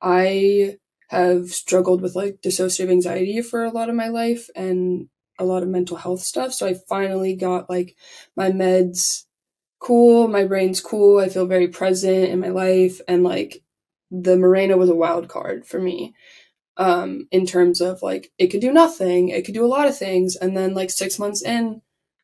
I 0.00 0.76
have 1.08 1.48
struggled 1.50 2.02
with 2.02 2.14
like 2.14 2.42
dissociative 2.42 2.90
anxiety 2.90 3.40
for 3.40 3.64
a 3.64 3.70
lot 3.70 3.88
of 3.88 3.94
my 3.94 4.08
life 4.08 4.48
and 4.54 5.08
a 5.38 5.44
lot 5.44 5.62
of 5.62 5.68
mental 5.68 5.96
health 5.96 6.20
stuff. 6.20 6.52
So 6.52 6.66
I 6.66 6.74
finally 6.88 7.34
got 7.34 7.70
like 7.70 7.96
my 8.36 8.50
meds 8.50 9.24
cool, 9.78 10.28
my 10.28 10.44
brain's 10.44 10.80
cool, 10.80 11.18
I 11.18 11.28
feel 11.28 11.46
very 11.46 11.68
present 11.68 12.30
in 12.30 12.40
my 12.40 12.48
life, 12.48 13.00
and 13.08 13.22
like 13.22 13.62
the 14.10 14.36
Mirena 14.36 14.76
was 14.78 14.88
a 14.90 14.94
wild 14.94 15.28
card 15.28 15.66
for 15.66 15.80
me 15.80 16.14
um, 16.78 17.28
in 17.30 17.46
terms 17.46 17.80
of 17.80 18.02
like 18.02 18.32
it 18.38 18.48
could 18.48 18.60
do 18.60 18.72
nothing, 18.72 19.28
it 19.28 19.44
could 19.44 19.54
do 19.54 19.64
a 19.64 19.68
lot 19.68 19.88
of 19.88 19.96
things, 19.98 20.36
and 20.36 20.56
then 20.56 20.74
like 20.74 20.90
six 20.90 21.18
months 21.18 21.42
in, 21.42 21.82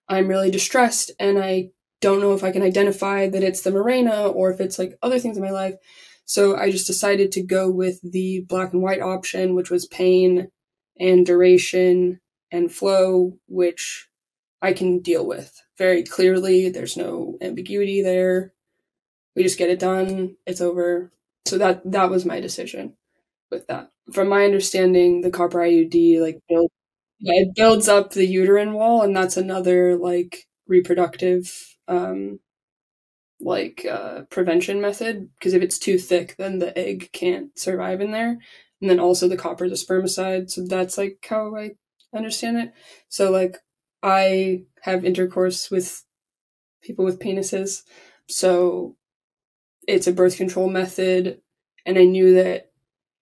I'm 0.08 0.28
really 0.28 0.50
distressed 0.50 1.10
and 1.18 1.38
I 1.38 1.70
don't 2.00 2.20
know 2.20 2.34
if 2.34 2.44
I 2.44 2.50
can 2.52 2.62
identify 2.62 3.28
that 3.28 3.42
it's 3.42 3.62
the 3.62 3.70
Mirena 3.70 4.34
or 4.34 4.50
if 4.50 4.60
it's 4.60 4.78
like 4.78 4.98
other 5.02 5.18
things 5.18 5.36
in 5.36 5.42
my 5.42 5.50
life. 5.50 5.74
So 6.26 6.56
I 6.56 6.70
just 6.70 6.86
decided 6.86 7.32
to 7.32 7.42
go 7.42 7.70
with 7.70 8.00
the 8.02 8.44
black 8.48 8.72
and 8.72 8.82
white 8.82 9.00
option, 9.00 9.54
which 9.54 9.70
was 9.70 9.86
pain 9.86 10.48
and 10.98 11.24
duration 11.24 12.20
and 12.50 12.72
flow, 12.72 13.38
which 13.46 14.08
I 14.62 14.72
can 14.72 15.00
deal 15.00 15.26
with 15.26 15.63
very 15.78 16.02
clearly. 16.04 16.68
There's 16.70 16.96
no 16.96 17.38
ambiguity 17.40 18.02
there. 18.02 18.52
We 19.36 19.42
just 19.42 19.58
get 19.58 19.70
it 19.70 19.78
done. 19.80 20.36
It's 20.46 20.60
over. 20.60 21.12
So 21.46 21.58
that 21.58 21.82
that 21.92 22.10
was 22.10 22.24
my 22.24 22.40
decision 22.40 22.94
with 23.50 23.66
that 23.68 23.90
from 24.12 24.28
my 24.28 24.44
understanding, 24.44 25.22
the 25.22 25.30
copper 25.30 25.60
IUD 25.62 26.20
like 26.20 26.40
build, 26.48 26.70
yeah, 27.20 27.42
it 27.42 27.54
builds 27.56 27.88
up 27.88 28.12
the 28.12 28.26
uterine 28.26 28.74
wall, 28.74 29.02
and 29.02 29.16
that's 29.16 29.36
another 29.38 29.96
like 29.96 30.46
reproductive 30.68 31.76
um 31.88 32.40
like 33.40 33.84
uh 33.90 34.22
prevention 34.30 34.80
method 34.80 35.28
because 35.38 35.54
if 35.54 35.62
it's 35.62 35.78
too 35.78 35.98
thick 35.98 36.34
then 36.38 36.58
the 36.58 36.76
egg 36.78 37.10
can't 37.12 37.56
survive 37.58 38.00
in 38.00 38.12
there 38.12 38.38
and 38.80 38.90
then 38.90 39.00
also 39.00 39.28
the 39.28 39.36
copper 39.36 39.64
is 39.64 39.82
a 39.82 39.86
spermicide 39.86 40.50
so 40.50 40.64
that's 40.66 40.96
like 40.96 41.18
how 41.28 41.54
i 41.56 41.70
understand 42.14 42.56
it 42.58 42.72
so 43.08 43.30
like 43.30 43.56
i 44.04 44.62
have 44.82 45.04
intercourse 45.04 45.70
with 45.70 46.04
people 46.82 47.04
with 47.04 47.18
penises 47.18 47.82
so 48.28 48.94
it's 49.88 50.06
a 50.06 50.12
birth 50.12 50.36
control 50.36 50.68
method 50.68 51.40
and 51.84 51.98
i 51.98 52.04
knew 52.04 52.34
that 52.34 52.70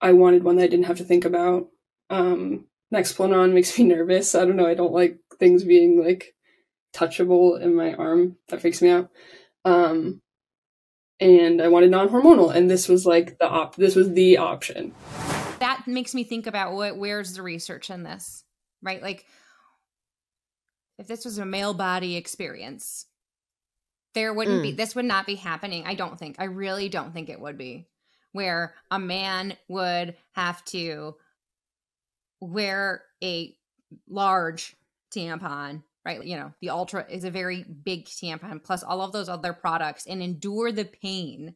I 0.03 0.11
wanted 0.11 0.43
one 0.43 0.57
that 0.57 0.63
I 0.63 0.67
didn't 0.67 0.87
have 0.87 0.97
to 0.97 1.05
think 1.05 1.23
about. 1.23 1.69
Um, 2.09 2.65
Nexplanon 2.93 3.53
makes 3.53 3.79
me 3.79 3.85
nervous. 3.85 4.35
I 4.35 4.45
don't 4.45 4.57
know. 4.57 4.67
I 4.67 4.75
don't 4.75 4.91
like 4.91 5.17
things 5.39 5.63
being 5.63 6.03
like 6.03 6.35
touchable 6.93 7.59
in 7.59 7.73
my 7.73 7.93
arm. 7.93 8.35
That 8.49 8.59
freaks 8.61 8.81
me 8.81 8.89
out. 8.89 9.09
Um, 9.63 10.21
and 11.21 11.61
I 11.61 11.69
wanted 11.69 11.89
non-hormonal, 11.89 12.53
and 12.53 12.69
this 12.69 12.89
was 12.89 13.05
like 13.05 13.39
the 13.39 13.47
op. 13.47 13.77
This 13.77 13.95
was 13.95 14.11
the 14.11 14.37
option. 14.39 14.93
That 15.59 15.85
makes 15.87 16.13
me 16.13 16.25
think 16.25 16.47
about 16.47 16.73
what 16.73 16.97
where's 16.97 17.33
the 17.35 17.41
research 17.41 17.89
in 17.89 18.03
this, 18.03 18.43
right? 18.81 19.01
Like, 19.01 19.25
if 20.97 21.07
this 21.07 21.25
was 21.25 21.37
a 21.37 21.45
male 21.45 21.73
body 21.73 22.15
experience, 22.15 23.05
there 24.13 24.33
wouldn't 24.33 24.59
mm. 24.59 24.63
be. 24.63 24.71
This 24.71 24.95
would 24.95 25.05
not 25.05 25.25
be 25.25 25.35
happening. 25.35 25.85
I 25.85 25.95
don't 25.95 26.19
think. 26.19 26.35
I 26.39 26.45
really 26.45 26.89
don't 26.89 27.13
think 27.13 27.29
it 27.29 27.39
would 27.39 27.57
be 27.57 27.87
where 28.31 28.73
a 28.91 28.99
man 28.99 29.55
would 29.67 30.15
have 30.33 30.63
to 30.65 31.15
wear 32.39 33.03
a 33.23 33.55
large 34.09 34.75
tampon, 35.15 35.83
right? 36.03 36.23
You 36.23 36.37
know, 36.37 36.53
the 36.59 36.71
Ultra 36.71 37.05
is 37.09 37.23
a 37.23 37.31
very 37.31 37.63
big 37.63 38.05
tampon, 38.05 38.61
plus 38.61 38.83
all 38.83 39.01
of 39.01 39.11
those 39.13 39.29
other 39.29 39.53
products, 39.53 40.05
and 40.05 40.21
endure 40.21 40.71
the 40.71 40.85
pain. 40.85 41.55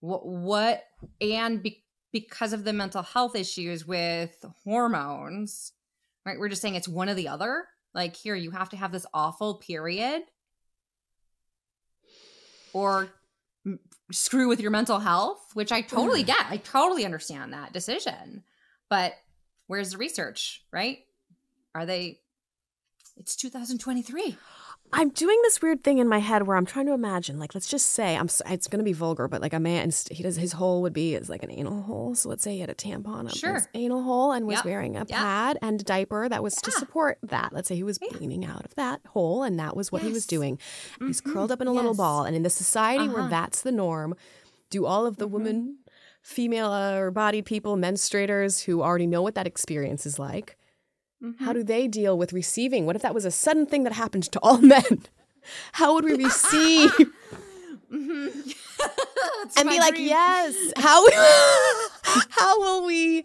What, 0.00 0.26
what 0.26 0.84
and 1.20 1.62
be, 1.62 1.84
because 2.12 2.52
of 2.52 2.64
the 2.64 2.72
mental 2.72 3.02
health 3.02 3.36
issues 3.36 3.86
with 3.86 4.44
hormones, 4.64 5.72
right? 6.24 6.38
We're 6.38 6.48
just 6.48 6.62
saying 6.62 6.76
it's 6.76 6.88
one 6.88 7.08
or 7.08 7.14
the 7.14 7.28
other. 7.28 7.66
Like, 7.94 8.16
here, 8.16 8.34
you 8.34 8.50
have 8.50 8.70
to 8.70 8.76
have 8.76 8.92
this 8.92 9.06
awful 9.12 9.56
period. 9.56 10.22
Or 12.72 13.10
screw 14.10 14.48
with 14.48 14.60
your 14.60 14.70
mental 14.70 14.98
health, 14.98 15.50
which 15.54 15.72
I 15.72 15.82
totally 15.82 16.22
mm. 16.22 16.28
get. 16.28 16.46
I 16.48 16.56
totally 16.56 17.04
understand 17.04 17.52
that 17.52 17.72
decision. 17.72 18.44
But 18.88 19.14
where's 19.66 19.92
the 19.92 19.98
research, 19.98 20.64
right? 20.72 21.00
Are 21.74 21.86
they 21.86 22.20
it's 23.16 23.36
2023. 23.36 24.36
I'm 24.94 25.08
doing 25.08 25.38
this 25.42 25.62
weird 25.62 25.82
thing 25.82 25.98
in 25.98 26.08
my 26.08 26.18
head 26.18 26.46
where 26.46 26.56
I'm 26.56 26.66
trying 26.66 26.86
to 26.86 26.92
imagine, 26.92 27.38
like, 27.38 27.54
let's 27.54 27.66
just 27.66 27.90
say 27.90 28.16
I'm. 28.16 28.28
It's 28.46 28.68
going 28.68 28.78
to 28.78 28.84
be 28.84 28.92
vulgar, 28.92 29.26
but 29.26 29.40
like 29.40 29.54
a 29.54 29.60
man, 29.60 29.90
he 30.10 30.22
does 30.22 30.36
his 30.36 30.52
hole 30.52 30.82
would 30.82 30.92
be 30.92 31.14
is 31.14 31.30
like 31.30 31.42
an 31.42 31.50
anal 31.50 31.82
hole. 31.82 32.14
So 32.14 32.28
let's 32.28 32.42
say 32.42 32.52
he 32.52 32.60
had 32.60 32.68
a 32.68 32.74
tampon 32.74 33.28
up 33.28 33.34
sure. 33.34 33.54
his 33.54 33.68
anal 33.74 34.02
hole 34.02 34.32
and 34.32 34.46
was 34.46 34.56
yep. 34.56 34.64
wearing 34.64 34.96
a 34.96 35.00
yep. 35.00 35.08
pad 35.08 35.58
and 35.62 35.80
a 35.80 35.84
diaper 35.84 36.28
that 36.28 36.42
was 36.42 36.56
yeah. 36.56 36.66
to 36.66 36.72
support 36.72 37.18
that. 37.22 37.52
Let's 37.52 37.68
say 37.68 37.76
he 37.76 37.82
was 37.82 37.98
yeah. 38.02 38.16
bleeding 38.16 38.44
out 38.44 38.64
of 38.66 38.74
that 38.74 39.00
hole, 39.08 39.42
and 39.42 39.58
that 39.58 39.74
was 39.76 39.90
what 39.90 40.02
yes. 40.02 40.08
he 40.08 40.12
was 40.12 40.26
doing. 40.26 40.56
Mm-hmm. 40.56 41.06
He's 41.06 41.20
curled 41.20 41.50
up 41.50 41.62
in 41.62 41.68
a 41.68 41.72
yes. 41.72 41.76
little 41.76 41.94
ball, 41.94 42.24
and 42.24 42.36
in 42.36 42.42
the 42.42 42.50
society 42.50 43.04
uh-huh. 43.04 43.14
where 43.14 43.28
that's 43.28 43.62
the 43.62 43.72
norm, 43.72 44.14
do 44.68 44.84
all 44.84 45.06
of 45.06 45.16
the 45.16 45.24
mm-hmm. 45.24 45.34
women, 45.34 45.78
female 46.20 46.70
uh, 46.70 46.96
or 46.96 47.10
bodied 47.10 47.46
people, 47.46 47.76
menstruators 47.76 48.64
who 48.64 48.82
already 48.82 49.06
know 49.06 49.22
what 49.22 49.36
that 49.36 49.46
experience 49.46 50.04
is 50.04 50.18
like? 50.18 50.56
Mm-hmm. 51.22 51.44
How 51.44 51.52
do 51.52 51.62
they 51.62 51.86
deal 51.86 52.18
with 52.18 52.32
receiving? 52.32 52.86
What 52.86 52.96
if 52.96 53.02
that 53.02 53.14
was 53.14 53.24
a 53.24 53.30
sudden 53.30 53.66
thing 53.66 53.84
that 53.84 53.92
happened 53.92 54.24
to 54.24 54.40
all 54.40 54.58
men? 54.74 55.02
How 55.72 55.94
would 55.94 56.04
we 56.04 56.14
receive? 56.14 56.90
mm-hmm. 57.92 58.50
and 59.56 59.68
be 59.68 59.78
like, 59.78 59.94
dream. 59.94 60.08
yes. 60.08 60.72
How 60.76 61.04
how 62.30 62.60
will 62.60 62.86
we 62.86 63.24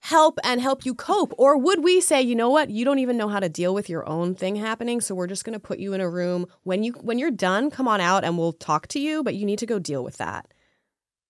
help 0.00 0.38
and 0.44 0.60
help 0.60 0.84
you 0.84 0.94
cope? 0.94 1.32
Or 1.38 1.56
would 1.56 1.82
we 1.82 2.00
say, 2.00 2.20
you 2.20 2.34
know 2.34 2.50
what, 2.50 2.70
you 2.70 2.84
don't 2.84 2.98
even 2.98 3.16
know 3.16 3.28
how 3.28 3.40
to 3.40 3.48
deal 3.48 3.74
with 3.74 3.88
your 3.88 4.06
own 4.08 4.34
thing 4.34 4.56
happening, 4.56 5.00
so 5.00 5.14
we're 5.14 5.26
just 5.26 5.44
going 5.44 5.54
to 5.54 5.60
put 5.60 5.78
you 5.78 5.94
in 5.94 6.00
a 6.00 6.08
room. 6.08 6.46
When 6.62 6.82
you 6.82 6.92
when 6.92 7.18
you're 7.18 7.30
done, 7.30 7.70
come 7.70 7.88
on 7.88 8.00
out 8.00 8.24
and 8.24 8.38
we'll 8.38 8.52
talk 8.52 8.86
to 8.88 9.00
you, 9.00 9.22
but 9.22 9.34
you 9.34 9.44
need 9.44 9.58
to 9.60 9.66
go 9.66 9.78
deal 9.78 10.04
with 10.04 10.18
that. 10.18 10.52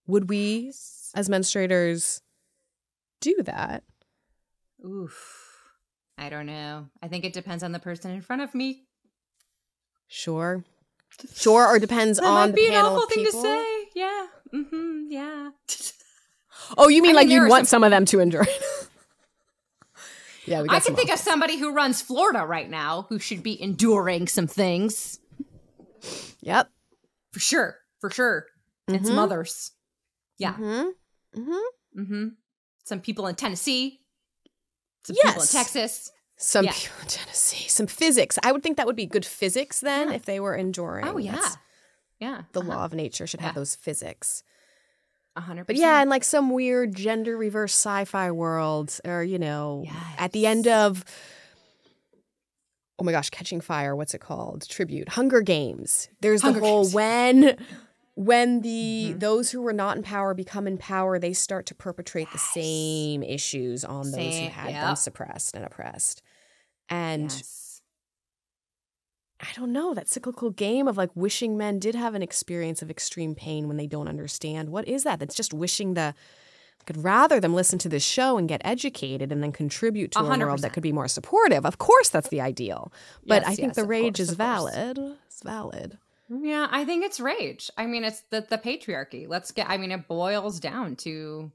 Would 0.07 0.29
we, 0.29 0.69
as 1.15 1.29
menstruators, 1.29 2.21
do 3.21 3.43
that? 3.45 3.85
Oof. 4.85 5.44
I 6.17 6.29
don't 6.29 6.47
know. 6.47 6.87
I 7.03 7.09
think 7.09 7.25
it 7.25 7.33
depends 7.33 7.63
on 7.65 7.73
the 7.73 7.79
person 7.79 8.11
in 8.13 8.21
front 8.23 8.43
of 8.43 8.55
me. 8.55 8.85
Sure. 10.09 10.65
Sure, 11.35 11.67
or 11.67 11.79
depends 11.79 12.19
that 12.19 12.27
on 12.27 12.51
might 12.51 12.55
be 12.57 12.67
the 12.67 12.73
panel 12.73 12.91
an 12.93 12.97
awful 12.97 13.09
thing 13.09 13.25
to 13.25 13.33
say. 13.33 13.85
Yeah. 13.95 14.27
Mm-hmm. 14.53 15.07
Yeah. 15.11 15.51
Oh, 16.79 16.89
you 16.89 17.03
mean 17.03 17.13
I 17.13 17.17
like 17.17 17.29
mean, 17.29 17.43
you 17.43 17.49
want 17.49 17.67
some- 17.67 17.81
some 17.81 17.85
of 17.85 17.91
them 17.91 18.05
to 18.07 18.21
endure? 18.21 18.47
yeah, 20.47 20.63
we 20.63 20.69
got 20.69 20.77
I 20.77 20.81
can 20.81 20.95
think 20.95 21.11
of 21.13 21.19
somebody 21.19 21.59
who 21.59 21.73
runs 21.73 22.01
Florida 22.01 22.45
right 22.47 22.71
now 22.71 23.07
who 23.09 23.19
should 23.19 23.43
be 23.43 23.61
enduring 23.61 24.29
some 24.29 24.47
things. 24.47 25.19
Yep. 26.41 26.71
For 27.33 27.41
sure. 27.41 27.77
For 28.01 28.11
sure. 28.11 28.47
And 28.89 29.05
some 29.07 29.17
Mhm. 29.17 29.23
others. 29.23 29.73
Yeah. 30.39 30.55
Mm-hmm. 30.55 31.41
Mm-hmm. 31.41 32.01
Mm-hmm. 32.01 32.29
Some 32.85 33.01
people 33.01 33.27
in 33.27 33.35
Tennessee. 33.35 34.01
Some 35.05 35.15
people 35.17 35.31
in 35.31 35.37
Yes. 35.39 35.53
Texas. 35.53 36.13
some 36.37 36.65
Yeah. 36.65 36.73
people 36.73 36.97
in 37.03 37.07
Tennessee, 37.09 37.69
some 37.69 37.87
physics. 37.87 38.39
I 38.43 38.53
would 38.53 38.63
think 38.63 38.77
that 38.77 38.87
would 38.87 38.97
be 38.97 39.07
good 39.07 39.25
physics 39.27 39.81
then 39.81 40.09
Yeah. 40.09 40.15
if 40.15 40.25
they 40.25 40.41
were 40.41 40.55
enduring. 40.57 41.07
Oh, 41.07 41.17
yeah. 41.19 41.33
That's- 41.33 41.57
Yeah. 42.21 42.43
The 42.53 42.61
uh-huh. 42.61 42.69
law 42.69 42.85
of 42.85 42.95
nature 42.95 43.27
should 43.27 43.41
have 43.41 43.55
those 43.55 43.75
physics. 43.75 44.43
A 45.37 45.41
hundred 45.41 45.67
But 45.67 45.75
yeah, 45.77 46.01
in 46.01 46.09
like 46.09 46.23
some 46.23 46.51
weird 46.51 46.95
gender 46.95 47.37
reverse 47.37 47.73
sci-fi 47.73 48.31
world, 48.31 48.99
or 49.05 49.25
you 49.25 49.39
know, 49.39 49.85
at 50.17 50.31
the 50.33 50.47
end 50.47 50.69
of 50.69 51.05
oh 53.01 53.05
my 53.05 53.11
gosh, 53.11 53.31
Catching 53.31 53.61
Fire, 53.61 53.97
what's 53.97 54.15
it 54.15 54.21
called? 54.21 54.69
Tribute, 54.69 55.09
Hunger 55.11 55.41
Games. 55.41 56.09
There's 56.21 56.43
Hunger 56.43 56.61
the 56.61 56.67
whole 56.67 56.83
Games. 56.85 56.95
when 56.95 57.57
when 58.15 58.61
the 58.61 59.15
those 59.17 59.51
who 59.51 59.61
were 59.61 59.73
not 59.73 59.97
in 59.97 60.03
power 60.03 60.35
become 60.35 60.67
in 60.67 60.79
power, 60.79 61.19
they 61.19 61.33
start 61.33 61.67
to 61.67 61.75
perpetrate 61.75 62.31
the 62.31 62.39
same 62.39 63.23
issues 63.23 63.85
on 63.85 64.11
those 64.11 64.39
who 64.39 64.49
had 64.49 64.67
been 64.67 64.75
yep. 64.75 64.99
suppressed 64.99 65.55
and 65.55 65.65
oppressed. 65.65 66.23
And 66.89 67.31
Yes. 67.31 67.61
I 69.41 69.49
don't 69.57 69.73
know, 69.73 69.93
that 69.95 70.09
cyclical 70.09 70.51
game 70.51 70.89
of 70.89 70.97
like 70.97 71.11
wishing 71.15 71.59
men 71.59 71.79
did 71.79 71.95
have 71.95 72.15
an 72.15 72.23
experience 72.23 72.83
of 72.83 72.91
extreme 72.91 73.35
pain 73.35 73.69
when 73.69 73.77
they 73.77 73.87
don't 73.87 74.09
understand. 74.09 74.71
What 74.71 74.87
is 74.89 75.03
that? 75.03 75.19
That's 75.19 75.35
just 75.35 75.53
wishing 75.53 75.95
the 75.95 76.15
I 76.81 76.85
could 76.85 77.03
rather 77.03 77.41
them 77.41 77.55
listen 77.55 77.79
to 77.81 77.89
this 77.89 78.05
show 78.05 78.39
and 78.39 78.49
get 78.49 78.61
educated 78.65 79.33
and 79.33 79.43
then 79.43 79.53
contribute 79.53 80.13
to 80.13 80.21
A 80.21 80.23
a, 80.23 80.39
world 80.39 80.61
that 80.61 80.73
could 80.73 80.83
be 80.83 80.93
more 80.93 81.09
supportive. 81.09 81.67
Of 81.67 81.79
course 81.79 82.09
that's 82.11 82.29
the 82.29 82.41
ideal. 82.41 82.93
But 83.27 83.43
Yes, 83.43 83.51
I 83.51 83.55
think 83.57 83.69
yes, 83.69 83.77
the 83.77 83.85
rage 83.85 84.19
course, 84.19 84.29
is 84.29 84.35
valid. 84.35 84.99
It's 85.27 85.43
valid. 85.43 85.99
Yeah, 86.41 86.69
I 86.71 86.85
think 86.85 87.05
it's 87.05 87.21
rage. 87.21 87.71
I 87.77 87.87
mean, 87.87 88.05
it's 88.05 88.23
the 88.31 88.47
the 88.49 88.59
patriarchy. 88.59 89.29
Let's 89.29 89.53
get. 89.53 89.69
I 89.69 89.77
mean, 89.77 89.93
it 89.93 90.09
boils 90.09 90.59
down 90.59 90.97
to 90.97 91.53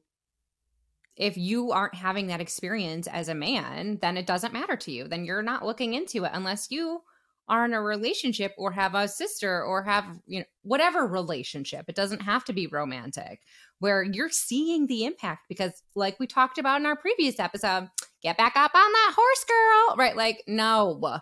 if 1.16 1.38
you 1.38 1.72
aren't 1.72 1.96
having 1.96 2.28
that 2.28 2.40
experience 2.42 3.08
as 3.08 3.28
a 3.28 3.36
man, 3.36 3.98
then 4.02 4.16
it 4.16 4.26
doesn't 4.26 4.54
matter 4.54 4.78
to 4.78 4.92
you. 4.92 5.08
Then 5.08 5.26
you're 5.26 5.44
not 5.44 5.66
looking 5.66 5.94
into 5.94 6.24
it 6.24 6.32
unless 6.34 6.72
you 6.72 7.02
are 7.50 7.66
in 7.66 7.74
a 7.74 7.82
relationship 7.82 8.54
or 8.58 8.72
have 8.72 8.94
a 8.94 9.08
sister 9.08 9.64
or 9.64 9.84
have 9.84 10.06
you 10.28 10.40
know 10.40 10.46
whatever 10.62 11.08
relationship. 11.08 11.86
It 11.88 11.96
doesn't 11.96 12.22
have 12.22 12.46
to 12.46 12.54
be 12.54 12.68
romantic 12.68 13.42
where 13.80 14.04
you're 14.04 14.30
seeing 14.30 14.88
the 14.88 15.06
impact 15.06 15.46
because 15.50 15.84
like 15.96 16.20
we 16.20 16.28
talked 16.28 16.58
about 16.58 16.80
in 16.80 16.86
our 16.86 16.96
previous 16.96 17.40
episode, 17.40 17.90
get 18.22 18.38
back 18.38 18.56
up 18.56 18.72
on 18.76 18.92
that 18.92 19.14
horse 19.16 19.46
girl, 19.46 19.98
right? 19.98 20.16
Like 20.16 20.44
no. 20.48 21.20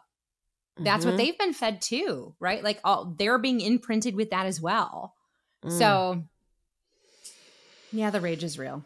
That's 0.80 1.06
what 1.06 1.16
Mhm. 1.16 1.18
they've 1.18 1.38
been 1.38 1.54
fed 1.54 1.82
too, 1.82 2.36
right? 2.40 2.64
Like 2.64 2.80
all 2.84 3.14
they're 3.18 3.40
being 3.40 3.62
imprinted 3.62 4.16
with 4.16 4.30
that 4.30 4.46
as 4.46 4.62
well. 4.62 5.16
Mm. 5.64 5.72
So 5.72 6.24
yeah, 7.92 8.10
the 8.10 8.22
rage 8.22 8.44
is 8.44 8.60
real. 8.60 8.84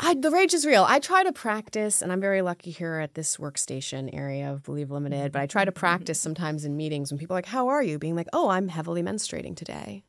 I, 0.00 0.14
the 0.14 0.30
rage 0.30 0.54
is 0.54 0.64
real. 0.64 0.84
I 0.88 1.00
try 1.00 1.24
to 1.24 1.32
practice, 1.32 2.02
and 2.02 2.12
I'm 2.12 2.20
very 2.20 2.40
lucky 2.40 2.70
here 2.70 3.00
at 3.00 3.14
this 3.14 3.36
workstation 3.36 4.08
area 4.14 4.52
of 4.52 4.62
Believe 4.62 4.92
Limited, 4.92 5.32
but 5.32 5.42
I 5.42 5.46
try 5.48 5.64
to 5.64 5.72
practice 5.72 6.20
sometimes 6.20 6.64
in 6.64 6.76
meetings 6.76 7.10
when 7.10 7.18
people 7.18 7.34
are 7.34 7.38
like, 7.38 7.46
How 7.46 7.66
are 7.68 7.82
you? 7.82 7.98
Being 7.98 8.14
like, 8.14 8.28
Oh, 8.32 8.48
I'm 8.48 8.68
heavily 8.68 9.02
menstruating 9.02 9.56
today. 9.56 10.04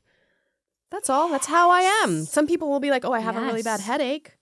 That's 0.91 1.09
all. 1.09 1.29
That's 1.29 1.47
how 1.47 1.71
I 1.71 1.81
am. 2.03 2.25
Some 2.25 2.45
people 2.45 2.69
will 2.69 2.79
be 2.79 2.91
like, 2.91 3.03
Oh, 3.03 3.11
I 3.13 3.19
have 3.19 3.35
a 3.35 3.41
really 3.41 3.63
bad 3.63 3.79
headache. 3.79 4.37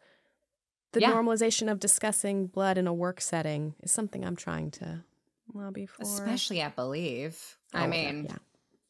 The 0.91 0.99
Yeah. 1.01 1.13
normalization 1.13 1.71
of 1.71 1.79
discussing 1.79 2.47
blood 2.47 2.77
in 2.77 2.85
a 2.87 2.93
work 2.93 3.21
setting 3.21 3.75
is 3.81 3.91
something 3.91 4.25
I'm 4.25 4.35
trying 4.37 4.71
to 4.71 5.03
lobby 5.53 5.85
for. 5.85 6.03
Especially 6.03 6.61
at 6.61 6.75
Believe. 6.75 7.39
Oh, 7.73 7.79
I 7.79 7.87
mean, 7.87 8.25
yeah. 8.29 8.35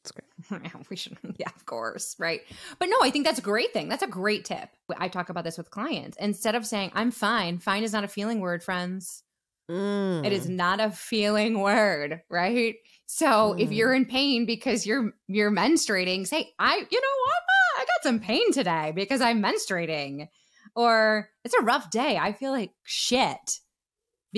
It's 0.04 0.12
great. 0.12 0.64
yeah, 0.64 0.82
we 0.90 0.96
should, 0.96 1.18
yeah, 1.38 1.50
of 1.56 1.66
course, 1.66 2.16
right? 2.20 2.42
But 2.80 2.88
no, 2.90 2.98
I 3.02 3.10
think 3.10 3.26
that's 3.26 3.40
a 3.40 3.44
great 3.44 3.74
thing. 3.74 3.90
That's 3.90 4.04
a 4.04 4.08
great 4.08 4.46
tip. 4.46 4.70
I 4.98 5.10
talk 5.10 5.30
about 5.30 5.44
this 5.44 5.58
with 5.58 5.70
clients. 5.70 6.18
Instead 6.20 6.56
of 6.56 6.66
saying, 6.66 6.92
I'm 6.94 7.12
fine, 7.12 7.60
fine 7.60 7.84
is 7.84 7.92
not 7.94 8.04
a 8.04 8.08
feeling 8.08 8.40
word, 8.40 8.64
friends. 8.64 9.24
Mm. 9.70 10.26
It 10.26 10.32
is 10.32 10.48
not 10.48 10.80
a 10.80 10.92
feeling 10.92 11.60
word, 11.60 12.22
right? 12.30 12.76
So 13.06 13.54
if 13.54 13.70
Mm. 13.70 13.76
you're 13.76 13.94
in 13.94 14.06
pain 14.06 14.46
because 14.46 14.86
you're 14.86 15.12
you're 15.28 15.52
menstruating, 15.52 16.26
say, 16.26 16.54
I, 16.58 16.76
you 16.90 17.02
know 17.02 17.18
what? 17.26 17.44
I 17.80 17.86
got 17.86 18.04
some 18.04 18.20
pain 18.20 18.52
today 18.54 18.94
because 18.96 19.20
I'm 19.22 19.42
menstruating. 19.44 20.30
Or 20.76 21.30
it's 21.44 21.54
a 21.56 21.64
rough 21.64 21.90
day. 21.90 22.18
I 22.18 22.34
feel 22.34 22.52
like 22.52 22.72
shit 22.84 23.60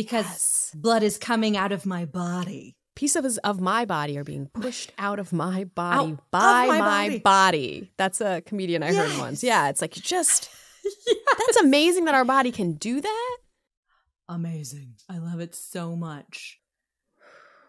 because 0.01 0.25
Yes. 0.25 0.71
blood 0.75 1.03
is 1.03 1.17
coming 1.17 1.57
out 1.57 1.71
of 1.73 1.85
my 1.85 2.05
body. 2.05 2.75
Pieces 2.95 3.37
of 3.39 3.59
my 3.59 3.83
body 3.85 4.17
are 4.17 4.23
being 4.23 4.47
pushed 4.53 4.91
out 4.97 5.19
of 5.19 5.33
my 5.33 5.65
body 5.65 6.11
of 6.11 6.31
by 6.31 6.67
my 6.67 6.79
my, 6.79 7.07
body. 7.07 7.19
body. 7.19 7.91
That's 7.97 8.21
a 8.21 8.41
comedian 8.45 8.81
I 8.83 8.93
heard 8.93 9.17
once. 9.19 9.43
Yeah, 9.43 9.69
it's 9.69 9.81
like 9.81 9.95
you 9.97 10.01
just. 10.01 10.49
That's 11.37 11.57
amazing 11.57 12.05
that 12.05 12.15
our 12.15 12.25
body 12.25 12.51
can 12.51 12.73
do 12.73 13.01
that. 13.01 13.37
Amazing. 14.29 14.95
I 15.09 15.17
love 15.17 15.39
it 15.39 15.53
so 15.55 15.95
much. 15.95 16.59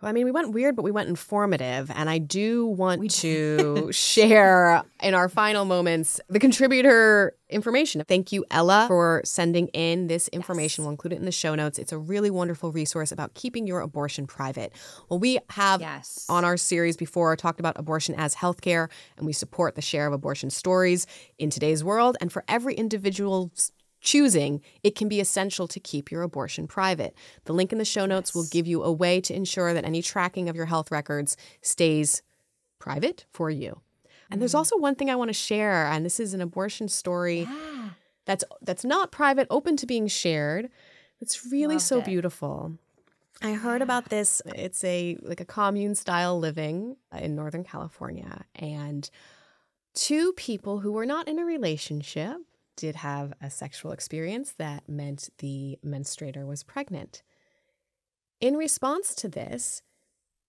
I 0.02 0.12
mean, 0.12 0.24
we 0.24 0.30
went 0.30 0.52
weird, 0.52 0.76
but 0.76 0.82
we 0.82 0.90
went 0.90 1.08
informative. 1.08 1.90
And 1.94 2.08
I 2.08 2.18
do 2.18 2.66
want 2.66 3.00
We 3.00 3.08
to 3.08 3.90
share 3.92 4.82
in 5.02 5.14
our 5.14 5.28
final 5.28 5.64
moments 5.64 6.20
the 6.28 6.38
contributor 6.38 7.34
information. 7.48 8.02
Thank 8.04 8.32
you, 8.32 8.44
Ella, 8.50 8.84
for 8.88 9.20
sending 9.24 9.66
in 9.68 10.06
this 10.06 10.28
information. 10.28 10.82
Yes. 10.82 10.86
We'll 10.86 10.92
include 10.92 11.12
it 11.14 11.16
in 11.18 11.24
the 11.24 11.32
show 11.32 11.54
notes. 11.54 11.78
It's 11.78 11.92
a 11.92 11.98
really 11.98 12.30
wonderful 12.30 12.72
resource 12.72 13.12
about 13.12 13.34
keeping 13.34 13.66
your 13.66 13.80
abortion 13.80 14.26
private. 14.26 14.72
Well, 15.08 15.18
we 15.18 15.38
have 15.50 15.80
Yes. 15.80 16.26
on 16.28 16.44
our 16.44 16.56
series 16.56 16.96
before 16.96 17.34
talked 17.36 17.60
about 17.60 17.78
abortion 17.78 18.14
as 18.16 18.34
healthcare, 18.36 18.88
and 19.16 19.26
we 19.26 19.32
support 19.32 19.74
the 19.74 19.82
share 19.82 20.06
of 20.06 20.12
abortion 20.12 20.50
stories 20.50 21.06
in 21.38 21.50
today's 21.50 21.82
world. 21.84 22.16
And 22.20 22.32
for 22.32 22.44
every 22.48 22.74
individual's 22.74 23.72
choosing, 24.00 24.60
it 24.82 24.94
can 24.94 25.08
be 25.08 25.20
essential 25.20 25.68
to 25.68 25.80
keep 25.80 26.10
your 26.10 26.22
abortion 26.22 26.66
private. 26.66 27.14
The 27.44 27.52
link 27.52 27.72
in 27.72 27.78
the 27.78 27.84
show 27.84 28.06
notes 28.06 28.34
will 28.34 28.46
give 28.50 28.66
you 28.66 28.82
a 28.82 28.92
way 28.92 29.20
to 29.20 29.34
ensure 29.34 29.74
that 29.74 29.84
any 29.84 30.02
tracking 30.02 30.48
of 30.48 30.56
your 30.56 30.66
health 30.66 30.90
records 30.90 31.36
stays 31.60 32.22
private 32.78 33.26
for 33.32 33.50
you. 33.50 33.80
And 34.30 34.40
there's 34.40 34.52
mm. 34.54 34.58
also 34.58 34.76
one 34.76 34.94
thing 34.94 35.10
I 35.10 35.16
want 35.16 35.28
to 35.28 35.34
share, 35.34 35.86
and 35.86 36.04
this 36.04 36.20
is 36.20 36.34
an 36.34 36.40
abortion 36.40 36.88
story 36.88 37.40
Yeah. 37.40 37.90
that's 38.24 38.44
that's 38.62 38.84
not 38.84 39.10
private, 39.10 39.46
open 39.50 39.76
to 39.78 39.86
being 39.86 40.06
shared. 40.06 40.70
It's 41.20 41.46
really 41.50 41.74
Loved 41.74 41.86
so 41.86 41.98
it. 41.98 42.04
beautiful. 42.04 42.78
I 43.42 43.52
heard 43.52 43.82
about 43.82 44.10
this. 44.10 44.42
It's 44.54 44.84
a 44.84 45.16
like 45.22 45.40
a 45.40 45.44
commune 45.44 45.94
style 45.94 46.38
living 46.38 46.96
in 47.18 47.34
Northern 47.34 47.64
California, 47.64 48.44
and 48.54 49.08
two 49.94 50.32
people 50.34 50.80
who 50.80 50.92
were 50.92 51.06
not 51.06 51.26
in 51.26 51.38
a 51.38 51.44
relationship 51.44 52.36
did 52.80 52.96
have 52.96 53.34
a 53.42 53.50
sexual 53.50 53.92
experience 53.92 54.52
that 54.52 54.88
meant 54.88 55.28
the 55.38 55.78
menstruator 55.84 56.46
was 56.46 56.62
pregnant. 56.62 57.22
In 58.40 58.56
response 58.56 59.14
to 59.16 59.28
this, 59.28 59.82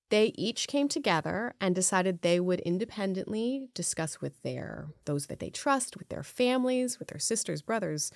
they 0.10 0.28
each 0.36 0.70
came 0.70 0.88
together 0.88 1.54
and 1.60 1.76
decided 1.76 2.22
they 2.22 2.40
would 2.40 2.62
independently 2.62 3.68
discuss 3.74 4.22
with 4.22 4.42
their 4.44 4.88
those 5.04 5.28
that 5.28 5.40
they 5.40 5.50
trust, 5.50 5.98
with 5.98 6.08
their 6.08 6.24
families, 6.24 7.00
with 7.00 7.10
their 7.10 7.20
sisters, 7.20 7.62
brothers, 7.62 8.14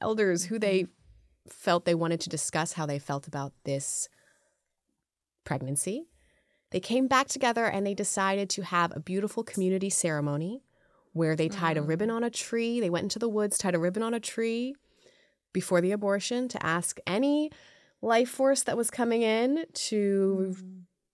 elders 0.00 0.44
who 0.44 0.58
they 0.58 0.86
felt 1.46 1.84
they 1.84 1.94
wanted 1.94 2.20
to 2.22 2.30
discuss 2.30 2.72
how 2.72 2.86
they 2.86 2.98
felt 2.98 3.28
about 3.28 3.52
this 3.64 4.08
pregnancy. 5.44 6.06
They 6.70 6.80
came 6.80 7.08
back 7.08 7.28
together 7.28 7.66
and 7.66 7.86
they 7.86 7.94
decided 7.94 8.48
to 8.50 8.62
have 8.62 8.96
a 8.96 9.00
beautiful 9.00 9.44
community 9.44 9.90
ceremony 9.90 10.62
where 11.12 11.34
they 11.36 11.48
tied 11.48 11.76
a 11.76 11.80
mm-hmm. 11.80 11.88
ribbon 11.88 12.10
on 12.10 12.24
a 12.24 12.30
tree. 12.30 12.80
They 12.80 12.90
went 12.90 13.04
into 13.04 13.18
the 13.18 13.28
woods, 13.28 13.58
tied 13.58 13.74
a 13.74 13.78
ribbon 13.78 14.02
on 14.02 14.14
a 14.14 14.20
tree 14.20 14.74
before 15.52 15.80
the 15.80 15.92
abortion 15.92 16.48
to 16.48 16.64
ask 16.64 16.98
any 17.06 17.50
life 18.02 18.30
force 18.30 18.62
that 18.62 18.76
was 18.76 18.90
coming 18.90 19.22
in 19.22 19.64
to 19.72 20.54
mm-hmm. 20.56 20.68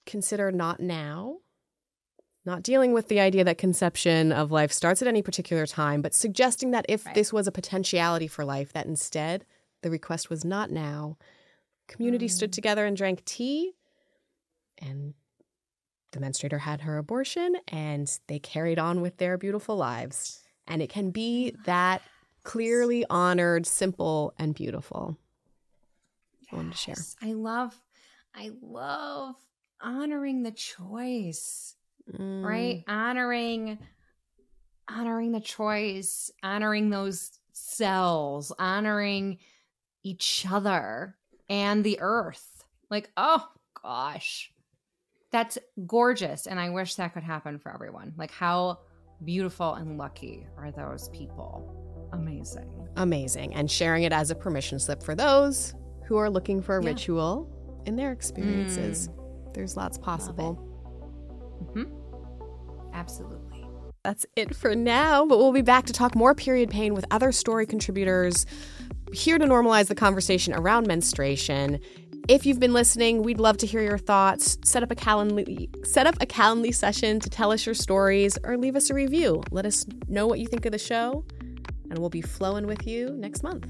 consider 0.04 0.52
not 0.52 0.80
now, 0.80 1.38
not 2.44 2.62
dealing 2.62 2.92
with 2.92 3.08
the 3.08 3.18
idea 3.20 3.42
that 3.44 3.58
conception 3.58 4.32
of 4.32 4.52
life 4.52 4.72
starts 4.72 5.02
at 5.02 5.08
any 5.08 5.22
particular 5.22 5.66
time, 5.66 6.02
but 6.02 6.14
suggesting 6.14 6.70
that 6.70 6.86
if 6.88 7.06
Right. 7.06 7.14
this 7.14 7.32
was 7.32 7.46
a 7.46 7.52
potentiality 7.52 8.26
for 8.28 8.44
life, 8.44 8.72
that 8.72 8.86
instead 8.86 9.44
the 9.82 9.90
request 9.90 10.30
was 10.30 10.44
not 10.44 10.70
now. 10.70 11.16
Community 11.88 12.28
stood 12.28 12.50
mm. 12.50 12.54
together 12.54 12.84
and 12.84 12.96
drank 12.96 13.24
tea, 13.24 13.72
and 14.78 15.14
the 16.16 16.24
menstruator 16.24 16.60
had 16.60 16.80
her 16.82 16.98
abortion, 16.98 17.56
and 17.68 18.18
they 18.26 18.38
carried 18.38 18.78
on 18.78 19.00
with 19.00 19.18
their 19.18 19.38
beautiful 19.38 19.76
lives. 19.76 20.42
And 20.66 20.82
it 20.82 20.90
can 20.90 21.10
be 21.10 21.54
that 21.64 22.02
clearly 22.42 23.04
honored, 23.08 23.66
simple, 23.66 24.34
and 24.38 24.54
beautiful. 24.54 25.16
I 26.52 26.56
wanted 26.56 26.72
to 26.72 26.78
share. 26.78 26.94
I 27.22 27.32
love, 27.32 27.78
I 28.34 28.50
love 28.62 29.34
honoring 29.80 30.42
the 30.42 30.52
choice, 30.52 31.74
right? 32.18 32.84
Mm. 32.86 32.92
Honoring, 32.92 33.78
honoring 34.88 35.32
the 35.32 35.40
choice, 35.40 36.30
honoring 36.42 36.90
those 36.90 37.32
cells, 37.52 38.52
honoring 38.58 39.38
each 40.02 40.46
other 40.48 41.16
and 41.48 41.84
the 41.84 41.98
earth. 42.00 42.64
Like, 42.90 43.10
oh 43.16 43.48
gosh, 43.82 44.52
that's 45.32 45.58
gorgeous. 45.86 46.46
And 46.46 46.58
I 46.60 46.70
wish 46.70 46.94
that 46.96 47.14
could 47.14 47.22
happen 47.22 47.58
for 47.58 47.72
everyone. 47.72 48.14
Like, 48.16 48.30
how 48.30 48.78
beautiful 49.24 49.74
and 49.74 49.98
lucky 49.98 50.46
are 50.56 50.70
those 50.70 51.08
people? 51.10 52.08
Amazing. 52.12 52.70
Amazing. 52.96 53.54
And 53.54 53.70
sharing 53.70 54.04
it 54.04 54.12
as 54.12 54.30
a 54.30 54.34
permission 54.34 54.78
slip 54.78 55.02
for 55.02 55.14
those 55.14 55.74
who 56.06 56.16
are 56.16 56.30
looking 56.30 56.62
for 56.62 56.78
a 56.78 56.82
Yeah. 56.82 56.90
ritual 56.90 57.82
in 57.86 57.96
their 57.96 58.12
experiences. 58.12 59.08
Mm. 59.08 59.54
There's 59.54 59.76
lots 59.76 59.98
possible. 59.98 60.62
Mm-hmm. 61.62 62.94
Absolutely. 62.94 63.66
That's 64.04 64.24
it 64.36 64.54
for 64.54 64.74
now, 64.74 65.26
but 65.26 65.38
we'll 65.38 65.52
be 65.52 65.62
back 65.62 65.86
to 65.86 65.92
talk 65.92 66.14
more 66.14 66.34
period 66.34 66.70
pain 66.70 66.94
with 66.94 67.04
other 67.10 67.32
story 67.32 67.66
contributors 67.66 68.46
here 69.12 69.38
to 69.38 69.44
normalize 69.46 69.88
the 69.88 69.94
conversation 69.94 70.52
around 70.54 70.86
menstruation. 70.86 71.80
If 72.28 72.44
you've 72.44 72.58
been 72.58 72.72
listening, 72.72 73.22
we'd 73.22 73.38
love 73.38 73.56
to 73.58 73.66
hear 73.66 73.82
your 73.82 73.98
thoughts. 73.98 74.58
Set 74.64 74.82
up 74.82 74.90
a 74.90 74.96
Calendly 74.96 75.68
set 75.86 76.08
up 76.08 76.16
a 76.20 76.26
Calendly 76.26 76.74
session 76.74 77.20
to 77.20 77.30
tell 77.30 77.52
us 77.52 77.64
your 77.64 77.74
stories 77.74 78.36
or 78.42 78.56
leave 78.56 78.74
us 78.74 78.90
a 78.90 78.94
review. 78.94 79.44
Let 79.52 79.64
us 79.64 79.86
know 80.08 80.26
what 80.26 80.40
you 80.40 80.48
think 80.48 80.66
of 80.66 80.72
the 80.72 80.78
show, 80.78 81.24
and 81.88 82.00
we'll 82.00 82.10
be 82.10 82.22
flowing 82.22 82.66
with 82.66 82.84
you 82.84 83.10
next 83.10 83.44
month. 83.44 83.68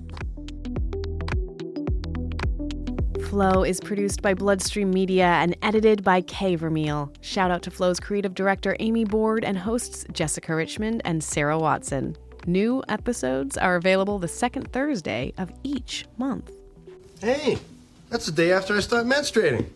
Flow 3.28 3.62
is 3.62 3.78
produced 3.78 4.22
by 4.22 4.32
Bloodstream 4.32 4.90
Media 4.90 5.26
and 5.26 5.54
edited 5.60 6.02
by 6.02 6.22
Kay 6.22 6.56
Vermeil. 6.56 7.12
Shout 7.20 7.50
out 7.50 7.62
to 7.64 7.70
Flow's 7.70 8.00
creative 8.00 8.34
director 8.34 8.74
Amy 8.80 9.04
Board 9.04 9.44
and 9.44 9.58
hosts 9.58 10.06
Jessica 10.12 10.54
Richmond 10.54 11.02
and 11.04 11.22
Sarah 11.22 11.58
Watson. 11.58 12.16
New 12.46 12.82
episodes 12.88 13.58
are 13.58 13.76
available 13.76 14.18
the 14.18 14.28
second 14.28 14.72
Thursday 14.72 15.34
of 15.36 15.52
each 15.62 16.06
month. 16.16 16.50
Hey, 17.20 17.58
that's 18.16 18.24
the 18.24 18.32
day 18.32 18.50
after 18.50 18.74
I 18.74 18.80
start 18.80 19.04
menstruating. 19.04 19.66